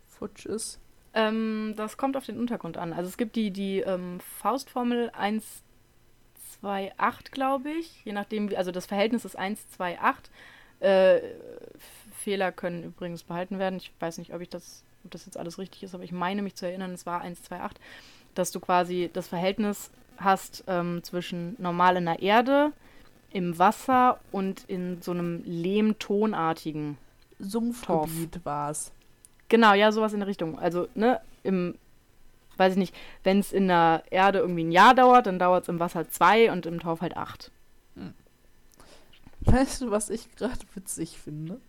futsch 0.07 0.47
ist? 0.47 0.81
Ähm, 1.13 1.75
das 1.77 1.99
kommt 1.99 2.17
auf 2.17 2.25
den 2.25 2.39
Untergrund 2.39 2.79
an. 2.79 2.93
Also 2.93 3.09
es 3.09 3.19
gibt 3.19 3.37
die, 3.37 3.51
die 3.51 3.81
ähm, 3.81 4.19
Faustformel 4.21 5.11
1, 5.11 5.63
2, 6.61 6.93
8, 6.97 7.33
glaube 7.33 7.71
ich. 7.71 8.03
Je 8.05 8.13
nachdem, 8.13 8.51
wie, 8.51 8.57
also 8.57 8.71
das 8.71 8.87
Verhältnis 8.87 9.27
ist 9.27 9.37
1, 9.37 9.69
2, 9.71 10.01
8. 10.01 10.31
Äh, 10.81 11.21
Fehler 12.27 12.51
können 12.51 12.83
übrigens 12.83 13.23
behalten 13.23 13.61
werden. 13.61 13.77
Ich 13.77 13.93
weiß 14.01 14.19
nicht, 14.19 14.35
ob 14.35 14.41
ich 14.41 14.49
das, 14.49 14.83
ob 15.05 15.13
das 15.13 15.27
jetzt 15.27 15.37
alles 15.37 15.61
richtig 15.61 15.85
ist, 15.85 15.95
aber 15.95 16.03
ich 16.03 16.11
meine 16.11 16.43
mich 16.43 16.57
zu 16.57 16.67
erinnern, 16.67 16.93
es 16.93 17.07
war 17.07 17.21
1, 17.21 17.45
2, 17.45 17.61
8, 17.61 17.81
dass 18.35 18.51
du 18.51 18.59
quasi 18.59 19.11
das 19.13 19.29
Verhältnis 19.29 19.93
hast 20.17 20.65
ähm, 20.67 21.05
zwischen 21.05 21.55
normal 21.61 21.99
in 21.99 22.07
der 22.07 22.21
Erde, 22.21 22.73
im 23.31 23.61
Wasser 23.61 24.19
und 24.33 24.65
in 24.67 25.01
so 25.03 25.13
einem 25.13 25.45
lehmtonartigen 25.45 26.99
Sumpfgebiet 27.39 28.45
war 28.45 28.73
es. 28.73 28.91
Genau, 29.49 29.75
ja, 29.75 29.93
sowas 29.93 30.13
in 30.13 30.19
der 30.19 30.27
Richtung. 30.27 30.59
Also, 30.59 30.89
ne, 30.97 31.21
im, 31.45 31.77
weiß 32.57 32.73
ich 32.73 32.79
nicht, 32.79 32.95
wenn 33.23 33.39
es 33.39 33.53
in 33.53 33.69
der 33.69 34.03
Erde 34.11 34.41
irgendwie 34.41 34.65
ein 34.65 34.73
Jahr 34.73 34.97
dauert, 34.97 35.29
dann 35.29 35.39
dauert 35.39 35.63
es 35.63 35.69
im 35.69 35.79
Wasser 35.79 36.09
zwei 36.09 36.51
und 36.51 36.67
im 36.67 36.81
Torf 36.81 37.03
halt 37.03 37.17
acht. 37.17 37.53
Weißt 39.43 39.81
du, 39.81 39.93
was 39.93 40.11
ich 40.11 40.35
gerade 40.35 40.59
witzig 40.75 41.19
finde? 41.19 41.61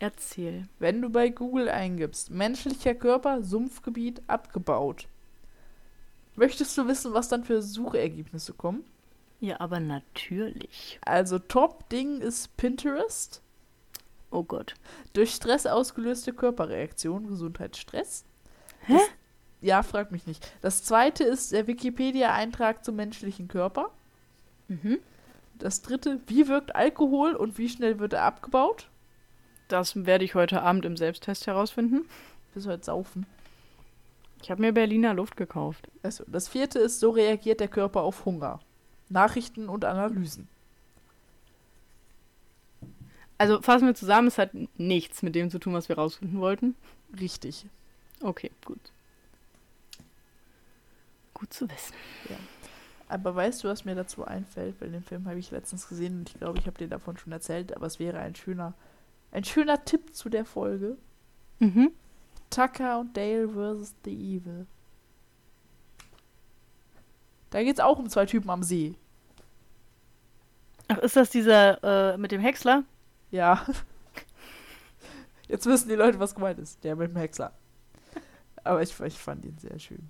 Erzähl. 0.00 0.66
Wenn 0.78 1.02
du 1.02 1.10
bei 1.10 1.28
Google 1.28 1.68
eingibst, 1.68 2.30
menschlicher 2.30 2.94
Körper, 2.94 3.42
Sumpfgebiet 3.42 4.22
abgebaut. 4.26 5.06
Möchtest 6.36 6.76
du 6.78 6.88
wissen, 6.88 7.12
was 7.12 7.28
dann 7.28 7.44
für 7.44 7.60
Suchergebnisse 7.60 8.54
kommen? 8.54 8.82
Ja, 9.40 9.60
aber 9.60 9.78
natürlich. 9.78 10.98
Also 11.02 11.38
Top-Ding 11.38 12.22
ist 12.22 12.56
Pinterest. 12.56 13.42
Oh 14.30 14.42
Gott. 14.42 14.74
Durch 15.12 15.34
Stress 15.34 15.66
ausgelöste 15.66 16.32
Körperreaktion, 16.32 17.26
Gesundheitsstress. 17.26 18.24
Hä? 18.86 18.94
Das, 18.94 19.02
ja, 19.60 19.82
frag 19.82 20.12
mich 20.12 20.26
nicht. 20.26 20.50
Das 20.62 20.82
zweite 20.82 21.24
ist 21.24 21.52
der 21.52 21.66
Wikipedia-Eintrag 21.66 22.86
zum 22.86 22.96
menschlichen 22.96 23.48
Körper. 23.48 23.90
Mhm. 24.68 24.98
Das 25.58 25.82
dritte, 25.82 26.20
wie 26.26 26.48
wirkt 26.48 26.74
Alkohol 26.74 27.34
und 27.34 27.58
wie 27.58 27.68
schnell 27.68 27.98
wird 27.98 28.14
er 28.14 28.22
abgebaut? 28.22 28.88
Das 29.70 30.04
werde 30.04 30.24
ich 30.24 30.34
heute 30.34 30.62
Abend 30.62 30.84
im 30.84 30.96
Selbsttest 30.96 31.46
herausfinden. 31.46 32.04
Bis 32.54 32.66
heute 32.66 32.84
saufen. 32.84 33.24
Ich 34.42 34.50
habe 34.50 34.60
mir 34.60 34.72
Berliner 34.72 35.14
Luft 35.14 35.36
gekauft. 35.36 35.88
Also, 36.02 36.24
das 36.26 36.48
vierte 36.48 36.80
ist, 36.80 36.98
so 36.98 37.10
reagiert 37.10 37.60
der 37.60 37.68
Körper 37.68 38.00
auf 38.02 38.24
Hunger. 38.24 38.58
Nachrichten 39.08 39.68
und 39.68 39.84
Analysen. 39.84 40.48
Also 43.38 43.62
fassen 43.62 43.86
wir 43.86 43.94
zusammen, 43.94 44.28
es 44.28 44.38
hat 44.38 44.50
nichts 44.76 45.22
mit 45.22 45.34
dem 45.34 45.50
zu 45.50 45.58
tun, 45.58 45.72
was 45.72 45.88
wir 45.88 45.96
rausfinden 45.96 46.40
wollten. 46.40 46.74
Richtig. 47.18 47.64
Okay, 48.22 48.50
gut. 48.64 48.80
Gut 51.32 51.52
zu 51.52 51.70
wissen. 51.70 51.94
Aber 53.08 53.34
weißt 53.34 53.64
du, 53.64 53.68
was 53.68 53.84
mir 53.84 53.94
dazu 53.94 54.24
einfällt? 54.24 54.80
Weil 54.80 54.90
den 54.90 55.02
Film 55.02 55.26
habe 55.26 55.38
ich 55.38 55.50
letztens 55.52 55.88
gesehen 55.88 56.18
und 56.18 56.28
ich 56.28 56.38
glaube, 56.38 56.58
ich 56.58 56.66
habe 56.66 56.76
dir 56.76 56.88
davon 56.88 57.16
schon 57.16 57.32
erzählt, 57.32 57.74
aber 57.74 57.86
es 57.86 57.98
wäre 57.98 58.18
ein 58.18 58.34
schöner, 58.34 58.74
ein 59.32 59.44
schöner 59.44 59.84
Tipp 59.84 60.14
zu 60.14 60.28
der 60.28 60.44
Folge. 60.44 60.96
Mhm. 61.58 61.92
Tucker 62.50 62.98
und 62.98 63.16
Dale 63.16 63.48
vs. 63.48 63.94
The 64.04 64.12
Evil. 64.12 64.66
Da 67.50 67.62
geht 67.62 67.74
es 67.74 67.80
auch 67.80 67.98
um 67.98 68.08
zwei 68.08 68.26
Typen 68.26 68.50
am 68.50 68.62
See. 68.62 68.96
Ach, 70.88 70.98
ist 70.98 71.16
das 71.16 71.30
dieser 71.30 72.14
äh, 72.14 72.16
mit 72.16 72.32
dem 72.32 72.40
Häcksler? 72.40 72.84
Ja. 73.30 73.64
Jetzt 75.48 75.66
wissen 75.66 75.88
die 75.88 75.94
Leute, 75.94 76.18
was 76.18 76.34
gemeint 76.34 76.58
ist. 76.58 76.82
Der 76.84 76.96
mit 76.96 77.10
dem 77.10 77.16
Hexer. 77.16 77.52
Aber 78.62 78.82
ich, 78.82 78.98
ich 79.00 79.18
fand 79.18 79.44
ihn 79.44 79.58
sehr 79.58 79.78
schön. 79.78 80.08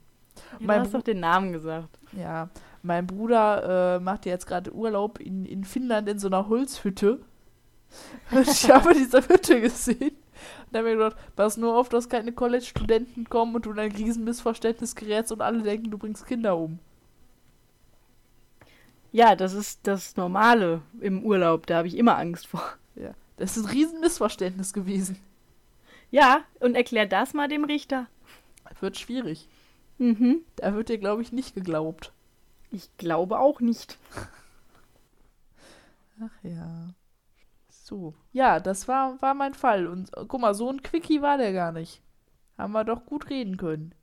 Ja, 0.59 0.67
Mein 0.67 0.79
du 0.79 0.85
hast 0.85 0.95
doch 0.95 1.03
den 1.03 1.21
Namen 1.21 1.53
gesagt. 1.53 1.99
Ja, 2.13 2.49
mein 2.83 3.07
Bruder 3.07 3.97
äh, 3.97 4.01
macht 4.01 4.27
jetzt 4.27 4.47
gerade 4.47 4.73
Urlaub 4.73 5.19
in, 5.21 5.45
in 5.45 5.65
Finnland 5.65 6.09
in 6.09 6.19
so 6.19 6.29
einer 6.29 6.49
Holzhütte. 6.49 7.21
Und 8.31 8.49
ich 8.49 8.71
habe 8.71 8.95
diese 8.95 9.27
Hütte 9.29 9.61
gesehen. 9.61 10.11
Und 10.11 10.73
da 10.73 10.79
habe 10.79 10.91
ich 10.91 10.97
gedacht, 10.97 11.17
pass 11.37 11.57
nur 11.57 11.77
auf, 11.77 11.89
dass 11.89 12.09
keine 12.09 12.33
College-Studenten 12.33 13.29
kommen 13.29 13.55
und 13.55 13.67
du 13.67 13.73
in 13.73 13.79
ein 13.79 13.93
Riesenmissverständnis 13.93 14.95
gerätst 14.95 15.33
und 15.33 15.43
alle 15.43 15.63
denken, 15.63 15.91
du 15.91 15.99
bringst 15.99 16.27
Kinder 16.27 16.57
um. 16.57 16.79
Ja, 19.13 19.35
das 19.35 19.55
ist 19.55 19.81
das 19.83 20.17
Normale 20.17 20.83
im 21.01 21.25
Urlaub. 21.25 21.67
Da 21.67 21.79
habe 21.79 21.89
ich 21.89 21.97
immer 21.97 22.17
Angst 22.17 22.47
vor. 22.47 22.63
Ja, 22.95 23.15
das 23.37 23.57
ist 23.57 23.65
ein 23.65 23.71
Riesenmissverständnis 23.71 24.73
gewesen. 24.73 25.19
Ja, 26.11 26.45
und 26.61 26.75
erklär 26.75 27.07
das 27.07 27.35
mal 27.35 27.49
dem 27.49 27.65
Richter. 27.65 28.07
Wird 28.81 28.99
schwierig. 28.99 29.49
Mhm. 29.99 30.41
Da 30.57 30.75
wird 30.75 30.89
dir, 30.89 30.99
glaube 30.99 31.23
ich, 31.23 31.33
nicht 31.33 31.55
geglaubt. 31.55 32.13
Ich 32.71 32.89
glaube 32.97 33.39
auch 33.39 33.61
nicht. 33.61 33.99
Ach 36.21 36.45
ja. 36.45 36.95
So. 37.91 38.15
Ja, 38.33 38.61
das 38.61 38.87
war, 38.87 39.21
war 39.21 39.35
mein 39.35 39.53
Fall. 39.53 39.89
Und 39.89 40.17
äh, 40.17 40.25
guck 40.29 40.41
mal, 40.41 40.55
so 40.55 40.71
ein 40.71 40.81
Quickie 40.83 41.23
war 41.23 41.39
der 41.39 41.53
gar 41.53 41.73
nicht. 41.73 42.01
Haben 42.57 42.73
wir 42.73 42.85
doch 42.85 43.05
gut 43.05 43.29
reden 43.29 43.57
können. 43.57 43.95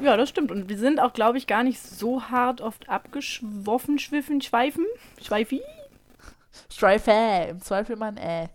Ja, 0.00 0.16
das 0.16 0.28
stimmt. 0.28 0.52
Und 0.52 0.68
wir 0.68 0.78
sind 0.78 1.00
auch, 1.00 1.12
glaube 1.12 1.36
ich, 1.36 1.48
gar 1.48 1.64
nicht 1.64 1.80
so 1.82 2.22
hart 2.22 2.60
oft 2.60 2.88
abgeschwoffen, 2.88 3.98
schwiffen, 3.98 4.40
schweifen. 4.40 4.86
Schweifi. 5.20 5.60
Streife, 6.70 7.48
im 7.50 7.60
Zweifel 7.60 7.96
mal 7.96 8.10
ein 8.10 8.16
Äh. 8.16 8.48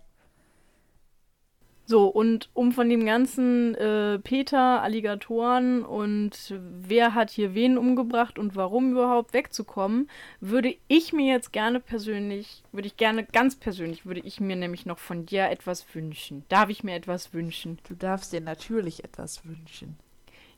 So, 1.88 2.08
und 2.08 2.50
um 2.52 2.72
von 2.72 2.88
dem 2.88 3.06
ganzen 3.06 3.76
äh, 3.76 4.18
Peter, 4.18 4.82
Alligatoren 4.82 5.84
und 5.84 6.52
wer 6.80 7.14
hat 7.14 7.30
hier 7.30 7.54
wen 7.54 7.78
umgebracht 7.78 8.40
und 8.40 8.56
warum 8.56 8.90
überhaupt 8.90 9.32
wegzukommen, 9.32 10.10
würde 10.40 10.74
ich 10.88 11.12
mir 11.12 11.32
jetzt 11.32 11.52
gerne 11.52 11.78
persönlich, 11.78 12.64
würde 12.72 12.88
ich 12.88 12.96
gerne 12.96 13.22
ganz 13.24 13.54
persönlich, 13.54 14.04
würde 14.04 14.18
ich 14.18 14.40
mir 14.40 14.56
nämlich 14.56 14.84
noch 14.84 14.98
von 14.98 15.26
dir 15.26 15.48
etwas 15.48 15.86
wünschen. 15.94 16.42
Darf 16.48 16.70
ich 16.70 16.82
mir 16.82 16.96
etwas 16.96 17.32
wünschen? 17.32 17.78
Du 17.88 17.94
darfst 17.94 18.32
dir 18.32 18.40
natürlich 18.40 19.04
etwas 19.04 19.46
wünschen. 19.46 19.96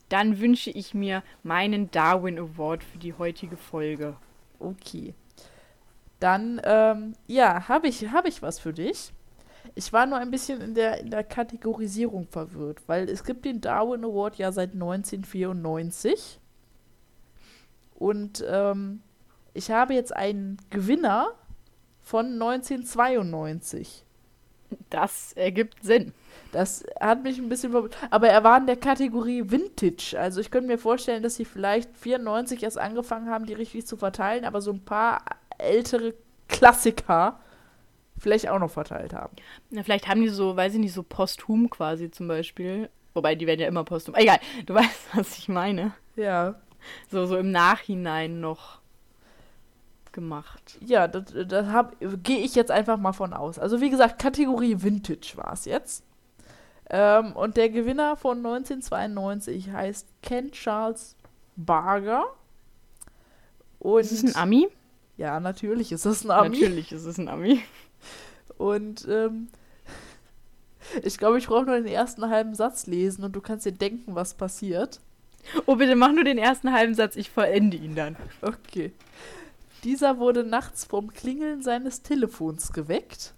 Dann 0.08 0.40
wünsche 0.40 0.70
ich 0.70 0.94
mir 0.94 1.22
meinen 1.42 1.90
Darwin 1.90 2.38
Award 2.38 2.82
für 2.82 2.96
die 2.96 3.12
heutige 3.12 3.58
Folge. 3.58 4.16
Okay. 4.58 5.12
Dann, 6.20 6.58
ähm, 6.64 7.12
ja, 7.26 7.68
habe 7.68 7.88
ich, 7.88 8.10
hab 8.10 8.26
ich 8.26 8.40
was 8.40 8.58
für 8.58 8.72
dich. 8.72 9.12
Ich 9.74 9.92
war 9.92 10.06
nur 10.06 10.18
ein 10.18 10.30
bisschen 10.30 10.60
in 10.60 10.74
der, 10.74 11.00
in 11.00 11.10
der 11.10 11.24
Kategorisierung 11.24 12.26
verwirrt, 12.28 12.80
weil 12.86 13.08
es 13.08 13.24
gibt 13.24 13.44
den 13.44 13.60
Darwin 13.60 14.04
Award 14.04 14.36
ja 14.36 14.52
seit 14.52 14.72
1994. 14.72 16.40
Und 17.94 18.44
ähm, 18.48 19.02
ich 19.54 19.70
habe 19.70 19.94
jetzt 19.94 20.14
einen 20.14 20.58
Gewinner 20.70 21.34
von 22.00 22.26
1992. 22.26 24.04
Das 24.90 25.32
ergibt 25.32 25.82
Sinn. 25.82 26.12
Das 26.52 26.84
hat 27.00 27.22
mich 27.22 27.38
ein 27.38 27.48
bisschen 27.48 27.72
verwirrt. 27.72 27.96
Aber 28.10 28.28
er 28.28 28.44
war 28.44 28.58
in 28.58 28.66
der 28.66 28.76
Kategorie 28.76 29.50
Vintage. 29.50 30.16
Also 30.18 30.40
ich 30.40 30.50
könnte 30.50 30.68
mir 30.68 30.78
vorstellen, 30.78 31.22
dass 31.22 31.36
sie 31.36 31.44
vielleicht 31.44 31.96
94 31.96 32.62
erst 32.62 32.78
angefangen 32.78 33.30
haben, 33.30 33.46
die 33.46 33.54
richtig 33.54 33.86
zu 33.86 33.96
verteilen, 33.96 34.44
aber 34.44 34.60
so 34.60 34.70
ein 34.70 34.84
paar 34.84 35.22
ältere 35.58 36.14
Klassiker 36.48 37.40
vielleicht 38.18 38.48
auch 38.48 38.58
noch 38.58 38.70
verteilt 38.70 39.14
haben. 39.14 39.36
Na, 39.70 39.82
vielleicht 39.82 40.08
haben 40.08 40.20
die 40.20 40.28
so, 40.28 40.56
weiß 40.56 40.74
ich 40.74 40.80
nicht, 40.80 40.92
so 40.92 41.02
posthum 41.02 41.70
quasi 41.70 42.10
zum 42.10 42.28
Beispiel. 42.28 42.88
Wobei, 43.14 43.34
die 43.34 43.46
werden 43.46 43.60
ja 43.60 43.68
immer 43.68 43.84
posthum. 43.84 44.14
Egal, 44.14 44.38
du 44.66 44.74
weißt, 44.74 45.08
was 45.14 45.38
ich 45.38 45.48
meine. 45.48 45.92
Ja. 46.16 46.56
So, 47.10 47.26
so 47.26 47.36
im 47.36 47.50
Nachhinein 47.50 48.40
noch 48.40 48.78
gemacht. 50.12 50.78
Ja, 50.84 51.06
das, 51.06 51.32
das 51.46 51.86
gehe 52.22 52.38
ich 52.38 52.54
jetzt 52.54 52.70
einfach 52.70 52.96
mal 52.96 53.12
von 53.12 53.32
aus. 53.32 53.58
Also 53.58 53.80
wie 53.80 53.90
gesagt, 53.90 54.20
Kategorie 54.20 54.82
Vintage 54.82 55.32
war 55.36 55.52
es 55.52 55.64
jetzt. 55.64 56.04
Ähm, 56.90 57.32
und 57.34 57.56
der 57.56 57.68
Gewinner 57.68 58.16
von 58.16 58.38
1992 58.38 59.70
heißt 59.70 60.08
Ken 60.22 60.50
Charles 60.52 61.16
Barger. 61.56 62.24
Und 63.78 64.00
Ist 64.00 64.12
es 64.12 64.24
ein 64.24 64.42
Ami? 64.42 64.68
Ja, 65.16 65.38
natürlich 65.40 65.92
ist 65.92 66.06
das 66.06 66.24
ein 66.24 66.30
Ami. 66.30 66.48
Natürlich 66.50 66.92
ist 66.92 67.04
es 67.04 67.18
ein 67.18 67.28
Ami. 67.28 67.60
Und 68.56 69.06
ähm, 69.08 69.48
ich 71.02 71.18
glaube, 71.18 71.38
ich 71.38 71.46
brauche 71.46 71.64
nur 71.64 71.76
den 71.76 71.86
ersten 71.86 72.28
halben 72.28 72.54
Satz 72.54 72.86
lesen 72.86 73.24
und 73.24 73.34
du 73.34 73.40
kannst 73.40 73.66
dir 73.66 73.72
denken, 73.72 74.14
was 74.14 74.34
passiert. 74.34 75.00
Oh, 75.66 75.76
bitte 75.76 75.96
mach 75.96 76.12
nur 76.12 76.24
den 76.24 76.38
ersten 76.38 76.72
halben 76.72 76.94
Satz, 76.94 77.16
ich 77.16 77.30
vollende 77.30 77.76
ihn 77.76 77.94
dann. 77.94 78.16
Okay. 78.42 78.92
Dieser 79.84 80.18
wurde 80.18 80.44
nachts 80.44 80.84
vom 80.84 81.12
Klingeln 81.12 81.62
seines 81.62 82.02
Telefons 82.02 82.72
geweckt. 82.72 83.32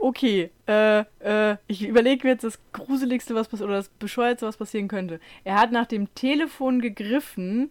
Okay, 0.00 0.50
äh, 0.66 1.00
äh, 1.20 1.56
ich 1.66 1.86
überlege 1.86 2.26
mir 2.26 2.32
jetzt 2.32 2.44
das 2.44 2.58
Gruseligste, 2.72 3.34
was 3.34 3.48
passiert, 3.48 3.68
oder 3.68 3.76
das 3.76 3.90
Bescheuertste, 3.90 4.46
was 4.46 4.56
passieren 4.56 4.88
könnte. 4.88 5.20
Er 5.44 5.60
hat 5.60 5.72
nach 5.72 5.84
dem 5.84 6.14
Telefon 6.14 6.80
gegriffen, 6.80 7.70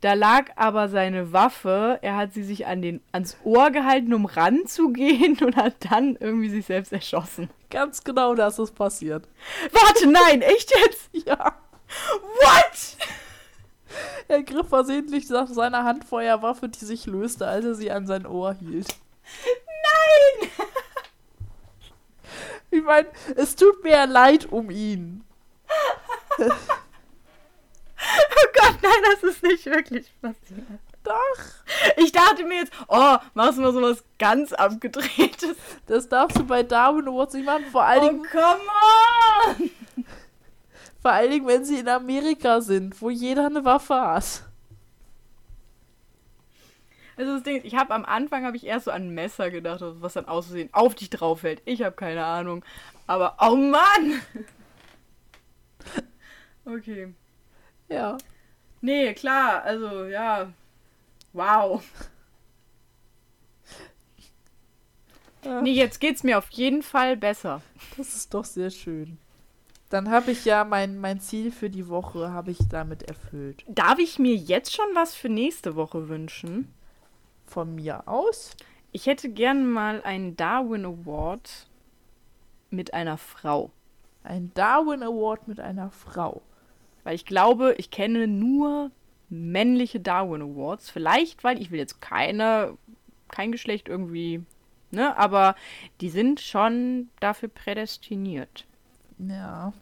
da 0.00 0.14
lag 0.14 0.46
aber 0.56 0.88
seine 0.88 1.32
Waffe, 1.32 1.98
er 2.00 2.16
hat 2.16 2.32
sie 2.32 2.42
sich 2.42 2.66
an 2.66 2.80
den, 2.80 3.02
ans 3.12 3.36
Ohr 3.44 3.70
gehalten, 3.70 4.14
um 4.14 4.24
ranzugehen 4.24 5.38
und 5.44 5.56
hat 5.56 5.74
dann 5.90 6.16
irgendwie 6.18 6.48
sich 6.48 6.66
selbst 6.66 6.92
erschossen. 6.92 7.50
Ganz 7.68 8.02
genau 8.02 8.34
das 8.34 8.58
ist 8.58 8.74
passiert. 8.74 9.28
Warte, 9.72 10.06
nein, 10.06 10.42
echt 10.42 10.72
jetzt? 10.84 11.10
Ja. 11.26 11.54
What? 12.20 12.96
Er 14.28 14.44
griff 14.44 14.68
versehentlich 14.68 15.28
nach 15.28 15.48
seiner 15.48 15.82
Handfeuerwaffe, 15.82 16.68
die 16.68 16.84
sich 16.84 17.06
löste, 17.06 17.48
als 17.48 17.64
er 17.64 17.74
sie 17.74 17.90
an 17.90 18.06
sein 18.06 18.26
Ohr 18.26 18.54
hielt. 18.54 18.86
Nein! 20.38 20.50
Ich 22.70 22.82
meine, 22.82 23.08
es 23.34 23.56
tut 23.56 23.82
mir 23.82 24.06
leid 24.06 24.46
um 24.52 24.70
ihn. 24.70 25.24
Oh 28.32 28.46
Gott, 28.54 28.76
nein, 28.82 28.92
das 29.12 29.22
ist 29.22 29.42
nicht 29.42 29.66
wirklich 29.66 30.06
passiert. 30.20 30.66
Doch, 31.02 31.94
Ich 31.96 32.12
dachte 32.12 32.44
mir 32.44 32.58
jetzt, 32.58 32.72
oh, 32.88 33.16
machst 33.34 33.56
du 33.58 33.62
mal 33.62 33.72
sowas 33.72 34.04
ganz 34.18 34.52
abgedrehtes. 34.52 35.56
das 35.86 36.08
darfst 36.08 36.38
du 36.38 36.44
bei 36.44 36.62
Darwin 36.62 37.08
Awards 37.08 37.34
nicht 37.34 37.46
machen. 37.46 37.64
Vor 37.72 37.82
allen, 37.84 38.02
Oh, 38.02 38.08
Dingen, 38.08 38.26
come 38.30 38.60
on! 39.48 39.70
vor 41.00 41.10
allen 41.12 41.30
Dingen, 41.30 41.46
wenn 41.46 41.64
sie 41.64 41.78
in 41.78 41.88
Amerika 41.88 42.60
sind, 42.60 43.00
wo 43.00 43.08
jeder 43.08 43.46
eine 43.46 43.64
Waffe 43.64 43.94
hat. 43.98 44.42
Also 47.16 47.34
das 47.34 47.42
Ding 47.42 47.56
ist, 47.58 47.64
ich 47.66 47.76
habe 47.76 47.94
am 47.94 48.04
Anfang 48.04 48.44
habe 48.44 48.56
ich 48.56 48.64
erst 48.66 48.86
so 48.86 48.90
an 48.90 49.02
ein 49.08 49.14
Messer 49.14 49.50
gedacht, 49.50 49.80
was 49.82 50.14
dann 50.14 50.26
auszusehen 50.26 50.68
auf 50.72 50.94
dich 50.94 51.10
drauf 51.10 51.40
fällt. 51.40 51.60
Ich 51.66 51.82
habe 51.82 51.94
keine 51.96 52.24
Ahnung. 52.24 52.64
Aber 53.06 53.36
oh 53.40 53.56
Mann! 53.56 54.20
Okay. 56.66 57.14
Ja. 57.90 58.16
Nee, 58.80 59.12
klar, 59.14 59.62
also 59.62 60.04
ja. 60.06 60.52
Wow. 61.32 61.82
ja. 65.44 65.60
Nee, 65.60 65.72
jetzt 65.72 66.00
geht's 66.00 66.22
mir 66.22 66.38
auf 66.38 66.50
jeden 66.50 66.82
Fall 66.82 67.16
besser. 67.16 67.60
Das 67.96 68.14
ist 68.14 68.32
doch 68.32 68.44
sehr 68.44 68.70
schön. 68.70 69.18
Dann 69.90 70.08
habe 70.08 70.30
ich 70.30 70.44
ja 70.44 70.64
mein, 70.64 70.98
mein 70.98 71.20
Ziel 71.20 71.50
für 71.50 71.68
die 71.68 71.88
Woche 71.88 72.30
habe 72.30 72.52
ich 72.52 72.58
damit 72.68 73.02
erfüllt. 73.02 73.64
Darf 73.66 73.98
ich 73.98 74.20
mir 74.20 74.36
jetzt 74.36 74.72
schon 74.72 74.86
was 74.94 75.14
für 75.14 75.28
nächste 75.28 75.74
Woche 75.74 76.08
wünschen? 76.08 76.72
Von 77.46 77.74
mir 77.74 78.06
aus. 78.06 78.56
Ich 78.92 79.06
hätte 79.06 79.28
gern 79.28 79.68
mal 79.68 80.00
einen 80.02 80.36
Darwin 80.36 80.84
Award 80.84 81.66
mit 82.70 82.94
einer 82.94 83.18
Frau. 83.18 83.72
Ein 84.22 84.52
Darwin 84.54 85.02
Award 85.02 85.48
mit 85.48 85.58
einer 85.58 85.90
Frau. 85.90 86.42
Weil 87.10 87.16
ich 87.16 87.26
glaube, 87.26 87.74
ich 87.76 87.90
kenne 87.90 88.28
nur 88.28 88.92
männliche 89.30 89.98
Darwin 89.98 90.42
Awards. 90.42 90.90
Vielleicht, 90.90 91.42
weil 91.42 91.60
ich 91.60 91.72
will 91.72 91.80
jetzt 91.80 92.00
keine, 92.00 92.78
kein 93.26 93.50
Geschlecht 93.50 93.88
irgendwie, 93.88 94.44
ne? 94.92 95.18
Aber 95.18 95.56
die 96.00 96.08
sind 96.08 96.38
schon 96.38 97.08
dafür 97.18 97.48
prädestiniert. 97.48 98.64
Ja. 99.18 99.72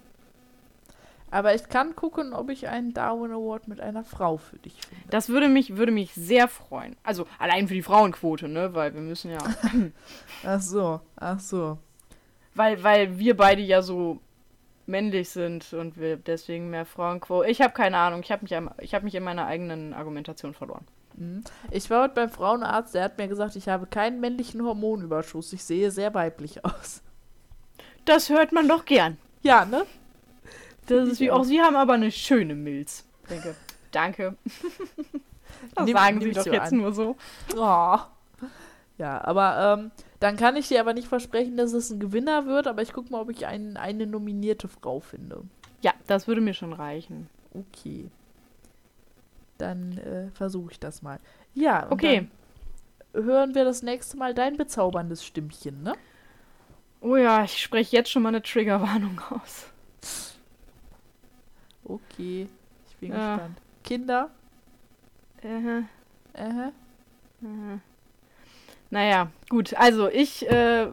Aber 1.31 1.55
ich 1.55 1.68
kann 1.68 1.95
gucken, 1.95 2.33
ob 2.33 2.49
ich 2.49 2.66
einen 2.66 2.95
Darwin 2.95 3.33
Award 3.33 3.68
mit 3.68 3.83
einer 3.83 4.05
Frau 4.05 4.39
für 4.39 4.57
dich 4.57 4.81
finde. 4.81 5.05
Das 5.11 5.29
würde 5.29 5.51
mich, 5.51 5.76
würde 5.76 5.93
mich 5.93 6.14
sehr 6.14 6.49
freuen. 6.49 6.97
Also 7.03 7.26
allein 7.39 7.68
für 7.68 7.74
die 7.74 7.83
Frauenquote, 7.83 8.49
ne? 8.49 8.72
Weil 8.72 8.95
wir 8.95 9.03
müssen 9.03 9.33
ja. 9.33 9.41
Ach 10.45 10.62
so, 10.62 11.03
ach 11.16 11.41
so. 11.41 11.76
weil, 12.55 12.83
weil 12.83 13.18
wir 13.18 13.37
beide 13.37 13.61
ja 13.61 13.83
so 13.83 14.18
männlich 14.89 15.30
sind 15.30 15.72
und 15.72 15.99
wir 15.99 16.16
deswegen 16.16 16.70
mehr 16.70 16.84
Frauenquote. 16.86 17.49
Ich 17.49 17.61
habe 17.61 17.72
keine 17.74 17.99
Ahnung. 17.99 18.20
Ich 18.22 18.32
habe 18.32 18.43
mich, 18.43 18.55
am- 18.57 18.70
ich 18.80 18.95
hab 18.95 19.03
mich 19.03 19.14
in 19.14 19.22
meiner 19.22 19.47
eigenen 19.47 19.93
Argumentation 19.95 20.55
verloren. 20.55 20.84
Hm. 21.16 21.45
Ich 21.70 21.89
war 21.91 22.05
heute 22.05 22.14
beim 22.14 22.30
Frauenarzt, 22.30 22.95
der 22.95 23.05
hat 23.05 23.18
mir 23.18 23.28
gesagt, 23.28 23.55
ich 23.57 23.68
habe 23.68 23.86
keinen 23.86 24.20
männlichen 24.20 24.62
Hormonüberschuss. 24.64 25.53
Ich 25.53 25.62
sehe 25.64 25.91
sehr 25.91 26.14
weiblich 26.14 26.64
aus. 26.64 27.03
Das 28.05 28.30
hört 28.30 28.53
man 28.53 28.66
doch 28.68 28.84
gern. 28.84 29.18
Ja, 29.43 29.64
ne? 29.64 29.84
Das 30.86 31.07
ist 31.09 31.20
wie 31.20 31.30
auch 31.30 31.45
Sie 31.45 31.61
haben 31.61 31.76
aber 31.76 31.93
eine 31.95 32.11
schöne 32.11 32.55
Milz. 32.55 33.05
Denke. 33.28 33.55
Danke. 33.93 34.36
das 35.74 35.84
Nimm- 35.86 35.97
sagen 35.97 36.18
nimm 36.18 36.28
Sie 36.28 36.34
doch 36.34 36.45
so 36.45 36.53
jetzt 36.53 36.72
an. 36.72 36.78
nur 36.78 36.93
so. 36.95 37.16
Oh. 37.57 37.97
Ja, 38.97 39.22
aber 39.24 39.78
ähm, 39.78 39.91
dann 40.21 40.37
kann 40.37 40.57
ich 40.57 40.69
dir 40.69 40.81
aber 40.81 40.95
nicht 40.95 41.09
versprechen, 41.09 41.57
dass 41.57 41.73
es 41.73 41.91
ein 41.91 42.01
Gewinner 42.01 42.47
wird, 42.47 42.66
aber 42.66 42.83
ich 42.83 42.93
gucke 42.93 43.11
mal, 43.12 43.21
ob 43.21 43.31
ich 43.31 43.47
ein, 43.47 43.77
eine 43.77 44.07
nominierte 44.07 44.69
Frau 44.69 45.01
finde. 45.01 45.43
Ja, 45.81 45.93
das 46.07 46.27
würde 46.27 46.41
mir 46.41 46.55
schon 46.55 46.73
reichen. 46.73 47.29
Okay. 47.55 48.11
Dann 49.59 49.99
äh, 49.99 50.31
versuche 50.33 50.73
ich 50.73 50.81
das 50.81 51.03
mal. 51.03 51.21
Ja, 51.55 51.85
und 51.85 51.93
Okay. 51.93 52.29
dann 53.12 53.25
hören 53.25 53.55
wir 53.55 53.64
das 53.64 53.83
nächste 53.83 54.16
Mal 54.16 54.35
dein 54.35 54.57
bezauberndes 54.57 55.25
Stimmchen, 55.25 55.83
ne? 55.83 55.95
Oh 57.01 57.16
ja, 57.16 57.45
ich 57.45 57.59
spreche 57.62 57.97
jetzt 57.97 58.11
schon 58.11 58.23
mal 58.23 58.31
eine 58.31 58.43
Triggerwarnung 58.43 59.21
aus. 59.31 59.66
Okay, 61.85 62.49
ich 62.89 62.97
bin 62.97 63.12
Ja. 63.12 63.37
gespannt. 63.37 63.59
Kinder? 63.85 64.31
Äh, 65.43 65.83
Äh, 66.35 66.69
äh. 67.43 67.79
Naja, 68.91 69.28
gut. 69.49 69.74
Also 69.74 70.09
ich, 70.09 70.49
äh, 70.51 70.84
äh, 70.84 70.89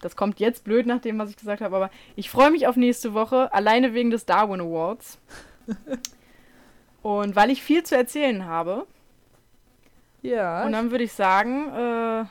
das 0.00 0.16
kommt 0.16 0.40
jetzt 0.40 0.64
blöd 0.64 0.86
nach 0.86 1.00
dem, 1.00 1.18
was 1.18 1.30
ich 1.30 1.36
gesagt 1.36 1.62
habe, 1.62 1.76
aber 1.76 1.90
ich 2.16 2.30
freue 2.30 2.50
mich 2.50 2.66
auf 2.66 2.76
nächste 2.76 3.14
Woche, 3.14 3.52
alleine 3.52 3.94
wegen 3.94 4.10
des 4.10 4.26
Darwin 4.26 4.60
Awards. 4.60 5.18
Und 7.02 7.34
weil 7.36 7.50
ich 7.50 7.62
viel 7.62 7.82
zu 7.82 7.96
erzählen 7.96 8.44
habe. 8.44 8.86
ja. 10.22 10.64
Und 10.66 10.72
dann 10.72 10.90
würde 10.90 11.04
ich 11.04 11.12
sagen, 11.12 11.68
äh, 11.68 12.24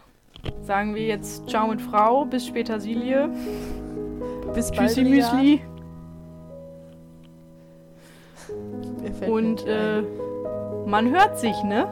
sagen 0.63 0.93
wir 0.93 1.05
jetzt 1.05 1.49
Ciao 1.49 1.67
mit 1.67 1.81
Frau, 1.81 2.25
bis 2.25 2.45
später 2.45 2.79
Silie. 2.79 3.29
bis 4.53 4.71
bald. 4.71 4.89
Tschüssi 4.89 5.01
Lea. 5.01 5.09
Müsli. 5.09 5.61
Und 9.27 9.65
äh, 9.65 10.03
man 10.85 11.09
hört 11.09 11.39
sich, 11.39 11.63
ne? 11.63 11.87